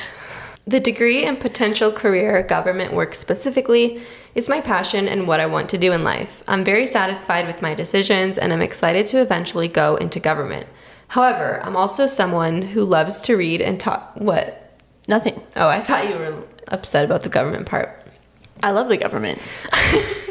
The 0.69 0.79
degree 0.79 1.25
and 1.25 1.39
potential 1.39 1.91
career 1.91 2.43
government 2.43 2.93
work 2.93 3.15
specifically 3.15 4.03
is 4.35 4.47
my 4.47 4.61
passion 4.61 5.07
and 5.07 5.27
what 5.27 5.39
I 5.39 5.47
want 5.47 5.67
to 5.69 5.79
do 5.79 5.91
in 5.93 6.03
life. 6.03 6.43
I'm 6.47 6.63
very 6.63 6.85
satisfied 6.85 7.47
with 7.47 7.63
my 7.63 7.73
decisions 7.73 8.37
and 8.37 8.53
I'm 8.53 8.61
excited 8.61 9.07
to 9.07 9.19
eventually 9.19 9.67
go 9.67 9.95
into 9.95 10.19
government. 10.19 10.67
However, 11.07 11.59
I'm 11.63 11.75
also 11.75 12.05
someone 12.05 12.61
who 12.61 12.85
loves 12.85 13.19
to 13.21 13.35
read 13.35 13.63
and 13.63 13.79
talk. 13.79 14.11
What? 14.13 14.79
Nothing. 15.07 15.41
Oh, 15.55 15.67
I 15.67 15.81
thought 15.81 16.07
you 16.07 16.15
were 16.15 16.43
upset 16.67 17.03
about 17.03 17.23
the 17.23 17.29
government 17.29 17.65
part. 17.65 18.05
I 18.61 18.69
love 18.69 18.89
the 18.89 18.97
government. 18.97 19.41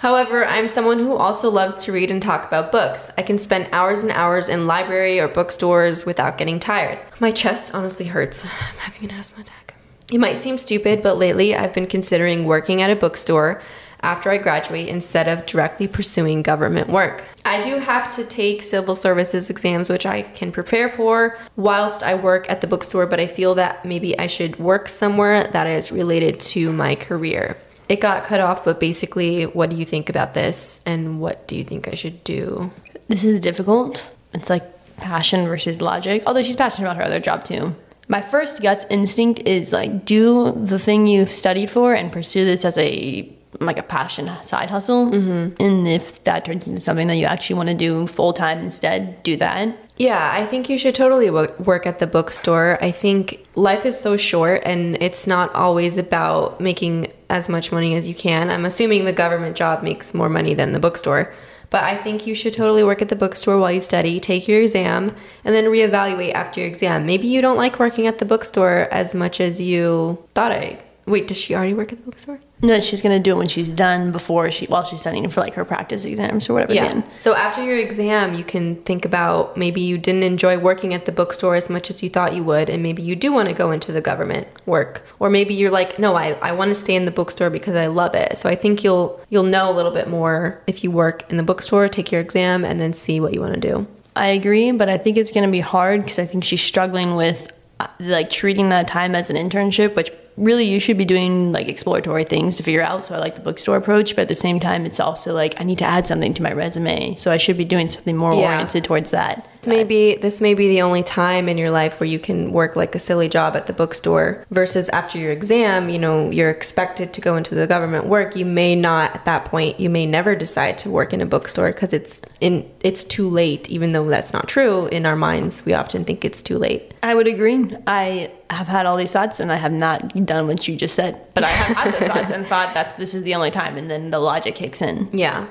However, 0.00 0.46
I'm 0.46 0.70
someone 0.70 0.98
who 0.98 1.14
also 1.14 1.50
loves 1.50 1.84
to 1.84 1.92
read 1.92 2.10
and 2.10 2.22
talk 2.22 2.46
about 2.46 2.72
books. 2.72 3.10
I 3.18 3.22
can 3.22 3.36
spend 3.36 3.68
hours 3.70 4.00
and 4.00 4.10
hours 4.10 4.48
in 4.48 4.66
library 4.66 5.20
or 5.20 5.28
bookstores 5.28 6.06
without 6.06 6.38
getting 6.38 6.58
tired. 6.58 6.98
My 7.20 7.30
chest 7.30 7.74
honestly 7.74 8.06
hurts. 8.06 8.42
I'm 8.44 8.78
having 8.78 9.10
an 9.10 9.16
asthma 9.16 9.42
attack. 9.42 9.74
It 10.10 10.18
might 10.18 10.38
seem 10.38 10.56
stupid, 10.56 11.02
but 11.02 11.18
lately 11.18 11.54
I've 11.54 11.74
been 11.74 11.86
considering 11.86 12.46
working 12.46 12.80
at 12.80 12.90
a 12.90 12.96
bookstore 12.96 13.60
after 14.00 14.30
I 14.30 14.38
graduate 14.38 14.88
instead 14.88 15.28
of 15.28 15.44
directly 15.44 15.86
pursuing 15.86 16.40
government 16.40 16.88
work. 16.88 17.22
I 17.44 17.60
do 17.60 17.76
have 17.76 18.10
to 18.12 18.24
take 18.24 18.62
civil 18.62 18.96
services 18.96 19.50
exams, 19.50 19.90
which 19.90 20.06
I 20.06 20.22
can 20.22 20.50
prepare 20.50 20.88
for 20.88 21.36
whilst 21.56 22.02
I 22.02 22.14
work 22.14 22.48
at 22.48 22.62
the 22.62 22.66
bookstore, 22.66 23.04
but 23.04 23.20
I 23.20 23.26
feel 23.26 23.54
that 23.56 23.84
maybe 23.84 24.18
I 24.18 24.28
should 24.28 24.58
work 24.58 24.88
somewhere 24.88 25.44
that 25.44 25.66
is 25.66 25.92
related 25.92 26.40
to 26.40 26.72
my 26.72 26.94
career 26.94 27.58
it 27.90 27.98
got 27.98 28.22
cut 28.22 28.40
off, 28.40 28.64
but 28.64 28.78
basically, 28.78 29.46
what 29.46 29.68
do 29.68 29.74
you 29.74 29.84
think 29.84 30.08
about 30.08 30.32
this 30.32 30.80
and 30.86 31.20
what 31.20 31.48
do 31.48 31.56
you 31.56 31.64
think 31.64 31.88
I 31.88 31.96
should 31.96 32.22
do? 32.22 32.70
This 33.08 33.24
is 33.24 33.40
difficult. 33.40 34.08
It's 34.32 34.48
like 34.48 34.62
passion 34.98 35.44
versus 35.46 35.80
logic, 35.80 36.22
although 36.24 36.42
she's 36.42 36.54
passionate 36.54 36.86
about 36.86 36.98
her 36.98 37.02
other 37.02 37.18
job 37.18 37.44
too. 37.44 37.74
My 38.06 38.20
first 38.20 38.62
guts 38.62 38.86
instinct 38.90 39.40
is 39.40 39.72
like 39.72 40.04
do 40.04 40.52
the 40.52 40.78
thing 40.78 41.08
you've 41.08 41.32
studied 41.32 41.68
for 41.68 41.92
and 41.92 42.12
pursue 42.12 42.44
this 42.44 42.64
as 42.64 42.78
a 42.78 43.28
like 43.58 43.78
a 43.78 43.82
passion 43.82 44.30
side 44.42 44.70
hustle. 44.70 45.06
Mm-hmm. 45.06 45.60
And 45.60 45.88
if 45.88 46.22
that 46.22 46.44
turns 46.44 46.68
into 46.68 46.80
something 46.80 47.08
that 47.08 47.16
you 47.16 47.26
actually 47.26 47.56
want 47.56 47.70
to 47.70 47.74
do 47.74 48.06
full 48.06 48.32
time 48.32 48.60
instead, 48.60 49.20
do 49.24 49.36
that. 49.38 49.76
Yeah, 50.00 50.30
I 50.32 50.46
think 50.46 50.70
you 50.70 50.78
should 50.78 50.94
totally 50.94 51.28
wo- 51.28 51.54
work 51.58 51.86
at 51.86 51.98
the 51.98 52.06
bookstore. 52.06 52.78
I 52.80 52.90
think 52.90 53.46
life 53.54 53.84
is 53.84 54.00
so 54.00 54.16
short 54.16 54.62
and 54.64 54.96
it's 54.98 55.26
not 55.26 55.54
always 55.54 55.98
about 55.98 56.58
making 56.58 57.12
as 57.28 57.50
much 57.50 57.70
money 57.70 57.94
as 57.94 58.08
you 58.08 58.14
can. 58.14 58.50
I'm 58.50 58.64
assuming 58.64 59.04
the 59.04 59.12
government 59.12 59.56
job 59.58 59.82
makes 59.82 60.14
more 60.14 60.30
money 60.30 60.54
than 60.54 60.72
the 60.72 60.80
bookstore. 60.80 61.34
But 61.68 61.84
I 61.84 61.98
think 61.98 62.26
you 62.26 62.34
should 62.34 62.54
totally 62.54 62.82
work 62.82 63.02
at 63.02 63.10
the 63.10 63.14
bookstore 63.14 63.58
while 63.58 63.72
you 63.72 63.80
study, 63.82 64.18
take 64.20 64.48
your 64.48 64.62
exam, 64.62 65.14
and 65.44 65.54
then 65.54 65.66
reevaluate 65.66 66.32
after 66.32 66.60
your 66.60 66.68
exam. 66.70 67.04
Maybe 67.04 67.28
you 67.28 67.42
don't 67.42 67.58
like 67.58 67.78
working 67.78 68.06
at 68.06 68.16
the 68.16 68.24
bookstore 68.24 68.88
as 68.90 69.14
much 69.14 69.38
as 69.38 69.60
you 69.60 70.24
thought 70.34 70.50
I. 70.50 70.80
Wait, 71.10 71.28
does 71.28 71.36
she 71.36 71.54
already 71.54 71.74
work 71.74 71.92
at 71.92 71.98
the 71.98 72.04
bookstore? 72.04 72.40
No, 72.62 72.80
she's 72.80 73.02
gonna 73.02 73.18
do 73.18 73.32
it 73.32 73.38
when 73.38 73.48
she's 73.48 73.70
done 73.70 74.12
before 74.12 74.50
she 74.50 74.66
while 74.66 74.84
she's 74.84 75.00
studying 75.00 75.28
for 75.28 75.40
like 75.40 75.54
her 75.54 75.64
practice 75.64 76.04
exams 76.04 76.48
or 76.48 76.54
whatever. 76.54 76.72
Again. 76.72 77.04
So 77.16 77.34
after 77.34 77.64
your 77.64 77.78
exam, 77.78 78.34
you 78.34 78.44
can 78.44 78.76
think 78.82 79.04
about 79.04 79.56
maybe 79.56 79.80
you 79.80 79.98
didn't 79.98 80.22
enjoy 80.22 80.58
working 80.58 80.94
at 80.94 81.06
the 81.06 81.12
bookstore 81.12 81.56
as 81.56 81.68
much 81.68 81.90
as 81.90 82.02
you 82.02 82.08
thought 82.08 82.34
you 82.34 82.44
would, 82.44 82.70
and 82.70 82.82
maybe 82.82 83.02
you 83.02 83.16
do 83.16 83.32
want 83.32 83.48
to 83.48 83.54
go 83.54 83.70
into 83.70 83.92
the 83.92 84.00
government 84.00 84.46
work, 84.66 85.04
or 85.18 85.28
maybe 85.30 85.54
you're 85.54 85.70
like, 85.70 85.98
no, 85.98 86.16
I, 86.16 86.32
I 86.42 86.52
want 86.52 86.68
to 86.68 86.74
stay 86.74 86.94
in 86.94 87.04
the 87.04 87.10
bookstore 87.10 87.50
because 87.50 87.74
I 87.74 87.86
love 87.86 88.14
it. 88.14 88.38
So 88.38 88.48
I 88.48 88.54
think 88.54 88.84
you'll 88.84 89.20
you'll 89.30 89.42
know 89.42 89.70
a 89.70 89.74
little 89.74 89.92
bit 89.92 90.08
more 90.08 90.62
if 90.66 90.84
you 90.84 90.90
work 90.90 91.30
in 91.30 91.36
the 91.36 91.42
bookstore, 91.42 91.88
take 91.88 92.12
your 92.12 92.20
exam, 92.20 92.64
and 92.64 92.80
then 92.80 92.92
see 92.92 93.20
what 93.20 93.34
you 93.34 93.40
want 93.40 93.54
to 93.54 93.60
do. 93.60 93.86
I 94.16 94.28
agree, 94.28 94.72
but 94.72 94.88
I 94.88 94.98
think 94.98 95.16
it's 95.16 95.30
going 95.30 95.46
to 95.46 95.50
be 95.50 95.60
hard 95.60 96.02
because 96.02 96.18
I 96.18 96.26
think 96.26 96.44
she's 96.44 96.62
struggling 96.62 97.14
with 97.16 97.52
uh, 97.78 97.86
like 98.00 98.28
treating 98.28 98.68
that 98.70 98.88
time 98.88 99.14
as 99.14 99.30
an 99.30 99.36
internship, 99.36 99.94
which 99.94 100.10
really 100.36 100.64
you 100.64 100.80
should 100.80 100.96
be 100.96 101.04
doing 101.04 101.52
like 101.52 101.68
exploratory 101.68 102.24
things 102.24 102.56
to 102.56 102.62
figure 102.62 102.82
out. 102.82 103.04
So 103.04 103.14
I 103.14 103.18
like 103.18 103.34
the 103.34 103.40
bookstore 103.40 103.76
approach, 103.76 104.16
but 104.16 104.22
at 104.22 104.28
the 104.28 104.34
same 104.36 104.58
time, 104.60 104.86
it's 104.86 105.00
also 105.00 105.34
like 105.34 105.60
I 105.60 105.64
need 105.64 105.78
to 105.78 105.84
add 105.84 106.06
something 106.06 106.32
to 106.34 106.42
my 106.42 106.52
resume. 106.52 107.16
So 107.16 107.30
I 107.30 107.36
should 107.36 107.56
be 107.58 107.64
doing 107.64 107.88
something 107.88 108.16
more 108.16 108.32
Yeah. 108.32 108.50
oriented 108.52 108.84
towards 108.84 109.10
that. 109.10 109.46
Maybe 109.66 110.16
this 110.16 110.40
may 110.40 110.54
be 110.54 110.68
the 110.68 110.82
only 110.82 111.02
time 111.02 111.48
in 111.48 111.58
your 111.58 111.70
life 111.70 112.00
where 112.00 112.08
you 112.08 112.18
can 112.18 112.52
work 112.52 112.76
like 112.76 112.94
a 112.94 112.98
silly 112.98 113.28
job 113.28 113.56
at 113.56 113.66
the 113.66 113.72
bookstore 113.72 114.44
versus 114.50 114.88
after 114.90 115.18
your 115.18 115.30
exam, 115.30 115.88
you 115.88 115.98
know, 115.98 116.30
you're 116.30 116.50
expected 116.50 117.12
to 117.12 117.20
go 117.20 117.36
into 117.36 117.54
the 117.54 117.66
government 117.66 118.06
work. 118.06 118.36
You 118.36 118.46
may 118.46 118.74
not 118.74 119.14
at 119.14 119.24
that 119.24 119.44
point, 119.44 119.78
you 119.78 119.90
may 119.90 120.06
never 120.06 120.34
decide 120.34 120.78
to 120.78 120.90
work 120.90 121.12
in 121.12 121.20
a 121.20 121.26
bookstore 121.26 121.72
because 121.72 121.92
it's 121.92 122.22
in 122.40 122.68
it's 122.80 123.04
too 123.04 123.28
late 123.28 123.68
even 123.68 123.92
though 123.92 124.08
that's 124.08 124.32
not 124.32 124.48
true 124.48 124.86
in 124.86 125.06
our 125.06 125.16
minds. 125.16 125.64
We 125.64 125.74
often 125.74 126.04
think 126.04 126.24
it's 126.24 126.42
too 126.42 126.58
late. 126.58 126.94
I 127.02 127.14
would 127.14 127.26
agree. 127.26 127.76
I 127.86 128.30
have 128.50 128.66
had 128.66 128.86
all 128.86 128.96
these 128.96 129.12
thoughts 129.12 129.40
and 129.40 129.52
I 129.52 129.56
have 129.56 129.72
not 129.72 130.26
done 130.26 130.46
what 130.46 130.66
you 130.66 130.76
just 130.76 130.94
said. 130.94 131.20
But 131.34 131.44
I 131.44 131.48
have 131.48 131.76
had 131.76 131.94
those 131.94 132.08
thoughts 132.08 132.30
and 132.30 132.46
thought 132.46 132.74
that's 132.74 132.96
this 132.96 133.14
is 133.14 133.22
the 133.22 133.34
only 133.34 133.50
time 133.50 133.76
and 133.76 133.90
then 133.90 134.10
the 134.10 134.18
logic 134.18 134.54
kicks 134.54 134.82
in. 134.82 135.08
Yeah. 135.12 135.46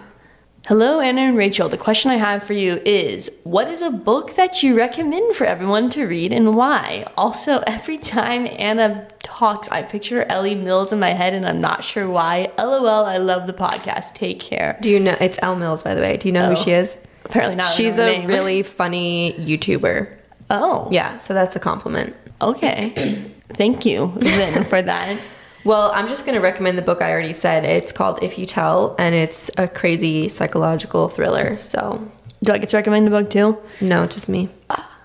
Hello, 0.67 0.99
Anna 0.99 1.21
and 1.21 1.37
Rachel. 1.37 1.67
The 1.67 1.77
question 1.77 2.11
I 2.11 2.17
have 2.17 2.43
for 2.43 2.53
you 2.53 2.73
is 2.85 3.29
What 3.43 3.67
is 3.69 3.81
a 3.81 3.89
book 3.89 4.35
that 4.35 4.61
you 4.61 4.77
recommend 4.77 5.35
for 5.35 5.45
everyone 5.45 5.89
to 5.91 6.05
read 6.05 6.31
and 6.31 6.55
why? 6.55 7.05
Also, 7.17 7.63
every 7.67 7.97
time 7.97 8.45
Anna 8.45 9.07
talks, 9.23 9.67
I 9.69 9.81
picture 9.81 10.23
Ellie 10.23 10.55
Mills 10.55 10.91
in 10.91 10.99
my 10.99 11.09
head 11.13 11.33
and 11.33 11.47
I'm 11.47 11.59
not 11.61 11.83
sure 11.83 12.07
why. 12.07 12.51
LOL, 12.57 13.05
I 13.05 13.17
love 13.17 13.47
the 13.47 13.53
podcast. 13.53 14.13
Take 14.13 14.39
care. 14.39 14.77
Do 14.81 14.89
you 14.91 14.99
know 14.99 15.17
it's 15.19 15.39
Elle 15.41 15.55
Mills 15.55 15.81
by 15.81 15.95
the 15.95 16.01
way? 16.01 16.17
Do 16.17 16.27
you 16.27 16.33
know 16.33 16.51
Oh. 16.51 16.55
who 16.55 16.63
she 16.63 16.71
is? 16.71 16.95
Apparently 17.25 17.55
not. 17.55 17.71
She's 17.73 17.97
a 17.97 18.05
name. 18.05 18.27
really 18.27 18.61
funny 18.79 19.33
YouTuber. 19.39 20.13
Oh, 20.51 20.87
Yeah, 20.91 21.17
so 21.17 21.33
that's 21.33 21.55
a 21.55 21.59
compliment. 21.59 22.15
okay. 22.41 23.23
Thank 23.53 23.85
you 23.85 24.13
then 24.17 24.63
for 24.65 24.81
that. 24.81 25.17
Well, 25.63 25.91
I'm 25.93 26.07
just 26.07 26.25
going 26.25 26.35
to 26.35 26.41
recommend 26.41 26.77
the 26.77 26.81
book 26.81 27.01
I 27.01 27.11
already 27.11 27.33
said. 27.33 27.65
It's 27.65 27.91
called 27.91 28.23
If 28.23 28.37
You 28.37 28.45
Tell, 28.45 28.95
and 28.97 29.13
it's 29.13 29.51
a 29.57 29.67
crazy 29.67 30.29
psychological 30.29 31.09
thriller. 31.09 31.57
So, 31.57 32.09
Do 32.43 32.53
I 32.53 32.57
get 32.57 32.69
to 32.69 32.77
recommend 32.77 33.05
the 33.07 33.11
book 33.11 33.29
too? 33.29 33.57
no, 33.81 34.07
just 34.07 34.29
me. 34.29 34.49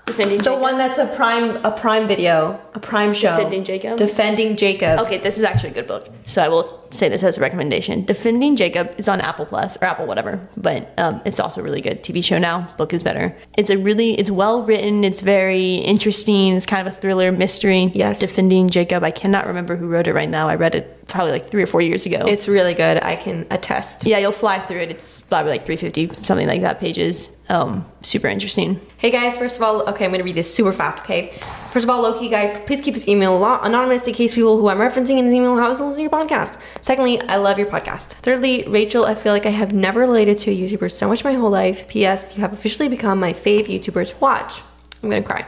Defending 0.07 0.39
The 0.39 0.55
one 0.55 0.77
that's 0.77 0.99
a 0.99 1.07
prime 1.17 1.57
a 1.65 1.71
prime 1.71 2.07
video, 2.07 2.61
a 2.75 2.79
prime 2.79 3.15
show. 3.15 3.37
Defending 3.37 3.65
Jacob? 3.65 3.97
Defending 3.97 4.55
Jacob. 4.57 5.01
Okay, 5.01 5.17
this 5.19 5.39
is 5.39 5.45
actually 5.45 5.71
a 5.71 5.75
good 5.75 5.87
book. 5.87 6.09
So 6.25 6.43
I 6.43 6.49
will 6.49 6.84
say 6.95 7.09
this 7.09 7.23
as 7.23 7.37
a 7.39 7.41
recommendation. 7.41 8.05
Defending 8.05 8.57
Jacob 8.57 8.95
is 8.99 9.09
on 9.09 9.21
Apple 9.21 9.47
Plus 9.47 9.77
or 9.77 9.85
Apple 9.85 10.07
whatever, 10.07 10.41
but 10.57 10.93
um, 10.99 11.21
it's 11.25 11.41
also 11.41 11.63
really 11.63 11.81
good. 11.81 12.03
TV 12.03 12.23
show 12.23 12.39
now. 12.39 12.69
Book 12.77 12.93
is 12.93 13.03
better. 13.03 13.37
It's 13.57 13.71
a 13.71 13.77
really 13.79 14.19
it's 14.19 14.31
well 14.31 14.63
written. 14.65 15.05
It's 15.05 15.21
very 15.21 15.77
interesting. 15.77 16.57
It's 16.57 16.67
kind 16.67 16.87
of 16.87 16.93
a 16.93 16.97
thriller 16.97 17.33
mystery. 17.33 17.91
Yes. 17.95 18.19
Defending 18.19 18.69
Jacob. 18.69 19.03
I 19.05 19.11
cannot 19.11 19.47
remember 19.47 19.77
who 19.77 19.89
wrote 19.89 20.07
it 20.07 20.15
right 20.15 20.29
now. 20.29 20.49
I 20.49 20.55
read 20.55 20.75
it 20.75 21.07
probably 21.07 21.33
like 21.33 21.47
three 21.47 21.63
or 21.63 21.67
four 21.67 21.83
years 21.83 22.07
ago. 22.07 22.25
It's 22.27 22.49
really 22.49 22.75
good. 22.75 23.03
I 23.03 23.17
can 23.17 23.47
attest. 23.51 24.07
yeah, 24.07 24.19
you'll 24.19 24.33
fly 24.33 24.59
through 24.61 24.81
it. 24.81 24.91
It's 24.91 25.21
probably 25.23 25.53
like 25.53 25.67
350 25.67 26.25
something 26.25 26.47
like 26.47 26.63
that 26.63 26.81
pages. 26.81 27.31
Um, 27.49 27.85
super 28.01 28.29
interesting. 28.29 28.81
Hey 28.97 29.11
guys, 29.11 29.37
first 29.37 29.57
of 29.57 29.63
all, 29.63 29.83
okay, 29.91 30.07
I'm 30.07 30.13
gonna 30.13 30.25
read 30.25 30.35
this 30.35 30.53
super 30.53 30.73
fast, 30.73 31.03
okay? 31.03 31.31
First 31.73 31.85
of 31.85 31.91
all, 31.91 32.01
Loki, 32.03 32.31
guys, 32.31 32.59
please 32.67 32.81
keep 32.81 32.95
this 32.95 33.07
email 33.07 33.45
anonymous 33.63 34.03
in 34.07 34.15
case 34.15 34.35
people 34.35 34.59
who 34.59 34.69
I'm 34.69 34.79
referencing 34.79 35.19
in 35.19 35.27
this 35.27 35.35
email 35.35 35.55
how 35.57 35.75
to 35.75 35.85
listen 35.85 35.99
to 35.99 36.03
your 36.03 36.11
podcast. 36.11 36.59
Secondly, 36.85 37.19
I 37.23 37.37
love 37.37 37.59
your 37.59 37.67
podcast. 37.67 38.09
Thirdly, 38.21 38.63
Rachel, 38.69 39.07
I 39.07 39.15
feel 39.15 39.33
like 39.33 39.47
I 39.47 39.51
have 39.63 39.73
never 39.73 40.01
related 40.01 40.37
to 40.41 40.51
a 40.51 40.55
YouTuber 40.55 40.93
so 40.93 41.09
much 41.09 41.25
my 41.25 41.33
whole 41.33 41.49
life. 41.49 41.89
P.S. 41.89 42.37
You 42.37 42.43
have 42.43 42.53
officially 42.53 42.91
become 42.91 43.19
my 43.19 43.33
fave 43.33 43.69
YouTuber 43.69 44.07
to 44.11 44.17
watch. 44.19 44.61
I'm 45.03 45.09
gonna 45.09 45.23
cry. 45.23 45.47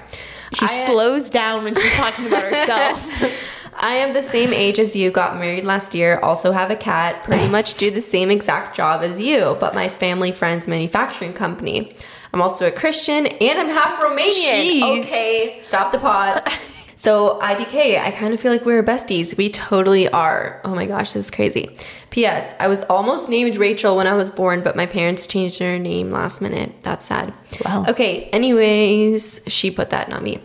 She 0.54 0.64
I- 0.64 0.64
uh, 0.64 0.86
slows 0.86 1.28
down 1.28 1.64
when 1.64 1.74
she's 1.74 1.92
talking 1.92 2.26
about 2.26 2.42
herself. 2.42 3.52
I 3.78 3.96
am 3.96 4.14
the 4.14 4.22
same 4.22 4.54
age 4.54 4.78
as 4.78 4.96
you, 4.96 5.10
got 5.10 5.36
married 5.36 5.66
last 5.66 5.94
year, 5.94 6.18
also 6.20 6.52
have 6.52 6.70
a 6.70 6.76
cat, 6.76 7.22
pretty 7.24 7.48
much 7.48 7.74
do 7.74 7.90
the 7.90 8.00
same 8.00 8.30
exact 8.30 8.74
job 8.74 9.02
as 9.02 9.20
you, 9.20 9.58
but 9.60 9.74
my 9.74 9.90
family 9.90 10.32
friend's 10.32 10.66
manufacturing 10.66 11.34
company. 11.34 11.94
I'm 12.32 12.40
also 12.40 12.66
a 12.66 12.70
Christian 12.70 13.26
and 13.26 13.58
I'm 13.58 13.68
half 13.68 14.00
Romanian. 14.00 14.80
Jeez. 14.80 15.00
Okay, 15.04 15.60
stop 15.62 15.92
the 15.92 15.98
pod. 15.98 16.48
So, 16.98 17.38
IDK, 17.42 18.00
I 18.00 18.10
kind 18.10 18.32
of 18.32 18.40
feel 18.40 18.50
like 18.50 18.64
we're 18.64 18.82
besties. 18.82 19.36
We 19.36 19.50
totally 19.50 20.08
are. 20.08 20.62
Oh 20.64 20.74
my 20.74 20.86
gosh, 20.86 21.12
this 21.12 21.26
is 21.26 21.30
crazy. 21.30 21.76
P.S. 22.08 22.54
I 22.58 22.68
was 22.68 22.84
almost 22.84 23.28
named 23.28 23.56
Rachel 23.56 23.98
when 23.98 24.06
I 24.06 24.14
was 24.14 24.30
born, 24.30 24.62
but 24.62 24.76
my 24.76 24.86
parents 24.86 25.26
changed 25.26 25.60
their 25.60 25.78
name 25.78 26.08
last 26.08 26.40
minute. 26.40 26.72
That's 26.82 27.04
sad. 27.04 27.34
Wow. 27.64 27.84
Okay, 27.86 28.24
anyways, 28.30 29.42
she 29.46 29.70
put 29.70 29.90
that, 29.90 30.08
not 30.08 30.22
me. 30.22 30.40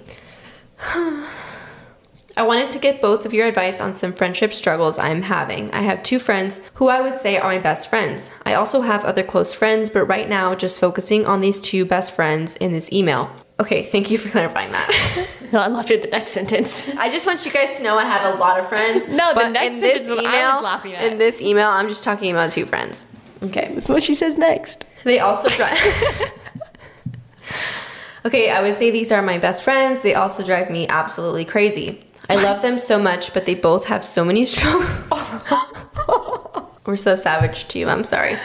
I 2.38 2.44
wanted 2.44 2.72
to 2.72 2.80
get 2.80 3.02
both 3.02 3.26
of 3.26 3.34
your 3.34 3.48
advice 3.48 3.80
on 3.82 3.96
some 3.96 4.14
friendship 4.14 4.54
struggles 4.54 5.00
I'm 5.00 5.22
having. 5.22 5.72
I 5.72 5.82
have 5.82 6.04
two 6.04 6.20
friends 6.20 6.62
who 6.76 6.90
I 6.90 7.02
would 7.02 7.20
say 7.20 7.38
are 7.38 7.52
my 7.52 7.60
best 7.60 7.90
friends. 7.90 8.30
I 8.46 8.54
also 8.54 8.82
have 8.82 9.04
other 9.04 9.24
close 9.24 9.54
friends, 9.54 9.90
but 9.90 10.06
right 10.06 10.28
now 10.30 10.56
just 10.56 10.80
focusing 10.80 11.26
on 11.26 11.42
these 11.42 11.60
two 11.60 11.86
best 11.86 12.14
friends 12.14 12.56
in 12.56 12.72
this 12.72 12.92
email. 12.92 13.32
Okay, 13.62 13.84
thank 13.84 14.10
you 14.10 14.18
for 14.18 14.28
clarifying 14.30 14.72
that. 14.72 15.28
no, 15.54 15.60
I 15.60 15.68
it 15.68 15.92
at 15.92 16.02
the 16.02 16.08
next 16.08 16.32
sentence. 16.32 16.90
I 16.96 17.12
just 17.12 17.28
want 17.28 17.46
you 17.46 17.52
guys 17.52 17.78
to 17.78 17.84
know 17.84 17.96
I 17.96 18.06
have 18.06 18.34
a 18.34 18.38
lot 18.40 18.60
of 18.60 18.68
friends. 18.68 19.08
No, 19.08 19.30
the 19.30 19.36
but 19.36 19.50
next 19.50 19.76
in 19.76 19.82
this 19.82 20.08
sentence 20.08 20.10
what 20.10 20.26
I 20.26 20.56
was 20.56 20.64
laughing 20.64 20.96
at. 20.96 21.04
In 21.04 21.20
this 21.20 21.40
email, 21.40 21.70
I'm 21.70 21.88
just 21.88 22.04
talking 22.04 22.32
about 22.32 22.50
two 22.50 22.66
friends. 22.66 23.06
Okay. 23.44 23.70
That's 23.76 23.88
what 23.88 24.02
she 24.02 24.16
says 24.16 24.36
next. 24.36 24.84
They 25.04 25.20
also 25.20 25.48
drive. 25.50 25.78
okay, 28.26 28.50
I 28.50 28.64
would 28.64 28.74
say 28.74 28.90
these 28.90 29.12
are 29.12 29.22
my 29.22 29.38
best 29.38 29.62
friends. 29.62 30.02
They 30.02 30.16
also 30.16 30.44
drive 30.44 30.72
me 30.72 30.88
absolutely 30.88 31.46
crazy. 31.46 32.02
I 32.30 32.38
love 32.38 32.64
them 32.64 32.80
so 32.80 32.98
much, 32.98 33.32
but 33.32 33.46
they 33.46 33.54
both 33.54 33.86
have 33.86 34.04
so 34.04 34.26
many 34.26 34.44
struggles. 34.46 34.90
We're 36.88 36.98
so 36.98 37.16
savage 37.16 37.68
to 37.68 37.80
you. 37.80 37.90
I'm 37.90 38.06
sorry. 38.06 38.40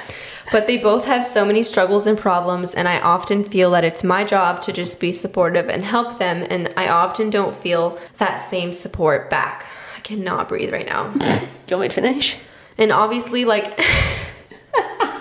But 0.52 0.66
they 0.66 0.78
both 0.78 1.04
have 1.06 1.26
so 1.26 1.44
many 1.44 1.62
struggles 1.62 2.06
and 2.06 2.16
problems, 2.16 2.74
and 2.74 2.86
I 2.86 3.00
often 3.00 3.44
feel 3.44 3.70
that 3.72 3.84
it's 3.84 4.04
my 4.04 4.24
job 4.24 4.62
to 4.62 4.72
just 4.72 5.00
be 5.00 5.12
supportive 5.12 5.68
and 5.68 5.84
help 5.84 6.18
them, 6.18 6.46
and 6.48 6.72
I 6.76 6.88
often 6.88 7.30
don't 7.30 7.54
feel 7.54 7.98
that 8.18 8.38
same 8.38 8.72
support 8.72 9.28
back. 9.28 9.66
I 9.96 10.00
cannot 10.00 10.48
breathe 10.48 10.72
right 10.72 10.86
now. 10.86 11.10
Do 11.12 11.18
you 11.18 11.76
want 11.76 11.80
me 11.80 11.88
to 11.88 11.94
finish? 11.94 12.38
And 12.78 12.92
obviously, 12.92 13.44
like, 13.44 13.80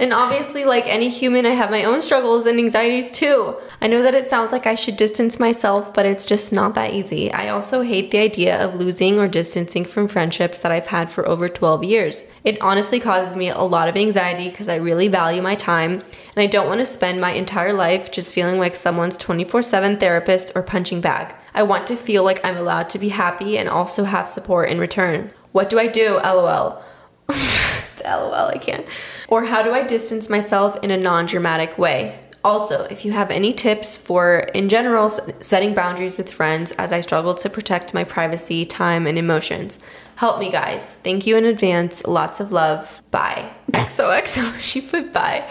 and 0.00 0.14
obviously, 0.14 0.64
like 0.64 0.86
any 0.86 1.10
human, 1.10 1.44
I 1.44 1.50
have 1.50 1.70
my 1.70 1.84
own 1.84 2.00
struggles 2.00 2.46
and 2.46 2.58
anxieties 2.58 3.10
too. 3.10 3.54
I 3.82 3.86
know 3.86 4.02
that 4.02 4.14
it 4.14 4.24
sounds 4.24 4.50
like 4.50 4.66
I 4.66 4.74
should 4.74 4.96
distance 4.96 5.38
myself, 5.38 5.92
but 5.92 6.06
it's 6.06 6.24
just 6.24 6.54
not 6.54 6.74
that 6.74 6.94
easy. 6.94 7.30
I 7.30 7.50
also 7.50 7.82
hate 7.82 8.10
the 8.10 8.16
idea 8.16 8.58
of 8.64 8.76
losing 8.76 9.18
or 9.18 9.28
distancing 9.28 9.84
from 9.84 10.08
friendships 10.08 10.60
that 10.60 10.72
I've 10.72 10.86
had 10.86 11.10
for 11.10 11.28
over 11.28 11.50
12 11.50 11.84
years. 11.84 12.24
It 12.44 12.58
honestly 12.62 12.98
causes 12.98 13.36
me 13.36 13.50
a 13.50 13.60
lot 13.60 13.88
of 13.88 13.96
anxiety 13.96 14.48
because 14.48 14.70
I 14.70 14.76
really 14.76 15.08
value 15.08 15.42
my 15.42 15.54
time 15.54 15.92
and 15.92 16.38
I 16.38 16.46
don't 16.46 16.68
want 16.68 16.80
to 16.80 16.86
spend 16.86 17.20
my 17.20 17.32
entire 17.32 17.74
life 17.74 18.10
just 18.10 18.32
feeling 18.32 18.58
like 18.58 18.76
someone's 18.76 19.18
24 19.18 19.60
7 19.60 19.98
therapist 19.98 20.52
or 20.54 20.62
punching 20.62 21.02
bag. 21.02 21.34
I 21.52 21.62
want 21.62 21.86
to 21.88 21.96
feel 21.96 22.24
like 22.24 22.42
I'm 22.42 22.56
allowed 22.56 22.88
to 22.90 22.98
be 22.98 23.10
happy 23.10 23.58
and 23.58 23.68
also 23.68 24.04
have 24.04 24.30
support 24.30 24.70
in 24.70 24.78
return. 24.78 25.30
What 25.52 25.68
do 25.68 25.78
I 25.78 25.88
do? 25.88 26.18
LOL. 26.24 26.82
LOL, 28.04 28.48
I 28.48 28.58
can't. 28.58 28.86
Or 29.28 29.44
how 29.44 29.62
do 29.62 29.72
I 29.72 29.82
distance 29.82 30.28
myself 30.28 30.78
in 30.82 30.90
a 30.90 30.96
non 30.96 31.26
dramatic 31.26 31.78
way? 31.78 32.18
Also, 32.42 32.84
if 32.84 33.04
you 33.04 33.12
have 33.12 33.30
any 33.30 33.52
tips 33.52 33.96
for, 33.96 34.38
in 34.54 34.70
general, 34.70 35.10
setting 35.10 35.74
boundaries 35.74 36.16
with 36.16 36.32
friends 36.32 36.72
as 36.72 36.90
I 36.90 37.02
struggle 37.02 37.34
to 37.34 37.50
protect 37.50 37.92
my 37.92 38.02
privacy, 38.02 38.64
time, 38.64 39.06
and 39.06 39.18
emotions, 39.18 39.78
help 40.16 40.38
me, 40.38 40.50
guys. 40.50 40.96
Thank 41.04 41.26
you 41.26 41.36
in 41.36 41.44
advance. 41.44 42.06
Lots 42.06 42.40
of 42.40 42.50
love. 42.50 43.02
Bye. 43.10 43.50
XOXO. 43.72 44.58
She 44.60 44.80
put 44.80 45.12
bye. 45.12 45.46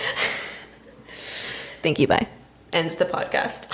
Thank 1.83 1.99
you. 1.99 2.07
Bye. 2.07 2.27
ends 2.73 2.95
the 2.95 3.05
podcast. 3.05 3.67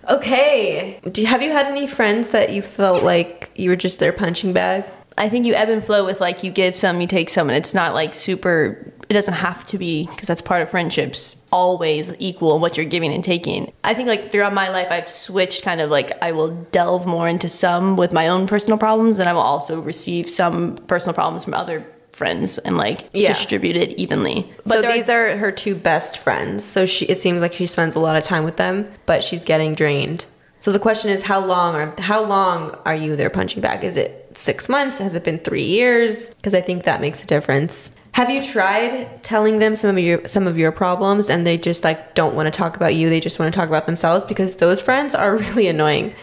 okay. 0.08 0.98
Do 1.10 1.20
you, 1.20 1.28
have 1.28 1.42
you 1.42 1.52
had 1.52 1.66
any 1.66 1.86
friends 1.86 2.30
that 2.30 2.52
you 2.52 2.60
felt 2.60 3.04
like 3.04 3.52
you 3.54 3.70
were 3.70 3.76
just 3.76 4.00
their 4.00 4.12
punching 4.12 4.52
bag? 4.52 4.84
I 5.18 5.28
think 5.28 5.46
you 5.46 5.54
ebb 5.54 5.68
and 5.68 5.84
flow 5.84 6.04
with 6.04 6.20
like 6.20 6.42
you 6.42 6.50
give 6.50 6.74
some, 6.76 7.00
you 7.00 7.06
take 7.06 7.30
some, 7.30 7.48
and 7.48 7.56
it's 7.56 7.74
not 7.74 7.94
like 7.94 8.14
super. 8.14 8.92
It 9.08 9.14
doesn't 9.14 9.34
have 9.34 9.66
to 9.66 9.76
be 9.78 10.06
because 10.06 10.26
that's 10.26 10.40
part 10.40 10.62
of 10.62 10.70
friendships. 10.70 11.42
Always 11.52 12.12
equal 12.18 12.58
what 12.60 12.76
you're 12.76 12.86
giving 12.86 13.12
and 13.12 13.22
taking. 13.22 13.70
I 13.84 13.92
think 13.94 14.08
like 14.08 14.30
throughout 14.30 14.54
my 14.54 14.70
life, 14.70 14.88
I've 14.90 15.08
switched 15.10 15.62
kind 15.62 15.80
of 15.80 15.90
like 15.90 16.12
I 16.22 16.32
will 16.32 16.48
delve 16.72 17.06
more 17.06 17.28
into 17.28 17.48
some 17.48 17.96
with 17.96 18.12
my 18.12 18.28
own 18.28 18.46
personal 18.46 18.78
problems, 18.78 19.18
and 19.18 19.28
I 19.28 19.32
will 19.34 19.40
also 19.40 19.80
receive 19.80 20.30
some 20.30 20.76
personal 20.86 21.14
problems 21.14 21.44
from 21.44 21.54
other 21.54 21.84
friends 22.12 22.58
and 22.58 22.76
like 22.76 23.08
Yeah. 23.14 23.28
distribute 23.28 23.76
it 23.76 23.90
evenly. 23.98 24.50
so 24.66 24.82
there 24.82 24.92
these 24.92 25.08
are 25.08 25.36
her 25.38 25.50
two 25.50 25.74
best 25.74 26.18
friends. 26.18 26.64
So 26.64 26.84
she 26.86 27.06
it 27.06 27.18
seems 27.18 27.40
like 27.42 27.52
she 27.54 27.66
spends 27.66 27.94
a 27.94 28.00
lot 28.00 28.16
of 28.16 28.24
time 28.24 28.44
with 28.44 28.56
them, 28.56 28.90
but 29.06 29.24
she's 29.24 29.44
getting 29.44 29.74
drained. 29.74 30.26
So 30.58 30.72
the 30.72 30.78
question 30.78 31.10
is 31.10 31.22
how 31.24 31.44
long 31.44 31.74
are 31.74 31.94
how 32.00 32.22
long 32.24 32.76
are 32.84 32.94
you 32.94 33.16
their 33.16 33.30
punching 33.30 33.60
bag? 33.62 33.82
Is 33.82 33.96
it 33.96 34.21
6 34.36 34.68
months? 34.68 34.98
Has 34.98 35.14
it 35.14 35.24
been 35.24 35.38
3 35.38 35.62
years? 35.62 36.30
Because 36.30 36.54
I 36.54 36.60
think 36.60 36.84
that 36.84 37.00
makes 37.00 37.22
a 37.22 37.26
difference. 37.26 37.90
Have 38.14 38.28
you 38.30 38.42
tried 38.42 39.22
telling 39.22 39.58
them 39.58 39.74
some 39.74 39.96
of 39.96 39.98
your 40.02 40.20
some 40.28 40.46
of 40.46 40.58
your 40.58 40.70
problems 40.70 41.30
and 41.30 41.46
they 41.46 41.56
just 41.56 41.82
like 41.82 42.14
don't 42.14 42.34
want 42.34 42.46
to 42.46 42.50
talk 42.50 42.76
about 42.76 42.94
you, 42.94 43.08
they 43.08 43.20
just 43.20 43.38
want 43.38 43.52
to 43.52 43.58
talk 43.58 43.68
about 43.68 43.86
themselves 43.86 44.22
because 44.24 44.56
those 44.56 44.80
friends 44.82 45.14
are 45.14 45.36
really 45.44 45.66
annoying. 45.66 46.14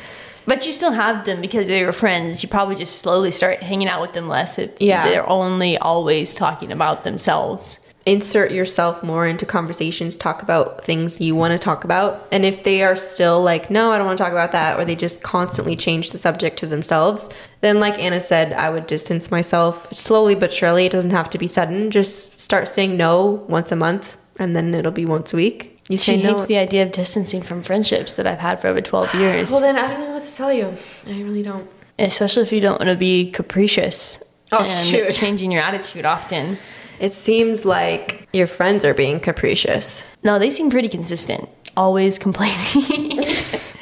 But 0.46 0.66
you 0.66 0.74
still 0.74 0.92
have 0.94 1.26
them 1.26 1.42
because 1.42 1.68
they're 1.68 1.84
your 1.84 1.92
friends. 1.94 2.42
You 2.44 2.50
probably 2.50 2.76
just 2.76 3.00
slowly 3.00 3.32
start 3.32 3.60
hanging 3.62 3.88
out 3.88 4.02
with 4.02 4.14
them 4.14 4.28
less 4.28 4.58
if 4.60 4.72
Yeah. 4.80 5.08
they're 5.08 5.28
only 5.30 5.78
always 5.78 6.34
talking 6.34 6.72
about 6.72 7.04
themselves. 7.04 7.80
Insert 8.06 8.52
yourself 8.52 9.04
more 9.04 9.28
into 9.28 9.46
conversations 9.46 10.16
talk 10.16 10.42
about 10.42 10.84
things 10.86 11.20
you 11.20 11.36
want 11.36 11.52
to 11.52 11.60
talk 11.60 11.84
about 11.84 12.26
and 12.32 12.46
if 12.46 12.64
they 12.64 12.82
are 12.82 12.96
still 12.96 13.42
like 13.44 13.70
no 13.70 13.92
i 13.92 13.98
don't 13.98 14.08
want 14.08 14.18
to 14.18 14.24
talk 14.24 14.32
about 14.32 14.52
that 14.54 14.80
or 14.80 14.86
they 14.86 14.96
just 14.96 15.22
constantly 15.22 15.76
change 15.76 16.12
the 16.12 16.18
subject 16.18 16.58
to 16.58 16.66
themselves 16.66 17.30
then 17.62 17.80
like 17.80 18.00
anna 18.00 18.20
said 18.20 18.54
i 18.54 18.70
would 18.70 18.88
distance 18.88 19.30
myself 19.30 19.94
slowly 19.94 20.34
but 20.34 20.52
surely 20.52 20.86
it 20.86 20.92
doesn't 20.92 21.12
have 21.12 21.30
to 21.30 21.38
be 21.38 21.46
sudden 21.48 21.92
just 21.92 22.40
start 22.40 22.68
saying 22.70 22.96
no 22.96 23.26
once 23.50 23.72
a 23.72 23.76
month 23.76 24.18
and 24.38 24.56
then 24.56 24.74
it'll 24.74 24.92
be 24.94 25.06
once 25.06 25.34
a 25.34 25.36
week 25.36 25.78
you 25.90 25.98
She 25.98 26.04
say 26.12 26.24
no 26.24 26.30
hates 26.32 26.46
the 26.46 26.58
idea 26.58 26.84
of 26.84 26.92
distancing 26.94 27.42
from 27.42 27.64
friendships 27.64 28.16
that 28.16 28.26
I've 28.26 28.40
had 28.40 28.62
for 28.62 28.68
over 28.70 28.80
12 28.82 29.14
years. 29.16 29.52
well 29.52 29.60
then 29.62 29.78
i 29.78 29.88
don't 29.90 30.00
know 30.00 30.12
what 30.14 30.24
to 30.24 30.36
tell 30.36 30.54
you 30.54 30.74
i 31.08 31.22
really 31.22 31.44
don't 31.44 31.70
especially 32.00 32.44
if 32.44 32.54
you 32.54 32.62
don't 32.62 32.80
want 32.80 32.90
to 32.90 32.96
be 32.96 33.30
capricious 33.30 34.24
Oh, 34.52 34.64
and 34.64 34.88
shoot. 34.88 35.12
changing 35.14 35.52
your 35.52 35.62
attitude 35.62 36.06
often. 36.06 36.58
It 37.00 37.12
seems 37.14 37.66
like 37.66 38.28
your 38.34 38.48
friends 38.48 38.84
are 38.86 38.94
being 38.94 39.20
capricious 39.20 40.04
No, 40.24 40.38
they 40.40 40.52
seem 40.52 40.70
pretty 40.70 40.90
consistent, 40.90 41.48
always 41.78 42.20
complaining. 42.20 43.24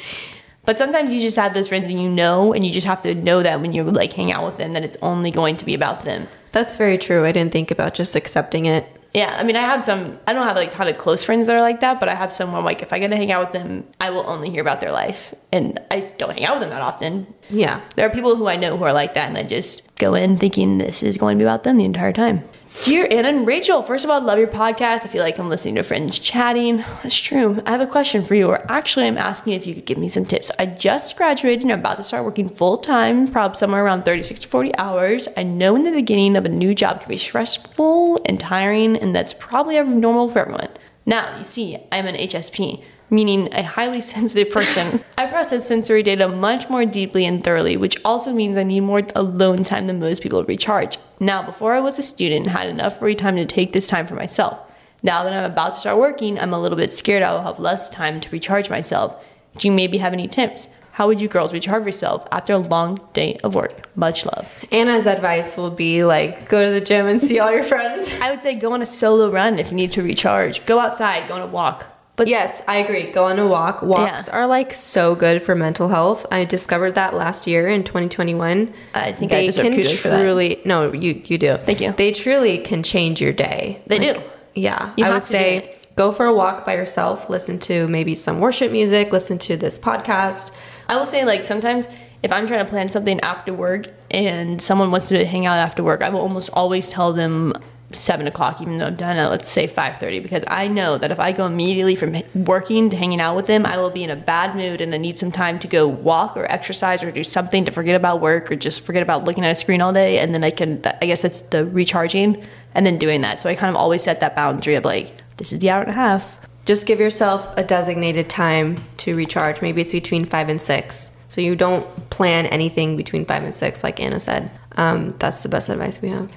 but 0.64 0.76
sometimes 0.78 1.12
you 1.12 1.20
just 1.20 1.36
have 1.36 1.54
those 1.54 1.68
friends 1.68 1.86
that 1.86 1.92
you 1.92 2.08
know, 2.08 2.52
and 2.52 2.64
you 2.66 2.72
just 2.72 2.86
have 2.86 3.02
to 3.02 3.14
know 3.14 3.42
that 3.42 3.60
when 3.60 3.72
you 3.72 3.82
like 3.84 4.12
hang 4.12 4.30
out 4.32 4.44
with 4.44 4.56
them, 4.58 4.72
that 4.72 4.84
it's 4.84 4.96
only 5.02 5.30
going 5.30 5.56
to 5.56 5.64
be 5.64 5.74
about 5.74 6.02
them. 6.04 6.28
that's 6.52 6.76
very 6.76 6.98
true 6.98 7.24
i 7.24 7.32
didn't 7.32 7.52
think 7.52 7.70
about 7.70 7.94
just 7.94 8.14
accepting 8.16 8.64
it 8.66 8.84
Yeah, 9.14 9.34
I 9.40 9.42
mean, 9.42 9.56
I 9.56 9.62
have 9.72 9.82
some. 9.82 10.00
I 10.28 10.34
don't 10.34 10.46
have 10.46 10.54
like 10.60 10.68
a 10.68 10.76
ton 10.78 10.86
of 10.86 10.98
close 10.98 11.24
friends 11.24 11.46
that 11.46 11.56
are 11.56 11.62
like 11.70 11.80
that, 11.80 11.96
but 11.98 12.08
I 12.12 12.14
have 12.14 12.30
someone 12.30 12.62
like 12.70 12.82
if 12.86 12.92
I 12.92 12.98
get 13.00 13.08
to 13.08 13.16
hang 13.16 13.32
out 13.32 13.42
with 13.44 13.54
them, 13.58 13.68
I 13.98 14.10
will 14.12 14.26
only 14.28 14.50
hear 14.52 14.60
about 14.60 14.80
their 14.82 14.92
life, 14.92 15.32
and 15.50 15.80
I 15.90 16.00
don't 16.20 16.34
hang 16.36 16.44
out 16.44 16.54
with 16.56 16.62
them 16.68 16.70
that 16.76 16.82
often. 16.90 17.26
yeah 17.48 17.80
There 17.96 18.04
are 18.06 18.12
people 18.12 18.36
who 18.36 18.46
I 18.52 18.56
know 18.62 18.76
who 18.76 18.84
are 18.84 18.92
like 18.92 19.14
that, 19.16 19.26
and 19.30 19.38
I 19.38 19.44
just 19.48 19.80
go 19.96 20.12
in 20.12 20.36
thinking 20.36 20.76
this 20.76 21.02
is 21.02 21.16
going 21.16 21.38
to 21.38 21.42
be 21.42 21.48
about 21.48 21.62
them 21.64 21.78
the 21.78 21.88
entire 21.88 22.12
time. 22.12 22.44
Dear 22.84 23.08
Anna 23.10 23.28
and 23.28 23.46
Rachel, 23.46 23.82
first 23.82 24.04
of 24.04 24.10
all, 24.10 24.20
I 24.20 24.24
love 24.24 24.38
your 24.38 24.46
podcast. 24.48 25.04
I 25.04 25.08
feel 25.08 25.22
like 25.22 25.38
I'm 25.38 25.48
listening 25.48 25.74
to 25.74 25.82
friends 25.82 26.18
chatting. 26.18 26.78
That's 27.02 27.18
true. 27.18 27.60
I 27.66 27.72
have 27.72 27.80
a 27.80 27.86
question 27.86 28.24
for 28.24 28.36
you, 28.36 28.46
or 28.46 28.70
actually, 28.70 29.06
I'm 29.06 29.18
asking 29.18 29.54
if 29.54 29.66
you 29.66 29.74
could 29.74 29.84
give 29.84 29.98
me 29.98 30.08
some 30.08 30.24
tips. 30.24 30.50
I 30.60 30.66
just 30.66 31.16
graduated 31.16 31.62
and 31.62 31.72
I'm 31.72 31.80
about 31.80 31.96
to 31.96 32.04
start 32.04 32.24
working 32.24 32.48
full 32.48 32.78
time, 32.78 33.30
probably 33.30 33.56
somewhere 33.56 33.84
around 33.84 34.04
36 34.04 34.40
to 34.40 34.48
40 34.48 34.76
hours. 34.76 35.28
I 35.36 35.42
know 35.42 35.74
in 35.74 35.82
the 35.82 35.90
beginning 35.90 36.36
of 36.36 36.46
a 36.46 36.48
new 36.48 36.72
job 36.72 37.00
can 37.00 37.08
be 37.08 37.18
stressful 37.18 38.20
and 38.24 38.38
tiring, 38.38 38.96
and 38.96 39.14
that's 39.14 39.34
probably 39.34 39.82
normal 39.82 40.28
for 40.28 40.38
everyone. 40.38 40.70
Now, 41.04 41.36
you 41.36 41.44
see, 41.44 41.78
I'm 41.90 42.06
an 42.06 42.14
HSP, 42.14 42.82
meaning 43.10 43.52
a 43.52 43.62
highly 43.62 44.00
sensitive 44.14 44.52
person. 44.52 45.02
I 45.16 45.26
process 45.26 45.66
sensory 45.66 46.02
data 46.02 46.28
much 46.28 46.68
more 46.68 46.84
deeply 46.84 47.26
and 47.26 47.42
thoroughly, 47.42 47.76
which 47.76 47.96
also 48.04 48.32
means 48.32 48.56
I 48.56 48.62
need 48.62 48.80
more 48.80 49.02
alone 49.14 49.64
time 49.64 49.86
than 49.86 50.00
most 50.00 50.22
people 50.22 50.44
recharge. 50.44 50.98
Now, 51.20 51.44
before 51.44 51.74
I 51.74 51.80
was 51.80 51.98
a 51.98 52.02
student 52.02 52.46
and 52.46 52.56
had 52.56 52.68
enough 52.68 52.98
free 52.98 53.14
time 53.14 53.36
to 53.36 53.46
take 53.46 53.72
this 53.72 53.88
time 53.88 54.06
for 54.06 54.14
myself. 54.14 54.60
Now 55.02 55.22
that 55.22 55.32
I'm 55.32 55.50
about 55.50 55.74
to 55.74 55.80
start 55.80 55.98
working, 55.98 56.38
I'm 56.38 56.52
a 56.52 56.60
little 56.60 56.76
bit 56.76 56.92
scared 56.92 57.22
I 57.22 57.32
will 57.32 57.42
have 57.42 57.60
less 57.60 57.88
time 57.88 58.20
to 58.20 58.30
recharge 58.30 58.68
myself. 58.68 59.24
Do 59.56 59.68
you 59.68 59.72
maybe 59.72 59.98
have 59.98 60.12
any 60.12 60.26
tips? 60.26 60.68
How 60.98 61.06
would 61.06 61.20
you 61.20 61.28
girls 61.28 61.52
recharge 61.52 61.86
yourself 61.86 62.26
after 62.32 62.52
a 62.52 62.58
long 62.58 63.00
day 63.12 63.38
of 63.44 63.54
work? 63.54 63.88
Much 63.96 64.26
love. 64.26 64.48
Anna's 64.72 65.06
advice 65.06 65.56
will 65.56 65.70
be 65.70 66.02
like 66.02 66.48
go 66.48 66.64
to 66.64 66.72
the 66.72 66.84
gym 66.84 67.06
and 67.06 67.20
see 67.20 67.38
all 67.38 67.52
your 67.52 67.62
friends. 67.62 68.10
I 68.20 68.32
would 68.32 68.42
say 68.42 68.56
go 68.56 68.72
on 68.72 68.82
a 68.82 68.86
solo 68.86 69.30
run 69.30 69.60
if 69.60 69.70
you 69.70 69.76
need 69.76 69.92
to 69.92 70.02
recharge. 70.02 70.66
Go 70.66 70.80
outside, 70.80 71.28
go 71.28 71.34
on 71.34 71.42
a 71.42 71.46
walk. 71.46 71.86
But 72.18 72.28
yes, 72.28 72.60
I 72.68 72.76
agree. 72.76 73.04
Go 73.10 73.24
on 73.26 73.38
a 73.38 73.46
walk. 73.46 73.80
Walks 73.80 74.26
Yeah. 74.28 74.34
are 74.34 74.46
like 74.46 74.74
so 74.74 75.14
good 75.14 75.42
for 75.42 75.54
mental 75.54 75.88
health. 75.88 76.26
I 76.30 76.44
discovered 76.44 76.94
that 76.96 77.14
last 77.14 77.46
year 77.46 77.66
in 77.68 77.84
2021. 77.84 78.74
I 78.94 79.12
think 79.12 79.32
I 79.32 79.46
deserve 79.46 79.66
kudos 79.72 79.98
for 80.00 80.08
that. 80.08 80.16
They 80.18 80.22
truly 80.24 80.60
no, 80.66 80.92
you 80.92 81.22
you 81.24 81.38
do. 81.38 81.56
Thank 81.64 81.80
you. 81.80 81.94
They 81.96 82.12
truly 82.12 82.58
can 82.58 82.82
change 82.82 83.20
your 83.22 83.32
day. 83.32 83.80
They 83.86 83.98
Like, 84.00 84.14
do. 84.16 84.22
Yeah, 84.54 84.90
You 84.96 85.04
I 85.06 85.10
would 85.10 85.24
say 85.24 85.76
go 85.94 86.10
for 86.10 86.26
a 86.26 86.34
walk 86.34 86.66
by 86.66 86.74
yourself. 86.74 87.30
Listen 87.30 87.58
to 87.60 87.86
maybe 87.88 88.14
some 88.14 88.40
worship 88.40 88.72
music. 88.72 89.12
Listen 89.12 89.38
to 89.38 89.56
this 89.56 89.78
podcast. 89.78 90.50
I 90.88 90.96
will 90.96 91.06
say, 91.06 91.24
like, 91.24 91.44
sometimes 91.44 91.86
if 92.24 92.32
I'm 92.32 92.48
trying 92.48 92.64
to 92.64 92.68
plan 92.70 92.88
something 92.88 93.20
after 93.20 93.54
work 93.54 93.86
and 94.10 94.60
someone 94.60 94.90
wants 94.90 95.08
to 95.10 95.24
hang 95.24 95.46
out 95.46 95.58
after 95.58 95.84
work, 95.84 96.02
I 96.02 96.08
will 96.08 96.20
almost 96.20 96.50
always 96.52 96.90
tell 96.90 97.12
them 97.12 97.52
seven 97.90 98.26
o'clock, 98.26 98.60
even 98.60 98.78
though 98.78 98.86
I'm 98.86 98.96
done 98.96 99.16
at 99.16 99.30
let's 99.30 99.48
say 99.48 99.66
five 99.66 99.98
thirty, 99.98 100.20
because 100.20 100.44
I 100.46 100.68
know 100.68 100.98
that 100.98 101.10
if 101.10 101.18
I 101.18 101.32
go 101.32 101.46
immediately 101.46 101.94
from 101.94 102.16
working 102.34 102.90
to 102.90 102.96
hanging 102.96 103.20
out 103.20 103.34
with 103.34 103.46
them, 103.46 103.64
I 103.64 103.78
will 103.78 103.90
be 103.90 104.04
in 104.04 104.10
a 104.10 104.16
bad 104.16 104.54
mood 104.54 104.80
and 104.80 104.94
I 104.94 104.98
need 104.98 105.18
some 105.18 105.32
time 105.32 105.58
to 105.60 105.68
go 105.68 105.88
walk 105.88 106.36
or 106.36 106.44
exercise 106.50 107.02
or 107.02 107.10
do 107.10 107.24
something 107.24 107.64
to 107.64 107.70
forget 107.70 107.94
about 107.94 108.20
work 108.20 108.52
or 108.52 108.56
just 108.56 108.84
forget 108.84 109.02
about 109.02 109.24
looking 109.24 109.44
at 109.44 109.50
a 109.50 109.54
screen 109.54 109.80
all 109.80 109.92
day, 109.92 110.18
and 110.18 110.34
then 110.34 110.44
I 110.44 110.50
can. 110.50 110.82
I 111.00 111.06
guess 111.06 111.22
that's 111.22 111.40
the 111.40 111.64
recharging 111.64 112.44
and 112.74 112.84
then 112.84 112.98
doing 112.98 113.22
that. 113.22 113.40
So 113.40 113.48
I 113.48 113.54
kind 113.54 113.70
of 113.70 113.76
always 113.76 114.02
set 114.02 114.20
that 114.20 114.36
boundary 114.36 114.74
of 114.74 114.84
like, 114.84 115.14
this 115.38 115.52
is 115.52 115.60
the 115.60 115.70
hour 115.70 115.80
and 115.80 115.90
a 115.90 115.94
half. 115.94 116.38
Just 116.66 116.86
give 116.86 117.00
yourself 117.00 117.54
a 117.56 117.64
designated 117.64 118.28
time 118.28 118.84
to 118.98 119.16
recharge. 119.16 119.62
Maybe 119.62 119.80
it's 119.80 119.92
between 119.92 120.26
five 120.26 120.50
and 120.50 120.60
six. 120.60 121.10
So 121.28 121.40
you 121.40 121.56
don't 121.56 121.86
plan 122.10 122.44
anything 122.46 122.96
between 122.96 123.24
five 123.24 123.42
and 123.42 123.54
six, 123.54 123.82
like 123.82 123.98
Anna 124.00 124.20
said. 124.20 124.50
Um, 124.76 125.14
that's 125.18 125.40
the 125.40 125.48
best 125.48 125.70
advice 125.70 126.00
we 126.02 126.10
have. 126.10 126.36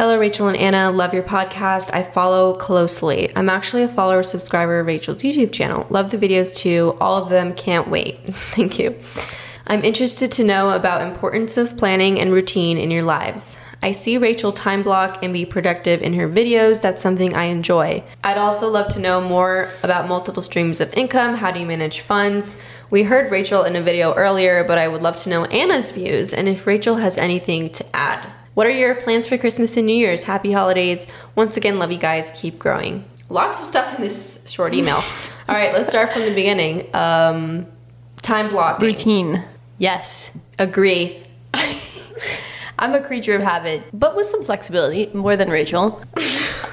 Hello, 0.00 0.18
Rachel 0.18 0.48
and 0.48 0.56
Anna. 0.56 0.90
Love 0.90 1.12
your 1.12 1.22
podcast. 1.22 1.92
I 1.92 2.02
follow 2.02 2.54
closely. 2.54 3.30
I'm 3.36 3.50
actually 3.50 3.82
a 3.82 3.88
follower 3.88 4.22
subscriber 4.22 4.80
of 4.80 4.86
Rachel's 4.86 5.22
YouTube 5.22 5.52
channel. 5.52 5.86
Love 5.90 6.10
the 6.10 6.16
videos 6.16 6.56
too. 6.56 6.96
All 7.02 7.22
of 7.22 7.28
them. 7.28 7.52
Can't 7.52 7.86
wait. 7.86 8.18
Thank 8.34 8.78
you. 8.78 8.98
I'm 9.66 9.84
interested 9.84 10.32
to 10.32 10.42
know 10.42 10.70
about 10.70 11.02
importance 11.02 11.58
of 11.58 11.76
planning 11.76 12.18
and 12.18 12.32
routine 12.32 12.78
in 12.78 12.90
your 12.90 13.02
lives. 13.02 13.58
I 13.82 13.92
see 13.92 14.16
Rachel 14.16 14.52
time 14.52 14.82
block 14.82 15.22
and 15.22 15.34
be 15.34 15.44
productive 15.44 16.00
in 16.00 16.14
her 16.14 16.26
videos. 16.26 16.80
That's 16.80 17.02
something 17.02 17.34
I 17.34 17.44
enjoy. 17.44 18.02
I'd 18.24 18.38
also 18.38 18.70
love 18.70 18.88
to 18.94 19.00
know 19.00 19.20
more 19.20 19.70
about 19.82 20.08
multiple 20.08 20.42
streams 20.42 20.80
of 20.80 20.90
income. 20.94 21.34
How 21.34 21.50
do 21.50 21.60
you 21.60 21.66
manage 21.66 22.00
funds? 22.00 22.56
We 22.88 23.02
heard 23.02 23.30
Rachel 23.30 23.64
in 23.64 23.76
a 23.76 23.82
video 23.82 24.14
earlier, 24.14 24.64
but 24.64 24.78
I 24.78 24.88
would 24.88 25.02
love 25.02 25.18
to 25.24 25.28
know 25.28 25.44
Anna's 25.44 25.92
views 25.92 26.32
and 26.32 26.48
if 26.48 26.66
Rachel 26.66 26.96
has 26.96 27.18
anything 27.18 27.68
to 27.72 27.84
add. 27.94 28.32
What 28.60 28.66
are 28.66 28.72
your 28.72 28.94
plans 28.94 29.26
for 29.26 29.38
Christmas 29.38 29.78
and 29.78 29.86
New 29.86 29.94
Year's? 29.94 30.24
Happy 30.24 30.52
holidays. 30.52 31.06
Once 31.34 31.56
again, 31.56 31.78
love 31.78 31.92
you 31.92 31.96
guys. 31.96 32.30
Keep 32.36 32.58
growing. 32.58 33.06
Lots 33.30 33.58
of 33.58 33.64
stuff 33.64 33.94
in 33.94 34.02
this 34.02 34.44
short 34.46 34.74
email. 34.74 34.96
All 35.48 35.54
right, 35.54 35.72
let's 35.72 35.88
start 35.88 36.12
from 36.12 36.26
the 36.26 36.34
beginning. 36.34 36.94
Um, 36.94 37.66
time 38.20 38.50
blocking. 38.50 38.86
Routine. 38.86 39.42
Yes. 39.78 40.30
Agree. 40.58 41.22
I'm 42.78 42.92
a 42.92 43.00
creature 43.00 43.34
of 43.34 43.40
habit, 43.40 43.82
but 43.94 44.14
with 44.14 44.26
some 44.26 44.44
flexibility, 44.44 45.10
more 45.14 45.36
than 45.36 45.48
Rachel. 45.48 46.02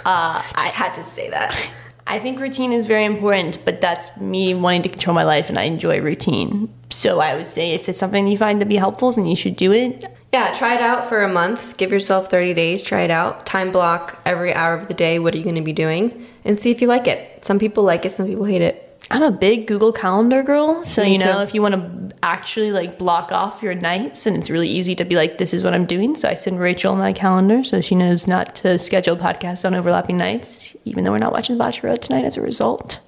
I 0.05 0.43
just 0.57 0.75
had 0.75 0.93
to 0.95 1.03
say 1.03 1.29
that. 1.29 1.73
I 2.05 2.19
think 2.19 2.37
routine 2.41 2.73
is 2.73 2.85
very 2.85 3.05
important, 3.05 3.63
but 3.63 3.79
that's 3.79 4.17
me 4.17 4.53
wanting 4.53 4.81
to 4.81 4.89
control 4.89 5.15
my 5.15 5.23
life 5.23 5.47
and 5.47 5.57
I 5.57 5.63
enjoy 5.63 6.01
routine. 6.01 6.67
So 6.89 7.21
I 7.21 7.37
would 7.37 7.47
say 7.47 7.71
if 7.71 7.87
it's 7.87 7.97
something 7.97 8.27
you 8.27 8.37
find 8.37 8.59
to 8.59 8.65
be 8.65 8.75
helpful, 8.75 9.13
then 9.13 9.25
you 9.25 9.37
should 9.37 9.55
do 9.55 9.71
it. 9.71 10.16
Yeah, 10.33 10.51
try 10.53 10.75
it 10.75 10.81
out 10.81 11.05
for 11.05 11.23
a 11.23 11.31
month. 11.31 11.77
Give 11.77 11.91
yourself 11.91 12.29
30 12.29 12.53
days. 12.53 12.83
Try 12.83 13.01
it 13.01 13.11
out. 13.11 13.45
Time 13.45 13.71
block 13.71 14.21
every 14.25 14.53
hour 14.53 14.73
of 14.73 14.87
the 14.87 14.93
day. 14.93 15.19
What 15.19 15.33
are 15.33 15.37
you 15.37 15.43
going 15.43 15.55
to 15.55 15.61
be 15.61 15.73
doing? 15.73 16.25
And 16.43 16.59
see 16.59 16.69
if 16.69 16.81
you 16.81 16.87
like 16.87 17.07
it. 17.07 17.45
Some 17.45 17.59
people 17.59 17.83
like 17.83 18.05
it, 18.05 18.11
some 18.11 18.27
people 18.27 18.43
hate 18.45 18.61
it. 18.61 18.83
I'm 19.09 19.23
a 19.23 19.31
big 19.31 19.67
Google 19.67 19.93
Calendar 19.93 20.43
girl, 20.43 20.83
so 20.83 21.01
Me 21.01 21.13
you 21.13 21.19
know, 21.19 21.35
too. 21.35 21.39
if 21.39 21.53
you 21.53 21.61
want 21.61 21.75
to 21.75 22.15
actually 22.23 22.73
like 22.73 22.97
block 22.97 23.31
off 23.31 23.63
your 23.63 23.73
nights 23.73 24.25
and 24.25 24.35
it's 24.35 24.49
really 24.49 24.67
easy 24.67 24.95
to 24.95 25.05
be 25.05 25.15
like 25.15 25.37
this 25.37 25.53
is 25.53 25.63
what 25.63 25.73
I'm 25.73 25.85
doing, 25.85 26.13
so 26.13 26.27
I 26.27 26.33
send 26.33 26.59
Rachel 26.59 26.93
my 26.97 27.13
calendar 27.13 27.63
so 27.63 27.79
she 27.79 27.95
knows 27.95 28.27
not 28.27 28.53
to 28.55 28.77
schedule 28.77 29.15
podcasts 29.15 29.63
on 29.63 29.75
overlapping 29.75 30.17
nights, 30.17 30.75
even 30.83 31.05
though 31.05 31.11
we're 31.11 31.19
not 31.19 31.31
watching 31.31 31.57
The 31.57 31.63
Bachelorette 31.63 31.99
tonight 31.99 32.25
as 32.25 32.35
a 32.35 32.41
result. 32.41 32.99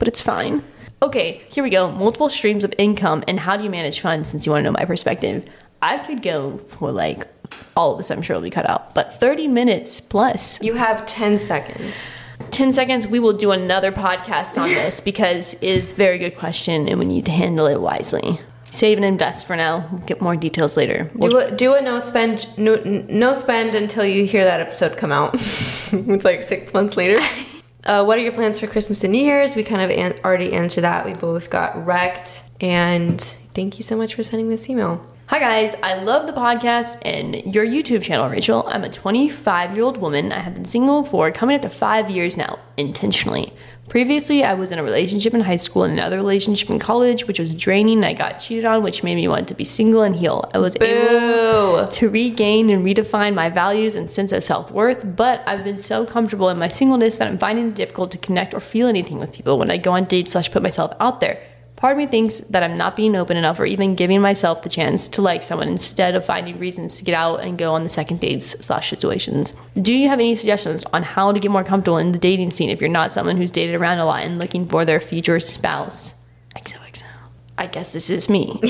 but 0.00 0.08
it's 0.08 0.20
fine. 0.20 0.64
Okay, 1.02 1.40
here 1.50 1.62
we 1.62 1.70
go. 1.70 1.92
Multiple 1.92 2.28
streams 2.28 2.64
of 2.64 2.74
income 2.76 3.22
and 3.28 3.38
how 3.38 3.56
do 3.56 3.62
you 3.62 3.70
manage 3.70 4.00
funds 4.00 4.28
since 4.30 4.46
you 4.46 4.50
want 4.50 4.64
to 4.64 4.70
know 4.72 4.76
my 4.76 4.84
perspective. 4.84 5.48
I 5.84 5.98
could 5.98 6.22
go 6.22 6.58
for 6.68 6.90
like 6.90 7.26
all 7.76 7.92
of 7.92 7.98
this, 7.98 8.10
I'm 8.10 8.22
sure 8.22 8.36
will 8.36 8.42
be 8.42 8.50
cut 8.50 8.68
out, 8.68 8.94
but 8.94 9.20
30 9.20 9.48
minutes 9.48 10.00
plus. 10.00 10.60
You 10.62 10.74
have 10.74 11.04
10 11.04 11.36
seconds. 11.38 11.92
10 12.50 12.72
seconds, 12.72 13.06
we 13.06 13.20
will 13.20 13.36
do 13.36 13.50
another 13.50 13.92
podcast 13.92 14.60
on 14.60 14.68
this 14.70 15.00
because 15.10 15.54
it 15.54 15.62
is 15.62 15.92
a 15.92 15.94
very 15.96 16.18
good 16.18 16.36
question 16.36 16.88
and 16.88 16.98
we 16.98 17.04
need 17.04 17.26
to 17.26 17.32
handle 17.32 17.66
it 17.66 17.80
wisely. 17.80 18.40
Save 18.64 18.98
and 18.98 19.04
invest 19.04 19.46
for 19.46 19.56
now. 19.56 19.86
We'll 19.92 20.00
get 20.02 20.20
more 20.20 20.36
details 20.36 20.76
later. 20.76 21.10
We'll- 21.14 21.30
Do 21.30 21.38
a, 21.38 21.50
do 21.54 21.74
a 21.74 21.80
no 21.82 21.98
spend 21.98 22.48
no, 22.58 22.76
no 23.08 23.32
spend 23.34 23.74
until 23.74 24.04
you 24.04 24.24
hear 24.24 24.44
that 24.44 24.60
episode 24.60 24.96
come 24.96 25.12
out. 25.12 25.34
it's 25.34 26.24
like 26.24 26.42
six 26.42 26.72
months 26.72 26.96
later. 26.96 27.20
Uh, 27.86 28.02
what 28.02 28.16
are 28.16 28.22
your 28.22 28.32
plans 28.32 28.58
for 28.58 28.66
Christmas 28.66 29.04
and 29.04 29.12
New 29.12 29.22
Year's? 29.22 29.54
We 29.54 29.62
kind 29.62 29.82
of 29.82 29.90
an- 29.90 30.18
already 30.24 30.54
answered 30.54 30.80
that. 30.84 31.04
We 31.04 31.12
both 31.12 31.50
got 31.50 31.84
wrecked. 31.84 32.42
And 32.58 33.20
thank 33.52 33.76
you 33.76 33.82
so 33.84 33.94
much 33.94 34.14
for 34.14 34.22
sending 34.22 34.48
this 34.48 34.70
email. 34.70 35.04
Hi 35.28 35.38
guys, 35.38 35.74
I 35.82 35.94
love 36.02 36.26
the 36.26 36.34
podcast 36.34 36.98
and 37.00 37.54
your 37.54 37.64
YouTube 37.64 38.02
channel, 38.02 38.28
Rachel. 38.28 38.62
I'm 38.68 38.84
a 38.84 38.90
25 38.90 39.74
year 39.74 39.82
old 39.82 39.96
woman. 39.96 40.30
I 40.30 40.40
have 40.40 40.52
been 40.52 40.66
single 40.66 41.02
for 41.02 41.32
coming 41.32 41.56
up 41.56 41.62
to 41.62 41.70
five 41.70 42.10
years 42.10 42.36
now, 42.36 42.58
intentionally. 42.76 43.50
Previously, 43.88 44.44
I 44.44 44.52
was 44.52 44.70
in 44.70 44.78
a 44.78 44.82
relationship 44.84 45.32
in 45.32 45.40
high 45.40 45.56
school 45.56 45.84
and 45.84 45.94
another 45.94 46.18
relationship 46.18 46.68
in 46.68 46.78
college, 46.78 47.26
which 47.26 47.38
was 47.38 47.54
draining. 47.54 48.04
I 48.04 48.12
got 48.12 48.32
cheated 48.32 48.66
on, 48.66 48.82
which 48.82 49.02
made 49.02 49.14
me 49.14 49.26
want 49.26 49.48
to 49.48 49.54
be 49.54 49.64
single 49.64 50.02
and 50.02 50.14
heal. 50.14 50.50
I 50.52 50.58
was 50.58 50.76
able 50.76 51.88
to 51.88 52.08
regain 52.10 52.68
and 52.68 52.84
redefine 52.84 53.34
my 53.34 53.48
values 53.48 53.96
and 53.96 54.10
sense 54.10 54.30
of 54.30 54.44
self 54.44 54.70
worth, 54.70 55.16
but 55.16 55.42
I've 55.46 55.64
been 55.64 55.78
so 55.78 56.04
comfortable 56.04 56.50
in 56.50 56.58
my 56.58 56.68
singleness 56.68 57.16
that 57.16 57.28
I'm 57.28 57.38
finding 57.38 57.68
it 57.68 57.74
difficult 57.74 58.10
to 58.10 58.18
connect 58.18 58.52
or 58.52 58.60
feel 58.60 58.88
anything 58.88 59.18
with 59.18 59.32
people 59.32 59.58
when 59.58 59.70
I 59.70 59.78
go 59.78 59.92
on 59.92 60.04
dates 60.04 60.32
slash 60.32 60.50
put 60.50 60.62
myself 60.62 60.94
out 61.00 61.20
there. 61.20 61.42
Part 61.84 61.92
of 61.92 61.98
me 61.98 62.06
thinks 62.06 62.38
that 62.38 62.62
I'm 62.62 62.78
not 62.78 62.96
being 62.96 63.14
open 63.14 63.36
enough 63.36 63.60
or 63.60 63.66
even 63.66 63.94
giving 63.94 64.22
myself 64.22 64.62
the 64.62 64.70
chance 64.70 65.06
to 65.08 65.20
like 65.20 65.42
someone 65.42 65.68
instead 65.68 66.14
of 66.14 66.24
finding 66.24 66.58
reasons 66.58 66.96
to 66.96 67.04
get 67.04 67.12
out 67.14 67.40
and 67.40 67.58
go 67.58 67.74
on 67.74 67.84
the 67.84 67.90
second 67.90 68.20
dates 68.20 68.52
slash 68.64 68.88
situations. 68.88 69.52
Do 69.74 69.92
you 69.92 70.08
have 70.08 70.18
any 70.18 70.34
suggestions 70.34 70.84
on 70.94 71.02
how 71.02 71.30
to 71.30 71.38
get 71.38 71.50
more 71.50 71.62
comfortable 71.62 71.98
in 71.98 72.12
the 72.12 72.18
dating 72.18 72.52
scene 72.52 72.70
if 72.70 72.80
you're 72.80 72.88
not 72.88 73.12
someone 73.12 73.36
who's 73.36 73.50
dated 73.50 73.74
around 73.74 73.98
a 73.98 74.06
lot 74.06 74.24
and 74.24 74.38
looking 74.38 74.66
for 74.66 74.86
their 74.86 74.98
future 74.98 75.38
spouse? 75.40 76.14
XOXO. 76.56 77.02
I 77.58 77.66
guess 77.66 77.92
this 77.92 78.08
is 78.08 78.30
me. 78.30 78.58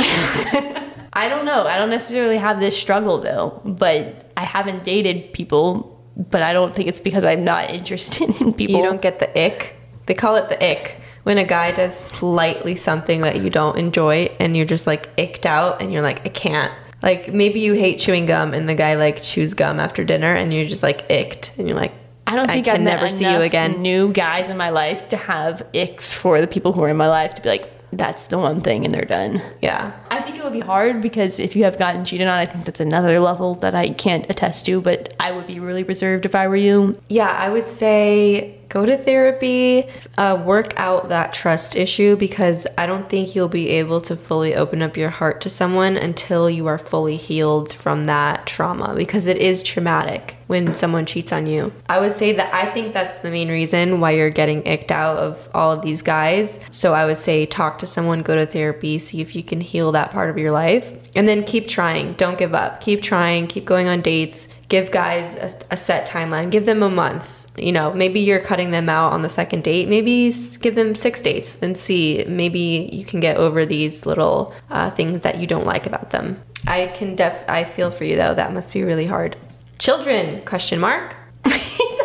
I 1.12 1.28
don't 1.28 1.44
know. 1.44 1.68
I 1.68 1.78
don't 1.78 1.90
necessarily 1.90 2.38
have 2.38 2.58
this 2.58 2.76
struggle 2.76 3.20
though, 3.20 3.62
but 3.64 4.32
I 4.36 4.42
haven't 4.42 4.82
dated 4.82 5.32
people, 5.32 6.04
but 6.16 6.42
I 6.42 6.52
don't 6.52 6.74
think 6.74 6.88
it's 6.88 7.00
because 7.00 7.24
I'm 7.24 7.44
not 7.44 7.70
interested 7.78 8.28
in 8.40 8.54
people. 8.54 8.74
You 8.74 8.82
don't 8.82 9.00
get 9.00 9.20
the 9.20 9.30
ick. 9.40 9.76
They 10.06 10.14
call 10.14 10.34
it 10.34 10.48
the 10.48 10.56
ick. 10.68 10.98
When 11.24 11.38
a 11.38 11.44
guy 11.44 11.72
does 11.72 11.98
slightly 11.98 12.76
something 12.76 13.22
that 13.22 13.42
you 13.42 13.50
don't 13.50 13.76
enjoy 13.76 14.34
and 14.38 14.56
you're 14.56 14.66
just 14.66 14.86
like 14.86 15.08
icked 15.16 15.46
out 15.46 15.82
and 15.82 15.92
you're 15.92 16.02
like, 16.02 16.24
I 16.24 16.28
can't. 16.28 16.72
Like 17.02 17.34
maybe 17.34 17.60
you 17.60 17.74
hate 17.74 17.98
chewing 17.98 18.26
gum 18.26 18.54
and 18.54 18.68
the 18.68 18.74
guy 18.74 18.94
like 18.94 19.22
chews 19.22 19.52
gum 19.54 19.80
after 19.80 20.04
dinner 20.04 20.32
and 20.32 20.54
you're 20.54 20.66
just 20.66 20.82
like 20.82 21.10
icked 21.10 21.52
and 21.58 21.66
you're 21.66 21.76
like, 21.76 21.92
I 22.26 22.36
don't 22.36 22.48
think 22.48 22.68
I 22.68 22.76
can 22.76 22.84
never 22.84 23.10
see 23.10 23.30
you 23.30 23.40
again. 23.40 23.82
New 23.82 24.12
guys 24.12 24.48
in 24.48 24.56
my 24.56 24.70
life 24.70 25.08
to 25.10 25.16
have 25.16 25.66
icks 25.74 26.14
for 26.14 26.40
the 26.40 26.46
people 26.46 26.72
who 26.72 26.82
are 26.82 26.88
in 26.88 26.96
my 26.96 27.08
life 27.08 27.34
to 27.34 27.42
be 27.42 27.48
like, 27.48 27.70
that's 27.92 28.24
the 28.24 28.38
one 28.38 28.60
thing, 28.60 28.84
and 28.84 28.92
they're 28.92 29.04
done. 29.04 29.40
Yeah. 29.62 29.92
I 30.10 30.20
think 30.20 30.36
it 30.36 30.42
would 30.42 30.52
be 30.52 30.60
hard 30.60 31.00
because 31.00 31.38
if 31.38 31.54
you 31.54 31.64
have 31.64 31.78
gotten 31.78 32.04
cheated 32.04 32.26
on, 32.26 32.38
I 32.38 32.46
think 32.46 32.64
that's 32.64 32.80
another 32.80 33.20
level 33.20 33.54
that 33.56 33.74
I 33.74 33.90
can't 33.90 34.28
attest 34.28 34.66
to. 34.66 34.80
But 34.80 35.14
I 35.20 35.30
would 35.30 35.46
be 35.46 35.60
really 35.60 35.84
reserved 35.84 36.24
if 36.24 36.34
I 36.34 36.48
were 36.48 36.56
you. 36.56 36.98
Yeah, 37.08 37.28
I 37.28 37.50
would 37.50 37.68
say 37.68 38.58
go 38.74 38.84
to 38.84 38.96
therapy, 38.96 39.88
uh, 40.18 40.42
work 40.44 40.74
out 40.76 41.08
that 41.08 41.32
trust 41.32 41.76
issue 41.76 42.16
because 42.16 42.66
I 42.76 42.86
don't 42.86 43.08
think 43.08 43.36
you'll 43.36 43.46
be 43.48 43.68
able 43.68 44.00
to 44.00 44.16
fully 44.16 44.56
open 44.56 44.82
up 44.82 44.96
your 44.96 45.10
heart 45.10 45.40
to 45.42 45.48
someone 45.48 45.96
until 45.96 46.50
you 46.50 46.66
are 46.66 46.76
fully 46.76 47.16
healed 47.16 47.72
from 47.72 48.06
that 48.06 48.46
trauma 48.46 48.92
because 48.96 49.28
it 49.28 49.36
is 49.36 49.62
traumatic 49.62 50.36
when 50.48 50.74
someone 50.74 51.06
cheats 51.06 51.30
on 51.30 51.46
you. 51.46 51.72
I 51.88 52.00
would 52.00 52.16
say 52.16 52.32
that 52.32 52.52
I 52.52 52.66
think 52.66 52.92
that's 52.92 53.18
the 53.18 53.30
main 53.30 53.48
reason 53.48 54.00
why 54.00 54.10
you're 54.10 54.28
getting 54.28 54.66
icked 54.66 54.90
out 54.90 55.18
of 55.18 55.48
all 55.54 55.70
of 55.70 55.82
these 55.82 56.02
guys. 56.02 56.58
So 56.72 56.94
I 56.94 57.06
would 57.06 57.18
say 57.18 57.46
talk 57.46 57.78
to 57.78 57.86
someone, 57.86 58.22
go 58.22 58.34
to 58.34 58.44
therapy, 58.44 58.98
see 58.98 59.20
if 59.20 59.36
you 59.36 59.44
can 59.44 59.60
heal 59.60 59.92
that 59.92 60.10
part 60.10 60.30
of 60.30 60.36
your 60.36 60.50
life, 60.50 60.92
and 61.14 61.28
then 61.28 61.44
keep 61.44 61.68
trying. 61.68 62.14
Don't 62.14 62.38
give 62.38 62.54
up. 62.54 62.80
Keep 62.80 63.02
trying, 63.02 63.46
keep 63.46 63.66
going 63.66 63.86
on 63.86 64.00
dates. 64.00 64.48
Give 64.68 64.90
guys 64.90 65.36
a, 65.36 65.74
a 65.74 65.76
set 65.76 66.08
timeline, 66.08 66.50
give 66.50 66.66
them 66.66 66.82
a 66.82 66.90
month 66.90 67.43
you 67.56 67.72
know, 67.72 67.92
maybe 67.92 68.20
you're 68.20 68.40
cutting 68.40 68.70
them 68.70 68.88
out 68.88 69.12
on 69.12 69.22
the 69.22 69.28
second 69.28 69.62
date. 69.64 69.88
Maybe 69.88 70.32
give 70.60 70.74
them 70.74 70.94
six 70.94 71.22
dates 71.22 71.58
and 71.62 71.76
see. 71.76 72.24
Maybe 72.26 72.88
you 72.92 73.04
can 73.04 73.20
get 73.20 73.36
over 73.36 73.64
these 73.64 74.06
little 74.06 74.54
uh, 74.70 74.90
things 74.90 75.20
that 75.20 75.38
you 75.38 75.46
don't 75.46 75.66
like 75.66 75.86
about 75.86 76.10
them. 76.10 76.42
I 76.66 76.88
can 76.88 77.14
def. 77.14 77.44
I 77.48 77.64
feel 77.64 77.90
for 77.90 78.04
you 78.04 78.16
though. 78.16 78.34
That 78.34 78.52
must 78.52 78.72
be 78.72 78.82
really 78.82 79.06
hard. 79.06 79.36
Children? 79.78 80.42
Question 80.44 80.80
mark. 80.80 81.14
I 81.44 81.50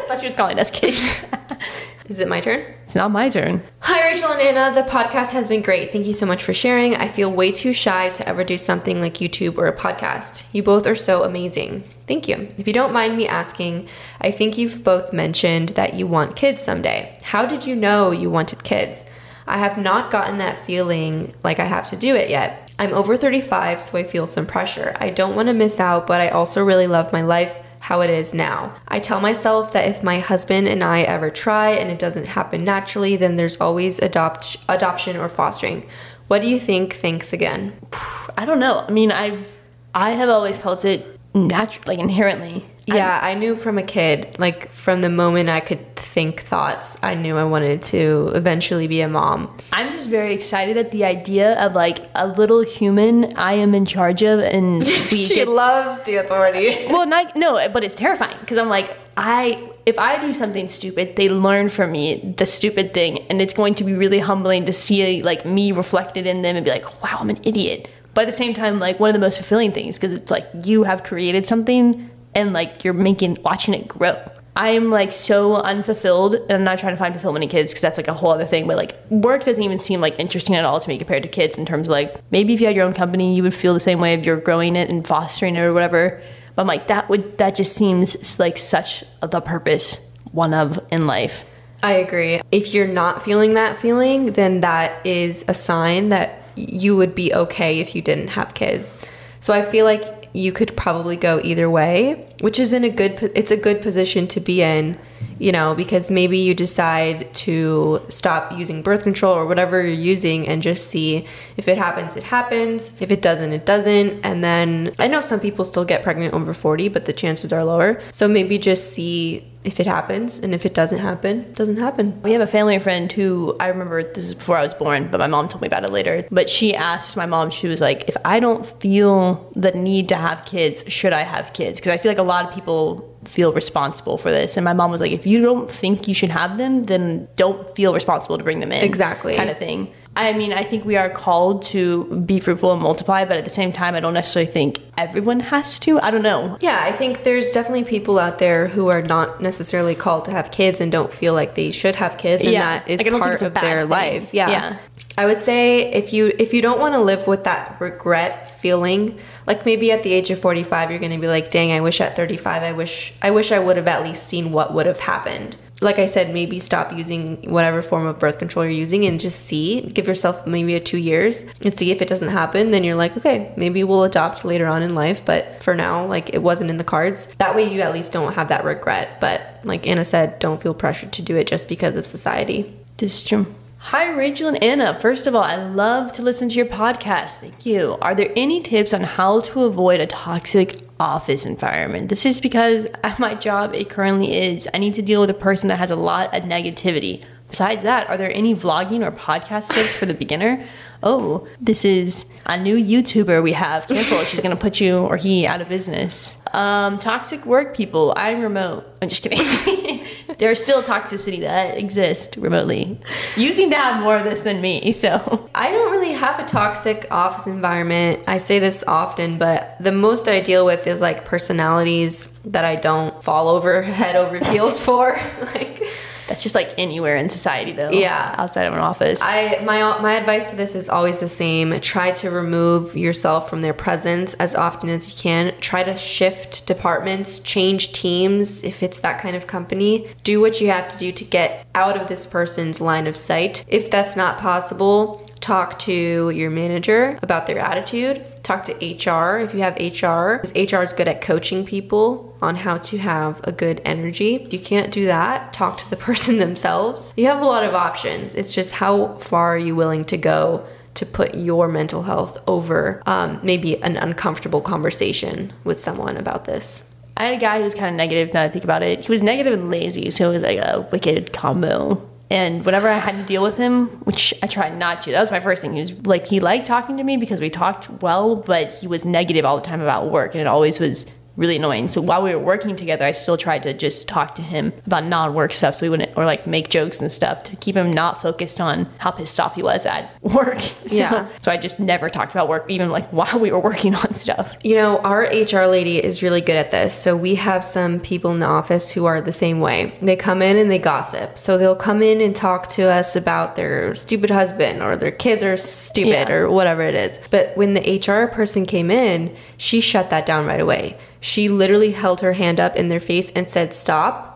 thought 0.07 0.19
she 0.19 0.25
was 0.25 0.33
calling 0.35 0.59
us 0.59 0.69
kids. 0.69 1.23
Is 2.09 2.19
it 2.19 2.27
my 2.27 2.41
turn? 2.41 2.65
it's 2.85 2.95
not 2.95 3.11
my 3.11 3.29
turn. 3.29 3.61
Hi, 3.81 4.03
Rachel 4.03 4.31
and 4.31 4.41
Anna. 4.41 4.73
The 4.73 4.89
podcast 4.89 5.29
has 5.29 5.47
been 5.47 5.61
great. 5.61 5.91
Thank 5.91 6.07
you 6.07 6.13
so 6.15 6.25
much 6.25 6.43
for 6.43 6.55
sharing. 6.55 6.95
I 6.95 7.07
feel 7.07 7.31
way 7.31 7.51
too 7.51 7.71
shy 7.71 8.09
to 8.09 8.27
ever 8.27 8.43
do 8.43 8.57
something 8.57 8.99
like 8.99 9.19
YouTube 9.19 9.59
or 9.59 9.67
a 9.67 9.77
podcast. 9.77 10.43
You 10.51 10.63
both 10.63 10.87
are 10.87 10.95
so 10.95 11.23
amazing. 11.23 11.83
Thank 12.07 12.27
you. 12.27 12.49
If 12.57 12.65
you 12.65 12.73
don't 12.73 12.93
mind 12.93 13.15
me 13.15 13.27
asking, 13.27 13.87
I 14.19 14.31
think 14.31 14.57
you've 14.57 14.83
both 14.83 15.13
mentioned 15.13 15.69
that 15.69 15.93
you 15.93 16.07
want 16.07 16.35
kids 16.35 16.63
someday. 16.63 17.15
How 17.21 17.45
did 17.45 17.67
you 17.67 17.75
know 17.75 18.09
you 18.09 18.31
wanted 18.31 18.63
kids? 18.63 19.05
I 19.45 19.59
have 19.59 19.77
not 19.77 20.09
gotten 20.09 20.39
that 20.39 20.57
feeling 20.57 21.35
like 21.43 21.59
I 21.59 21.65
have 21.65 21.87
to 21.91 21.95
do 21.95 22.15
it 22.15 22.31
yet. 22.31 22.73
I'm 22.79 22.93
over 22.93 23.17
35, 23.17 23.81
so 23.83 23.99
I 23.99 24.03
feel 24.03 24.25
some 24.25 24.47
pressure. 24.47 24.97
I 24.99 25.11
don't 25.11 25.35
want 25.35 25.47
to 25.49 25.53
miss 25.53 25.79
out, 25.79 26.07
but 26.07 26.21
I 26.21 26.29
also 26.29 26.63
really 26.63 26.87
love 26.87 27.13
my 27.13 27.21
life 27.21 27.55
how 27.89 28.01
it 28.01 28.09
is 28.11 28.35
now. 28.35 28.75
I 28.87 28.99
tell 28.99 29.19
myself 29.19 29.73
that 29.73 29.89
if 29.89 30.03
my 30.03 30.19
husband 30.19 30.67
and 30.67 30.83
I 30.83 31.01
ever 31.01 31.31
try 31.31 31.71
and 31.71 31.89
it 31.89 31.97
doesn't 31.97 32.27
happen 32.27 32.63
naturally, 32.63 33.15
then 33.15 33.35
there's 33.35 33.59
always 33.59 33.97
adopt 33.97 34.57
adoption 34.69 35.17
or 35.17 35.27
fostering. 35.27 35.89
What 36.27 36.43
do 36.43 36.47
you 36.47 36.59
think? 36.59 36.93
Thanks 36.97 37.33
again. 37.33 37.73
I 38.37 38.45
don't 38.45 38.59
know. 38.59 38.85
I 38.87 38.91
mean, 38.91 39.11
I've 39.11 39.57
I 39.95 40.11
have 40.11 40.29
always 40.29 40.61
felt 40.61 40.85
it 40.85 41.19
natural, 41.33 41.83
like 41.87 41.97
inherently. 41.97 42.63
Yeah, 42.95 43.19
I 43.21 43.33
knew 43.33 43.55
from 43.55 43.77
a 43.77 43.83
kid, 43.83 44.35
like 44.39 44.71
from 44.71 45.01
the 45.01 45.09
moment 45.09 45.49
I 45.49 45.59
could 45.59 45.95
think 45.95 46.41
thoughts, 46.41 46.97
I 47.03 47.15
knew 47.15 47.37
I 47.37 47.43
wanted 47.43 47.81
to 47.83 48.31
eventually 48.35 48.87
be 48.87 49.01
a 49.01 49.07
mom. 49.07 49.55
I'm 49.71 49.91
just 49.91 50.09
very 50.09 50.33
excited 50.33 50.77
at 50.77 50.91
the 50.91 51.05
idea 51.05 51.59
of 51.63 51.73
like 51.73 51.99
a 52.15 52.27
little 52.27 52.63
human 52.63 53.33
I 53.37 53.53
am 53.53 53.75
in 53.75 53.85
charge 53.85 54.23
of, 54.23 54.39
and 54.39 54.85
she 54.87 55.35
get 55.35 55.47
loves 55.47 56.03
the 56.03 56.15
authority. 56.15 56.85
well, 56.87 57.05
not 57.05 57.35
no, 57.35 57.67
but 57.69 57.83
it's 57.83 57.95
terrifying 57.95 58.37
because 58.41 58.57
I'm 58.57 58.69
like 58.69 58.97
I 59.17 59.69
if 59.85 59.99
I 59.99 60.21
do 60.21 60.33
something 60.33 60.69
stupid, 60.69 61.15
they 61.15 61.29
learn 61.29 61.69
from 61.69 61.91
me 61.91 62.35
the 62.37 62.45
stupid 62.45 62.93
thing, 62.93 63.19
and 63.29 63.41
it's 63.41 63.53
going 63.53 63.75
to 63.75 63.83
be 63.83 63.93
really 63.93 64.19
humbling 64.19 64.65
to 64.65 64.73
see 64.73 65.21
like 65.23 65.45
me 65.45 65.71
reflected 65.71 66.25
in 66.25 66.41
them 66.41 66.55
and 66.55 66.63
be 66.63 66.71
like, 66.71 67.03
wow, 67.03 67.17
I'm 67.19 67.29
an 67.29 67.39
idiot. 67.43 67.89
But 68.13 68.21
at 68.21 68.27
the 68.27 68.37
same 68.37 68.53
time, 68.53 68.79
like 68.79 68.99
one 68.99 69.09
of 69.09 69.13
the 69.13 69.19
most 69.19 69.37
fulfilling 69.37 69.71
things 69.71 69.97
because 69.99 70.17
it's 70.17 70.31
like 70.31 70.47
you 70.63 70.83
have 70.83 71.03
created 71.03 71.45
something 71.45 72.09
and 72.35 72.53
like 72.53 72.83
you're 72.83 72.93
making 72.93 73.37
watching 73.43 73.73
it 73.73 73.87
grow. 73.87 74.17
I 74.55 74.69
am 74.69 74.89
like 74.89 75.11
so 75.13 75.55
unfulfilled, 75.55 76.35
and 76.35 76.51
I'm 76.51 76.63
not 76.63 76.79
trying 76.79 76.93
to 76.93 76.97
find 76.97 77.13
fulfillment 77.13 77.43
in 77.43 77.49
kids 77.49 77.71
because 77.71 77.81
that's 77.81 77.97
like 77.97 78.07
a 78.09 78.13
whole 78.13 78.31
other 78.31 78.45
thing. 78.45 78.67
But 78.67 78.77
like 78.77 78.97
work 79.09 79.45
doesn't 79.45 79.63
even 79.63 79.79
seem 79.79 80.01
like 80.01 80.19
interesting 80.19 80.55
at 80.55 80.65
all 80.65 80.79
to 80.79 80.89
me 80.89 80.97
compared 80.97 81.23
to 81.23 81.29
kids 81.29 81.57
in 81.57 81.65
terms 81.65 81.87
of 81.87 81.91
like 81.91 82.19
maybe 82.31 82.53
if 82.53 82.59
you 82.59 82.67
had 82.67 82.75
your 82.75 82.85
own 82.85 82.93
company, 82.93 83.35
you 83.35 83.43
would 83.43 83.53
feel 83.53 83.73
the 83.73 83.79
same 83.79 83.99
way 83.99 84.13
if 84.13 84.25
you're 84.25 84.37
growing 84.37 84.75
it 84.75 84.89
and 84.89 85.07
fostering 85.07 85.55
it 85.55 85.61
or 85.61 85.73
whatever. 85.73 86.21
But 86.55 86.63
I'm 86.63 86.67
like 86.67 86.87
that 86.87 87.09
would 87.09 87.37
that 87.37 87.55
just 87.55 87.73
seems 87.73 88.37
like 88.37 88.57
such 88.57 89.03
the 89.21 89.39
purpose 89.39 90.01
one 90.31 90.53
of 90.53 90.79
in 90.91 91.07
life. 91.07 91.45
I 91.81 91.95
agree. 91.95 92.41
If 92.51 92.73
you're 92.73 92.87
not 92.87 93.23
feeling 93.23 93.53
that 93.53 93.79
feeling, 93.79 94.33
then 94.33 94.59
that 94.59 95.05
is 95.05 95.45
a 95.47 95.53
sign 95.53 96.09
that 96.09 96.41
you 96.57 96.97
would 96.97 97.15
be 97.15 97.33
okay 97.33 97.79
if 97.79 97.95
you 97.95 98.01
didn't 98.01 98.29
have 98.29 98.53
kids. 98.53 98.97
So 99.39 99.53
I 99.53 99.61
feel 99.61 99.85
like 99.85 100.18
you 100.33 100.51
could 100.51 100.75
probably 100.77 101.15
go 101.15 101.39
either 101.43 101.69
way, 101.69 102.27
which 102.41 102.59
is 102.59 102.73
in 102.73 102.83
a 102.83 102.89
good 102.89 103.31
it's 103.35 103.51
a 103.51 103.57
good 103.57 103.81
position 103.81 104.27
to 104.27 104.39
be 104.39 104.61
in, 104.61 104.97
you 105.39 105.51
know, 105.51 105.75
because 105.75 106.09
maybe 106.11 106.37
you 106.37 106.53
decide 106.53 107.33
to 107.33 108.01
stop 108.09 108.51
using 108.57 108.81
birth 108.81 109.03
control 109.03 109.33
or 109.33 109.45
whatever 109.45 109.81
you're 109.81 109.91
using 109.91 110.47
and 110.47 110.61
just 110.61 110.87
see 110.87 111.25
if 111.57 111.67
it 111.67 111.77
happens 111.77 112.15
it 112.15 112.23
happens, 112.23 112.99
if 113.01 113.11
it 113.11 113.21
doesn't 113.21 113.51
it 113.51 113.65
doesn't, 113.65 114.19
and 114.23 114.43
then 114.43 114.93
I 114.99 115.07
know 115.07 115.21
some 115.21 115.39
people 115.39 115.65
still 115.65 115.85
get 115.85 116.03
pregnant 116.03 116.33
over 116.33 116.53
40, 116.53 116.89
but 116.89 117.05
the 117.05 117.13
chances 117.13 117.51
are 117.51 117.63
lower. 117.63 118.01
So 118.11 118.27
maybe 118.27 118.57
just 118.57 118.91
see 118.93 119.45
if 119.69 119.79
it 119.79 119.85
happens. 119.85 120.39
And 120.39 120.53
if 120.53 120.65
it 120.65 120.73
doesn't 120.73 120.99
happen, 120.99 121.41
it 121.41 121.55
doesn't 121.55 121.77
happen. 121.77 122.21
We 122.21 122.33
have 122.33 122.41
a 122.41 122.47
family 122.47 122.77
friend 122.79 123.11
who 123.11 123.55
I 123.59 123.67
remember 123.67 124.03
this 124.03 124.25
is 124.25 124.33
before 124.33 124.57
I 124.57 124.63
was 124.63 124.73
born, 124.73 125.09
but 125.09 125.19
my 125.19 125.27
mom 125.27 125.47
told 125.47 125.61
me 125.61 125.67
about 125.67 125.83
it 125.83 125.91
later. 125.91 126.25
But 126.31 126.49
she 126.49 126.75
asked 126.75 127.15
my 127.15 127.25
mom, 127.25 127.49
she 127.49 127.67
was 127.67 127.79
like, 127.79 128.09
if 128.09 128.17
I 128.25 128.39
don't 128.39 128.65
feel 128.81 129.51
the 129.55 129.71
need 129.71 130.09
to 130.09 130.15
have 130.15 130.43
kids, 130.45 130.83
should 130.87 131.13
I 131.13 131.23
have 131.23 131.53
kids? 131.53 131.79
Because 131.79 131.91
I 131.91 131.97
feel 131.97 132.11
like 132.11 132.19
a 132.19 132.23
lot 132.23 132.45
of 132.45 132.53
people 132.53 133.05
feel 133.25 133.53
responsible 133.53 134.17
for 134.17 134.31
this. 134.31 134.57
And 134.57 134.63
my 134.63 134.73
mom 134.73 134.91
was 134.91 135.01
like, 135.01 135.11
if 135.11 135.25
you 135.25 135.41
don't 135.41 135.69
think 135.69 136.07
you 136.07 136.13
should 136.13 136.31
have 136.31 136.57
them, 136.57 136.83
then 136.83 137.27
don't 137.35 137.75
feel 137.75 137.93
responsible 137.93 138.37
to 138.37 138.43
bring 138.43 138.59
them 138.59 138.71
in. 138.71 138.83
Exactly. 138.83 139.35
Kind 139.35 139.49
of 139.49 139.57
thing. 139.57 139.93
I 140.19 140.33
mean, 140.33 140.51
I 140.51 140.63
think 140.63 140.83
we 140.83 140.97
are 140.97 141.09
called 141.09 141.61
to 141.73 142.03
be 142.25 142.39
fruitful 142.41 142.73
and 142.73 142.81
multiply, 142.81 143.23
but 143.25 143.37
at 143.37 143.45
the 143.45 143.49
same 143.49 143.71
time, 143.71 143.95
I 143.95 143.99
don't 144.01 144.13
necessarily 144.13 144.51
think 144.51 144.79
everyone 144.97 145.39
has 145.39 145.79
to. 145.79 145.99
I 146.01 146.11
don't 146.11 146.23
know. 146.23 146.57
Yeah, 146.59 146.79
I 146.83 146.91
think 146.91 147.23
there's 147.23 147.51
definitely 147.51 147.85
people 147.85 148.19
out 148.19 148.37
there 148.39 148.67
who 148.67 148.89
are 148.89 149.01
not 149.01 149.41
necessarily 149.41 149.95
called 149.95 150.25
to 150.25 150.31
have 150.31 150.51
kids 150.51 150.81
and 150.81 150.91
don't 150.91 151.11
feel 151.11 151.33
like 151.33 151.55
they 151.55 151.71
should 151.71 151.95
have 151.95 152.17
kids, 152.17 152.43
and 152.43 152.51
Yeah. 152.53 152.79
that 152.79 152.89
is 152.89 152.99
Like, 152.99 153.07
I 153.07 153.09
don't 153.11 153.19
think 153.21 153.29
part 153.39 153.41
of 153.43 153.53
their 153.53 153.79
thing. 153.81 153.89
life. 153.89 154.29
Yeah. 154.33 154.49
Yeah. 154.49 154.75
I 155.17 155.25
would 155.25 155.39
say 155.41 155.81
if 155.91 156.13
you 156.13 156.31
if 156.39 156.53
you 156.53 156.61
don't 156.61 156.79
want 156.79 156.93
to 156.93 156.99
live 157.01 157.27
with 157.27 157.43
that 157.43 157.75
regret 157.79 158.47
feeling, 158.61 159.17
like 159.47 159.65
maybe 159.65 159.91
at 159.91 160.03
the 160.03 160.13
age 160.13 160.31
of 160.31 160.39
45 160.39 160.89
you're 160.91 160.99
going 160.99 161.11
to 161.11 161.17
be 161.17 161.27
like, 161.27 161.51
"Dang, 161.51 161.71
I 161.73 161.81
wish 161.81 161.99
at 161.99 162.15
35 162.15 162.63
I 162.63 162.71
wish 162.71 163.13
I 163.21 163.31
wish 163.31 163.51
I 163.51 163.59
would 163.59 163.75
have 163.75 163.87
at 163.87 164.03
least 164.03 164.27
seen 164.27 164.51
what 164.53 164.73
would 164.73 164.85
have 164.85 164.99
happened." 165.01 165.57
Like 165.81 165.97
I 165.97 166.07
said, 166.07 166.33
maybe 166.33 166.59
stop 166.59 166.97
using 166.97 167.37
whatever 167.49 167.81
form 167.81 168.05
of 168.05 168.19
birth 168.19 168.37
control 168.37 168.65
you're 168.65 168.73
using 168.73 169.05
and 169.05 169.19
just 169.19 169.45
see. 169.45 169.81
Give 169.81 170.07
yourself 170.07 170.45
maybe 170.45 170.75
a 170.75 170.79
2 170.79 170.97
years 170.97 171.45
and 171.63 171.77
see 171.77 171.91
if 171.91 172.01
it 172.01 172.09
doesn't 172.09 172.29
happen, 172.29 172.71
then 172.71 172.83
you're 172.83 172.95
like, 172.95 173.15
"Okay, 173.15 173.51
maybe 173.55 173.83
we'll 173.83 174.03
adopt 174.03 174.43
later 174.43 174.67
on 174.67 174.83
in 174.83 174.93
life, 174.93 175.23
but 175.23 175.61
for 175.61 175.73
now, 175.75 176.05
like 176.05 176.33
it 176.33 176.43
wasn't 176.43 176.69
in 176.69 176.77
the 176.77 176.83
cards." 176.83 177.27
That 177.37 177.55
way 177.55 177.71
you 177.71 177.79
at 177.81 177.93
least 177.93 178.11
don't 178.11 178.33
have 178.33 178.49
that 178.49 178.65
regret. 178.65 179.21
But 179.21 179.41
like 179.63 179.87
Anna 179.87 180.03
said, 180.03 180.39
don't 180.39 180.61
feel 180.61 180.73
pressured 180.73 181.13
to 181.13 181.21
do 181.21 181.37
it 181.37 181.47
just 181.47 181.69
because 181.69 181.95
of 181.95 182.05
society. 182.05 182.73
This 182.97 183.15
is 183.15 183.23
true. 183.23 183.45
Hi, 183.81 184.09
Rachel 184.11 184.49
and 184.49 184.61
Anna. 184.61 184.99
First 184.99 185.25
of 185.25 185.33
all, 185.33 185.41
I 185.41 185.55
love 185.55 186.11
to 186.11 186.21
listen 186.21 186.49
to 186.49 186.55
your 186.55 186.65
podcast. 186.65 187.37
Thank 187.37 187.65
you. 187.65 187.97
Are 188.01 188.13
there 188.13 188.31
any 188.35 188.61
tips 188.61 188.93
on 188.93 189.03
how 189.03 189.39
to 189.39 189.63
avoid 189.63 190.01
a 190.01 190.05
toxic 190.05 190.81
office 190.99 191.45
environment? 191.45 192.09
This 192.09 192.25
is 192.25 192.41
because 192.41 192.87
at 193.03 193.19
my 193.19 193.35
job, 193.35 193.73
it 193.73 193.89
currently 193.89 194.37
is. 194.37 194.67
I 194.73 194.79
need 194.79 194.93
to 194.95 195.01
deal 195.01 195.21
with 195.21 195.29
a 195.29 195.33
person 195.33 195.69
that 195.69 195.77
has 195.77 195.91
a 195.91 195.95
lot 195.95 196.35
of 196.35 196.43
negativity. 196.43 197.23
Besides 197.49 197.81
that, 197.83 198.07
are 198.09 198.17
there 198.17 198.31
any 198.31 198.53
vlogging 198.53 199.01
or 199.03 199.11
podcast 199.11 199.73
tips 199.73 199.93
for 199.93 200.05
the 200.05 200.13
beginner? 200.13 200.67
Oh, 201.01 201.47
this 201.59 201.83
is 201.85 202.25
a 202.45 202.61
new 202.61 202.75
YouTuber 202.75 203.41
we 203.41 203.53
have. 203.53 203.87
Careful, 203.87 204.19
she's 204.19 204.41
gonna 204.41 204.57
put 204.57 204.81
you 204.81 204.97
or 204.99 205.15
he 205.15 205.47
out 205.47 205.61
of 205.61 205.69
business. 205.69 206.35
Um, 206.53 206.97
toxic 206.99 207.45
work 207.45 207.75
people. 207.75 208.13
I'm 208.15 208.41
remote. 208.41 208.85
I'm 209.01 209.09
just 209.09 209.23
kidding. 209.23 210.05
There's 210.37 210.61
still 210.61 210.81
toxicity 210.81 211.41
that 211.41 211.77
exists 211.77 212.37
remotely. 212.37 212.99
You 213.35 213.53
seem 213.53 213.69
to 213.69 213.75
have 213.75 214.01
more 214.01 214.17
of 214.17 214.23
this 214.23 214.41
than 214.41 214.61
me, 214.61 214.91
so 214.93 215.49
I 215.53 215.71
don't 215.71 215.91
really 215.91 216.13
have 216.13 216.39
a 216.39 216.45
toxic 216.45 217.07
office 217.11 217.47
environment. 217.47 218.23
I 218.27 218.37
say 218.37 218.59
this 218.59 218.83
often, 218.87 219.37
but 219.37 219.75
the 219.79 219.91
most 219.91 220.27
I 220.27 220.39
deal 220.39 220.65
with 220.65 220.87
is 220.87 221.01
like 221.01 221.25
personalities 221.25 222.27
that 222.45 222.65
I 222.65 222.75
don't 222.75 223.23
fall 223.23 223.49
over 223.49 223.81
head 223.99 224.15
over 224.15 224.43
heels 224.51 224.83
for. 224.83 225.19
like 225.53 225.83
that's 226.29 226.43
just 226.43 226.53
like 226.53 226.75
anywhere 226.77 227.15
in 227.15 227.27
society, 227.27 227.71
though. 227.71 227.89
Yeah. 227.89 228.35
outside 228.37 228.65
of 228.65 228.73
an 228.73 228.79
office. 228.79 229.19
I 229.21 229.61
my 229.65 229.79
my 229.99 230.13
advice 230.13 230.51
to 230.51 230.55
this 230.55 230.75
is 230.75 230.87
always 230.87 231.19
the 231.19 231.27
same. 231.27 231.81
Try 231.81 232.11
to 232.11 232.29
remove 232.29 232.95
yourself 232.95 233.49
from 233.49 233.61
their 233.61 233.73
presence 233.73 234.35
as 234.35 234.53
often 234.53 234.89
as 234.89 235.09
you 235.09 235.17
can. 235.17 235.59
Try 235.59 235.83
to 235.83 235.95
shift 235.95 236.67
departments, 236.67 237.39
change 237.39 237.93
teams 237.93 238.63
if 238.63 238.83
it's 238.83 238.99
that 238.99 239.19
kind 239.19 239.35
of 239.35 239.47
company. 239.47 240.07
Do 240.23 240.39
what 240.39 240.61
you 240.61 240.69
have 240.69 240.87
to 240.89 240.97
do 240.97 241.11
to 241.11 241.25
get 241.25 241.65
out 241.73 241.99
of 241.99 242.07
this 242.07 242.27
person's 242.27 242.79
line 242.79 243.07
of 243.07 243.17
sight. 243.17 243.65
If 243.67 243.89
that's 243.89 244.15
not 244.15 244.37
possible, 244.37 245.27
talk 245.41 245.79
to 245.79 246.29
your 246.29 246.49
manager 246.49 247.17
about 247.21 247.47
their 247.47 247.59
attitude. 247.59 248.25
Talk 248.43 248.65
to 248.65 248.73
HR 248.73 249.39
if 249.39 249.53
you 249.53 249.61
have 249.61 249.75
HR. 249.75 250.41
Because 250.41 250.73
HR 250.73 250.81
is 250.81 250.93
good 250.93 251.07
at 251.07 251.21
coaching 251.21 251.65
people 251.65 252.35
on 252.41 252.55
how 252.55 252.77
to 252.77 252.97
have 252.97 253.41
a 253.43 253.51
good 253.51 253.81
energy. 253.85 254.35
If 254.35 254.53
you 254.53 254.59
can't 254.59 254.91
do 254.91 255.05
that, 255.05 255.53
talk 255.53 255.77
to 255.79 255.89
the 255.89 255.97
person 256.07 256.37
themselves. 256.37 257.13
You 257.17 257.27
have 257.27 257.41
a 257.41 257.45
lot 257.45 257.63
of 257.63 257.73
options. 257.73 258.35
It's 258.35 258.53
just 258.53 258.73
how 258.73 259.17
far 259.17 259.55
are 259.55 259.57
you 259.57 259.75
willing 259.75 260.05
to 260.05 260.17
go 260.17 260.65
to 260.95 261.05
put 261.05 261.35
your 261.35 261.67
mental 261.67 262.03
health 262.03 262.37
over 262.47 263.01
um, 263.05 263.39
maybe 263.43 263.81
an 263.83 263.95
uncomfortable 263.95 264.61
conversation 264.61 265.53
with 265.63 265.79
someone 265.79 266.17
about 266.17 266.45
this. 266.45 266.89
I 267.15 267.25
had 267.25 267.33
a 267.33 267.39
guy 267.39 267.57
who 267.57 267.65
was 267.65 267.73
kind 267.73 267.89
of 267.89 267.95
negative 267.95 268.33
now 268.33 268.43
I 268.43 268.49
think 268.49 268.63
about 268.63 268.81
it. 268.81 269.01
He 269.05 269.11
was 269.11 269.21
negative 269.21 269.53
and 269.53 269.69
lazy, 269.69 270.09
so 270.09 270.29
it 270.29 270.33
was 270.33 270.43
like 270.43 270.57
a 270.57 270.87
wicked 270.91 271.33
combo. 271.33 272.08
And 272.31 272.63
whenever 272.63 272.87
I 272.87 272.97
had 272.97 273.15
to 273.15 273.23
deal 273.23 273.41
with 273.41 273.57
him, 273.57 273.87
which 274.03 274.33
I 274.43 274.47
tried 274.47 274.77
not 274.77 275.01
to, 275.01 275.11
that 275.11 275.19
was 275.19 275.31
my 275.31 275.39
first 275.39 275.61
thing. 275.61 275.73
He 275.73 275.79
was 275.79 275.93
like, 276.05 276.27
he 276.27 276.39
liked 276.39 276.67
talking 276.67 276.97
to 276.97 277.03
me 277.03 277.17
because 277.17 277.41
we 277.41 277.49
talked 277.49 277.89
well, 278.03 278.35
but 278.35 278.71
he 278.71 278.87
was 278.87 279.03
negative 279.03 279.45
all 279.45 279.55
the 279.55 279.63
time 279.63 279.81
about 279.81 280.11
work, 280.11 280.35
and 280.35 280.41
it 280.41 280.47
always 280.47 280.79
was 280.79 281.07
really 281.35 281.55
annoying. 281.55 281.87
So 281.87 282.01
while 282.01 282.21
we 282.21 282.35
were 282.35 282.41
working 282.41 282.75
together, 282.75 283.05
I 283.05 283.11
still 283.11 283.37
tried 283.37 283.63
to 283.63 283.73
just 283.73 284.07
talk 284.07 284.35
to 284.35 284.41
him 284.41 284.73
about 284.85 285.05
non-work 285.05 285.53
stuff, 285.53 285.75
so 285.75 285.85
we 285.85 285.89
wouldn't 285.89 286.17
or 286.17 286.25
like 286.25 286.45
make 286.45 286.69
jokes 286.69 286.99
and 286.99 287.11
stuff 287.11 287.43
to 287.43 287.55
keep 287.55 287.75
him 287.77 287.93
not 287.93 288.21
focused 288.21 288.59
on 288.59 288.89
how 288.97 289.11
pissed 289.11 289.39
off 289.39 289.55
he 289.55 289.63
was 289.63 289.85
at 289.85 290.11
work. 290.21 290.59
So, 290.59 290.95
Yeah. 290.95 291.27
So 291.41 291.51
I 291.51 291.57
just 291.57 291.79
never 291.79 292.09
talked 292.09 292.31
about 292.31 292.49
work, 292.49 292.65
even 292.69 292.89
like 292.91 293.07
while 293.13 293.39
we 293.39 293.51
were 293.51 293.59
working 293.59 293.95
on 293.95 294.13
stuff. 294.13 294.55
You 294.63 294.75
know, 294.75 294.99
our 294.99 295.21
HR 295.23 295.65
lady 295.65 296.03
is 296.03 296.21
really 296.21 296.41
good 296.41 296.57
at 296.57 296.71
this. 296.71 296.93
So 296.93 297.15
we 297.15 297.35
have 297.35 297.63
some 297.63 297.99
people 298.01 298.31
in 298.31 298.39
the 298.39 298.45
office 298.47 298.91
who 298.91 299.05
are 299.05 299.21
the 299.21 299.31
same 299.31 299.59
way. 299.61 299.97
They 300.01 300.15
come 300.15 300.41
in 300.41 300.57
and 300.57 300.69
they 300.69 300.79
gossip. 300.79 301.39
So 301.39 301.57
they'll 301.57 301.75
come 301.75 302.01
in 302.01 302.19
and 302.21 302.35
talk 302.35 302.67
to 302.69 302.83
us 302.89 303.15
about 303.15 303.55
their 303.55 303.95
stupid 303.95 304.29
husband 304.29 304.81
or 304.81 304.97
their 304.97 305.11
kids 305.11 305.41
are 305.43 305.55
stupid 305.55 306.09
Yeah. 306.29 306.33
or 306.33 306.49
whatever 306.49 306.81
it 306.81 306.95
is. 306.95 307.19
But 307.29 307.55
when 307.55 307.75
the 307.75 307.99
HR 308.05 308.27
person 308.33 308.65
came 308.65 308.91
in, 308.91 309.33
she 309.57 309.79
shut 309.79 310.09
that 310.09 310.25
down 310.25 310.45
right 310.45 310.59
away. 310.59 310.97
She 311.19 311.49
literally 311.49 311.91
held 311.91 312.21
her 312.21 312.33
hand 312.33 312.59
up 312.59 312.75
in 312.75 312.87
their 312.87 312.99
face 312.99 313.31
and 313.31 313.49
said, 313.49 313.73
Stop. 313.73 314.27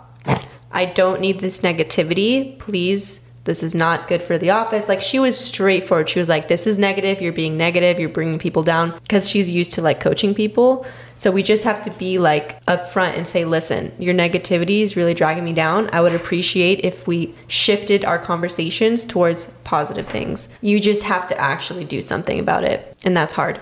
I 0.72 0.86
don't 0.86 1.22
need 1.22 1.40
this 1.40 1.62
negativity. 1.62 2.58
Please, 2.58 3.24
this 3.46 3.62
is 3.62 3.76
not 3.76 4.08
good 4.08 4.24
for 4.24 4.38
the 4.38 4.52
office. 4.52 4.88
Like 4.88 5.02
she 5.02 5.20
was 5.20 5.38
straightforward. 5.38 6.10
She 6.10 6.20
was 6.20 6.30
like, 6.30 6.48
This 6.48 6.66
is 6.66 6.80
negative. 6.80 7.22
You're 7.22 7.34
being 7.34 7.58
negative. 7.58 8.00
You're 8.00 8.10
bringing 8.10 8.40
people 8.40 8.64
down 8.64 8.98
because 9.00 9.28
she's 9.28 9.50
used 9.50 9.74
to 9.74 9.82
like 9.82 10.00
coaching 10.00 10.34
people. 10.34 10.86
So 11.16 11.30
we 11.30 11.44
just 11.44 11.64
have 11.64 11.84
to 11.84 11.92
be 11.92 12.18
like 12.18 12.64
upfront 12.66 13.18
and 13.18 13.28
say, 13.28 13.44
Listen, 13.46 13.94
your 14.00 14.14
negativity 14.14 14.82
is 14.82 14.96
really 14.96 15.14
dragging 15.14 15.44
me 15.44 15.54
down. 15.54 15.90
I 15.92 16.02
would 16.02 16.16
appreciate 16.16 16.86
if 16.86 17.06
we 17.06 17.36
shifted 17.48 18.06
our 18.06 18.18
conversations 18.18 19.04
towards 19.04 19.48
positive 19.64 20.08
things. 20.08 20.48
You 20.62 20.80
just 20.80 21.04
have 21.04 21.28
to 21.28 21.40
actually 21.40 21.86
do 21.86 22.02
something 22.02 22.40
about 22.40 22.64
it. 22.64 22.96
And 23.04 23.16
that's 23.16 23.34
hard. 23.34 23.60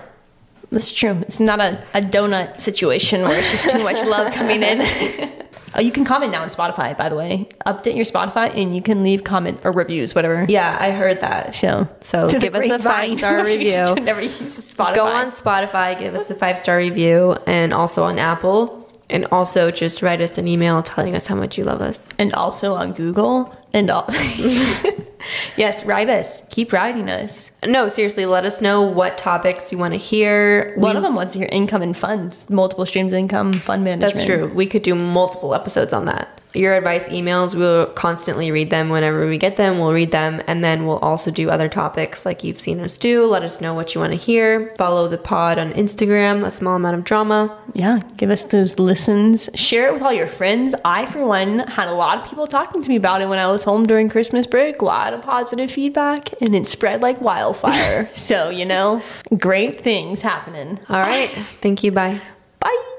That's 0.72 0.92
true. 0.92 1.18
It's 1.22 1.38
not 1.38 1.60
a, 1.60 1.82
a 1.94 2.00
donut 2.00 2.60
situation 2.60 3.22
where 3.22 3.38
it's 3.38 3.50
just 3.52 3.70
too 3.70 3.82
much 3.84 4.02
love 4.04 4.32
coming 4.32 4.62
in. 4.62 4.80
oh, 5.74 5.80
you 5.80 5.92
can 5.92 6.04
comment 6.04 6.32
now 6.32 6.42
on 6.42 6.48
Spotify, 6.48 6.96
by 6.96 7.08
the 7.08 7.14
way. 7.14 7.48
Update 7.66 7.94
your 7.94 8.06
Spotify 8.06 8.54
and 8.56 8.74
you 8.74 8.80
can 8.82 9.02
leave 9.02 9.22
comment 9.22 9.60
or 9.64 9.72
reviews, 9.72 10.14
whatever. 10.14 10.46
Yeah, 10.48 10.76
I 10.80 10.90
heard 10.90 11.20
that. 11.20 11.54
So, 11.54 11.88
So 12.00 12.28
To 12.30 12.38
give 12.38 12.54
us 12.54 12.68
a 12.70 12.78
five 12.78 13.18
star 13.18 13.44
review. 13.44 13.94
Never 14.02 14.22
use 14.22 14.32
Spotify. 14.40 14.94
Go 14.94 15.06
on 15.06 15.26
Spotify, 15.30 15.98
give 15.98 16.14
us 16.14 16.30
a 16.30 16.34
five 16.34 16.58
star 16.58 16.78
review, 16.78 17.36
and 17.46 17.72
also 17.74 18.02
on 18.04 18.18
Apple. 18.18 18.78
And 19.10 19.26
also 19.26 19.70
just 19.70 20.00
write 20.00 20.22
us 20.22 20.38
an 20.38 20.48
email 20.48 20.82
telling 20.82 21.14
us 21.14 21.26
how 21.26 21.34
much 21.34 21.58
you 21.58 21.64
love 21.64 21.82
us. 21.82 22.08
and 22.18 22.32
also 22.32 22.72
on 22.72 22.94
Google 22.94 23.54
and 23.72 23.90
all. 23.90 24.06
yes, 25.56 25.84
write 25.84 26.08
us. 26.08 26.42
Keep 26.48 26.72
writing 26.72 27.08
us. 27.08 27.52
No, 27.66 27.88
seriously, 27.88 28.26
let 28.26 28.44
us 28.44 28.60
know 28.60 28.82
what 28.82 29.18
topics 29.18 29.72
you 29.72 29.78
want 29.78 29.94
to 29.94 29.98
hear. 29.98 30.74
One 30.76 30.96
of 30.96 31.02
them 31.02 31.14
wants 31.14 31.32
to 31.34 31.38
hear 31.38 31.48
income 31.50 31.82
and 31.82 31.96
funds, 31.96 32.48
multiple 32.50 32.86
streams 32.86 33.12
of 33.12 33.18
income, 33.18 33.52
fund 33.52 33.84
management. 33.84 34.14
That's 34.14 34.26
true. 34.26 34.48
We 34.48 34.66
could 34.66 34.82
do 34.82 34.94
multiple 34.94 35.54
episodes 35.54 35.92
on 35.92 36.06
that. 36.06 36.40
Your 36.54 36.74
advice 36.74 37.08
emails, 37.08 37.54
we'll 37.54 37.86
constantly 37.86 38.50
read 38.50 38.70
them 38.70 38.88
whenever 38.88 39.28
we 39.28 39.38
get 39.38 39.56
them. 39.56 39.78
We'll 39.78 39.92
read 39.92 40.10
them 40.10 40.42
and 40.46 40.62
then 40.62 40.86
we'll 40.86 40.98
also 40.98 41.30
do 41.30 41.50
other 41.50 41.68
topics 41.68 42.26
like 42.26 42.44
you've 42.44 42.60
seen 42.60 42.80
us 42.80 42.96
do. 42.96 43.26
Let 43.26 43.42
us 43.42 43.60
know 43.60 43.74
what 43.74 43.94
you 43.94 44.00
want 44.00 44.12
to 44.12 44.18
hear. 44.18 44.74
Follow 44.76 45.08
the 45.08 45.18
pod 45.18 45.58
on 45.58 45.72
Instagram, 45.72 46.44
a 46.44 46.50
small 46.50 46.76
amount 46.76 46.96
of 46.96 47.04
drama. 47.04 47.58
Yeah, 47.74 48.00
give 48.16 48.30
us 48.30 48.42
those 48.44 48.78
listens. 48.78 49.48
Share 49.54 49.88
it 49.88 49.94
with 49.94 50.02
all 50.02 50.12
your 50.12 50.26
friends. 50.26 50.74
I, 50.84 51.06
for 51.06 51.24
one, 51.26 51.60
had 51.60 51.88
a 51.88 51.94
lot 51.94 52.18
of 52.18 52.28
people 52.28 52.46
talking 52.46 52.82
to 52.82 52.88
me 52.88 52.96
about 52.96 53.22
it 53.22 53.28
when 53.28 53.38
I 53.38 53.50
was 53.50 53.64
home 53.64 53.86
during 53.86 54.08
Christmas 54.08 54.46
break. 54.46 54.80
A 54.80 54.84
lot 54.84 55.14
of 55.14 55.22
positive 55.22 55.70
feedback, 55.70 56.30
and 56.42 56.54
it 56.54 56.66
spread 56.66 57.02
like 57.02 57.20
wildfire. 57.20 58.10
so, 58.14 58.50
you 58.50 58.64
know, 58.64 59.02
great 59.36 59.80
things 59.80 60.22
happening. 60.22 60.78
All 60.88 61.00
right. 61.00 61.28
Thank 61.62 61.82
you. 61.82 61.92
Bye. 61.92 62.20
Bye. 62.60 62.91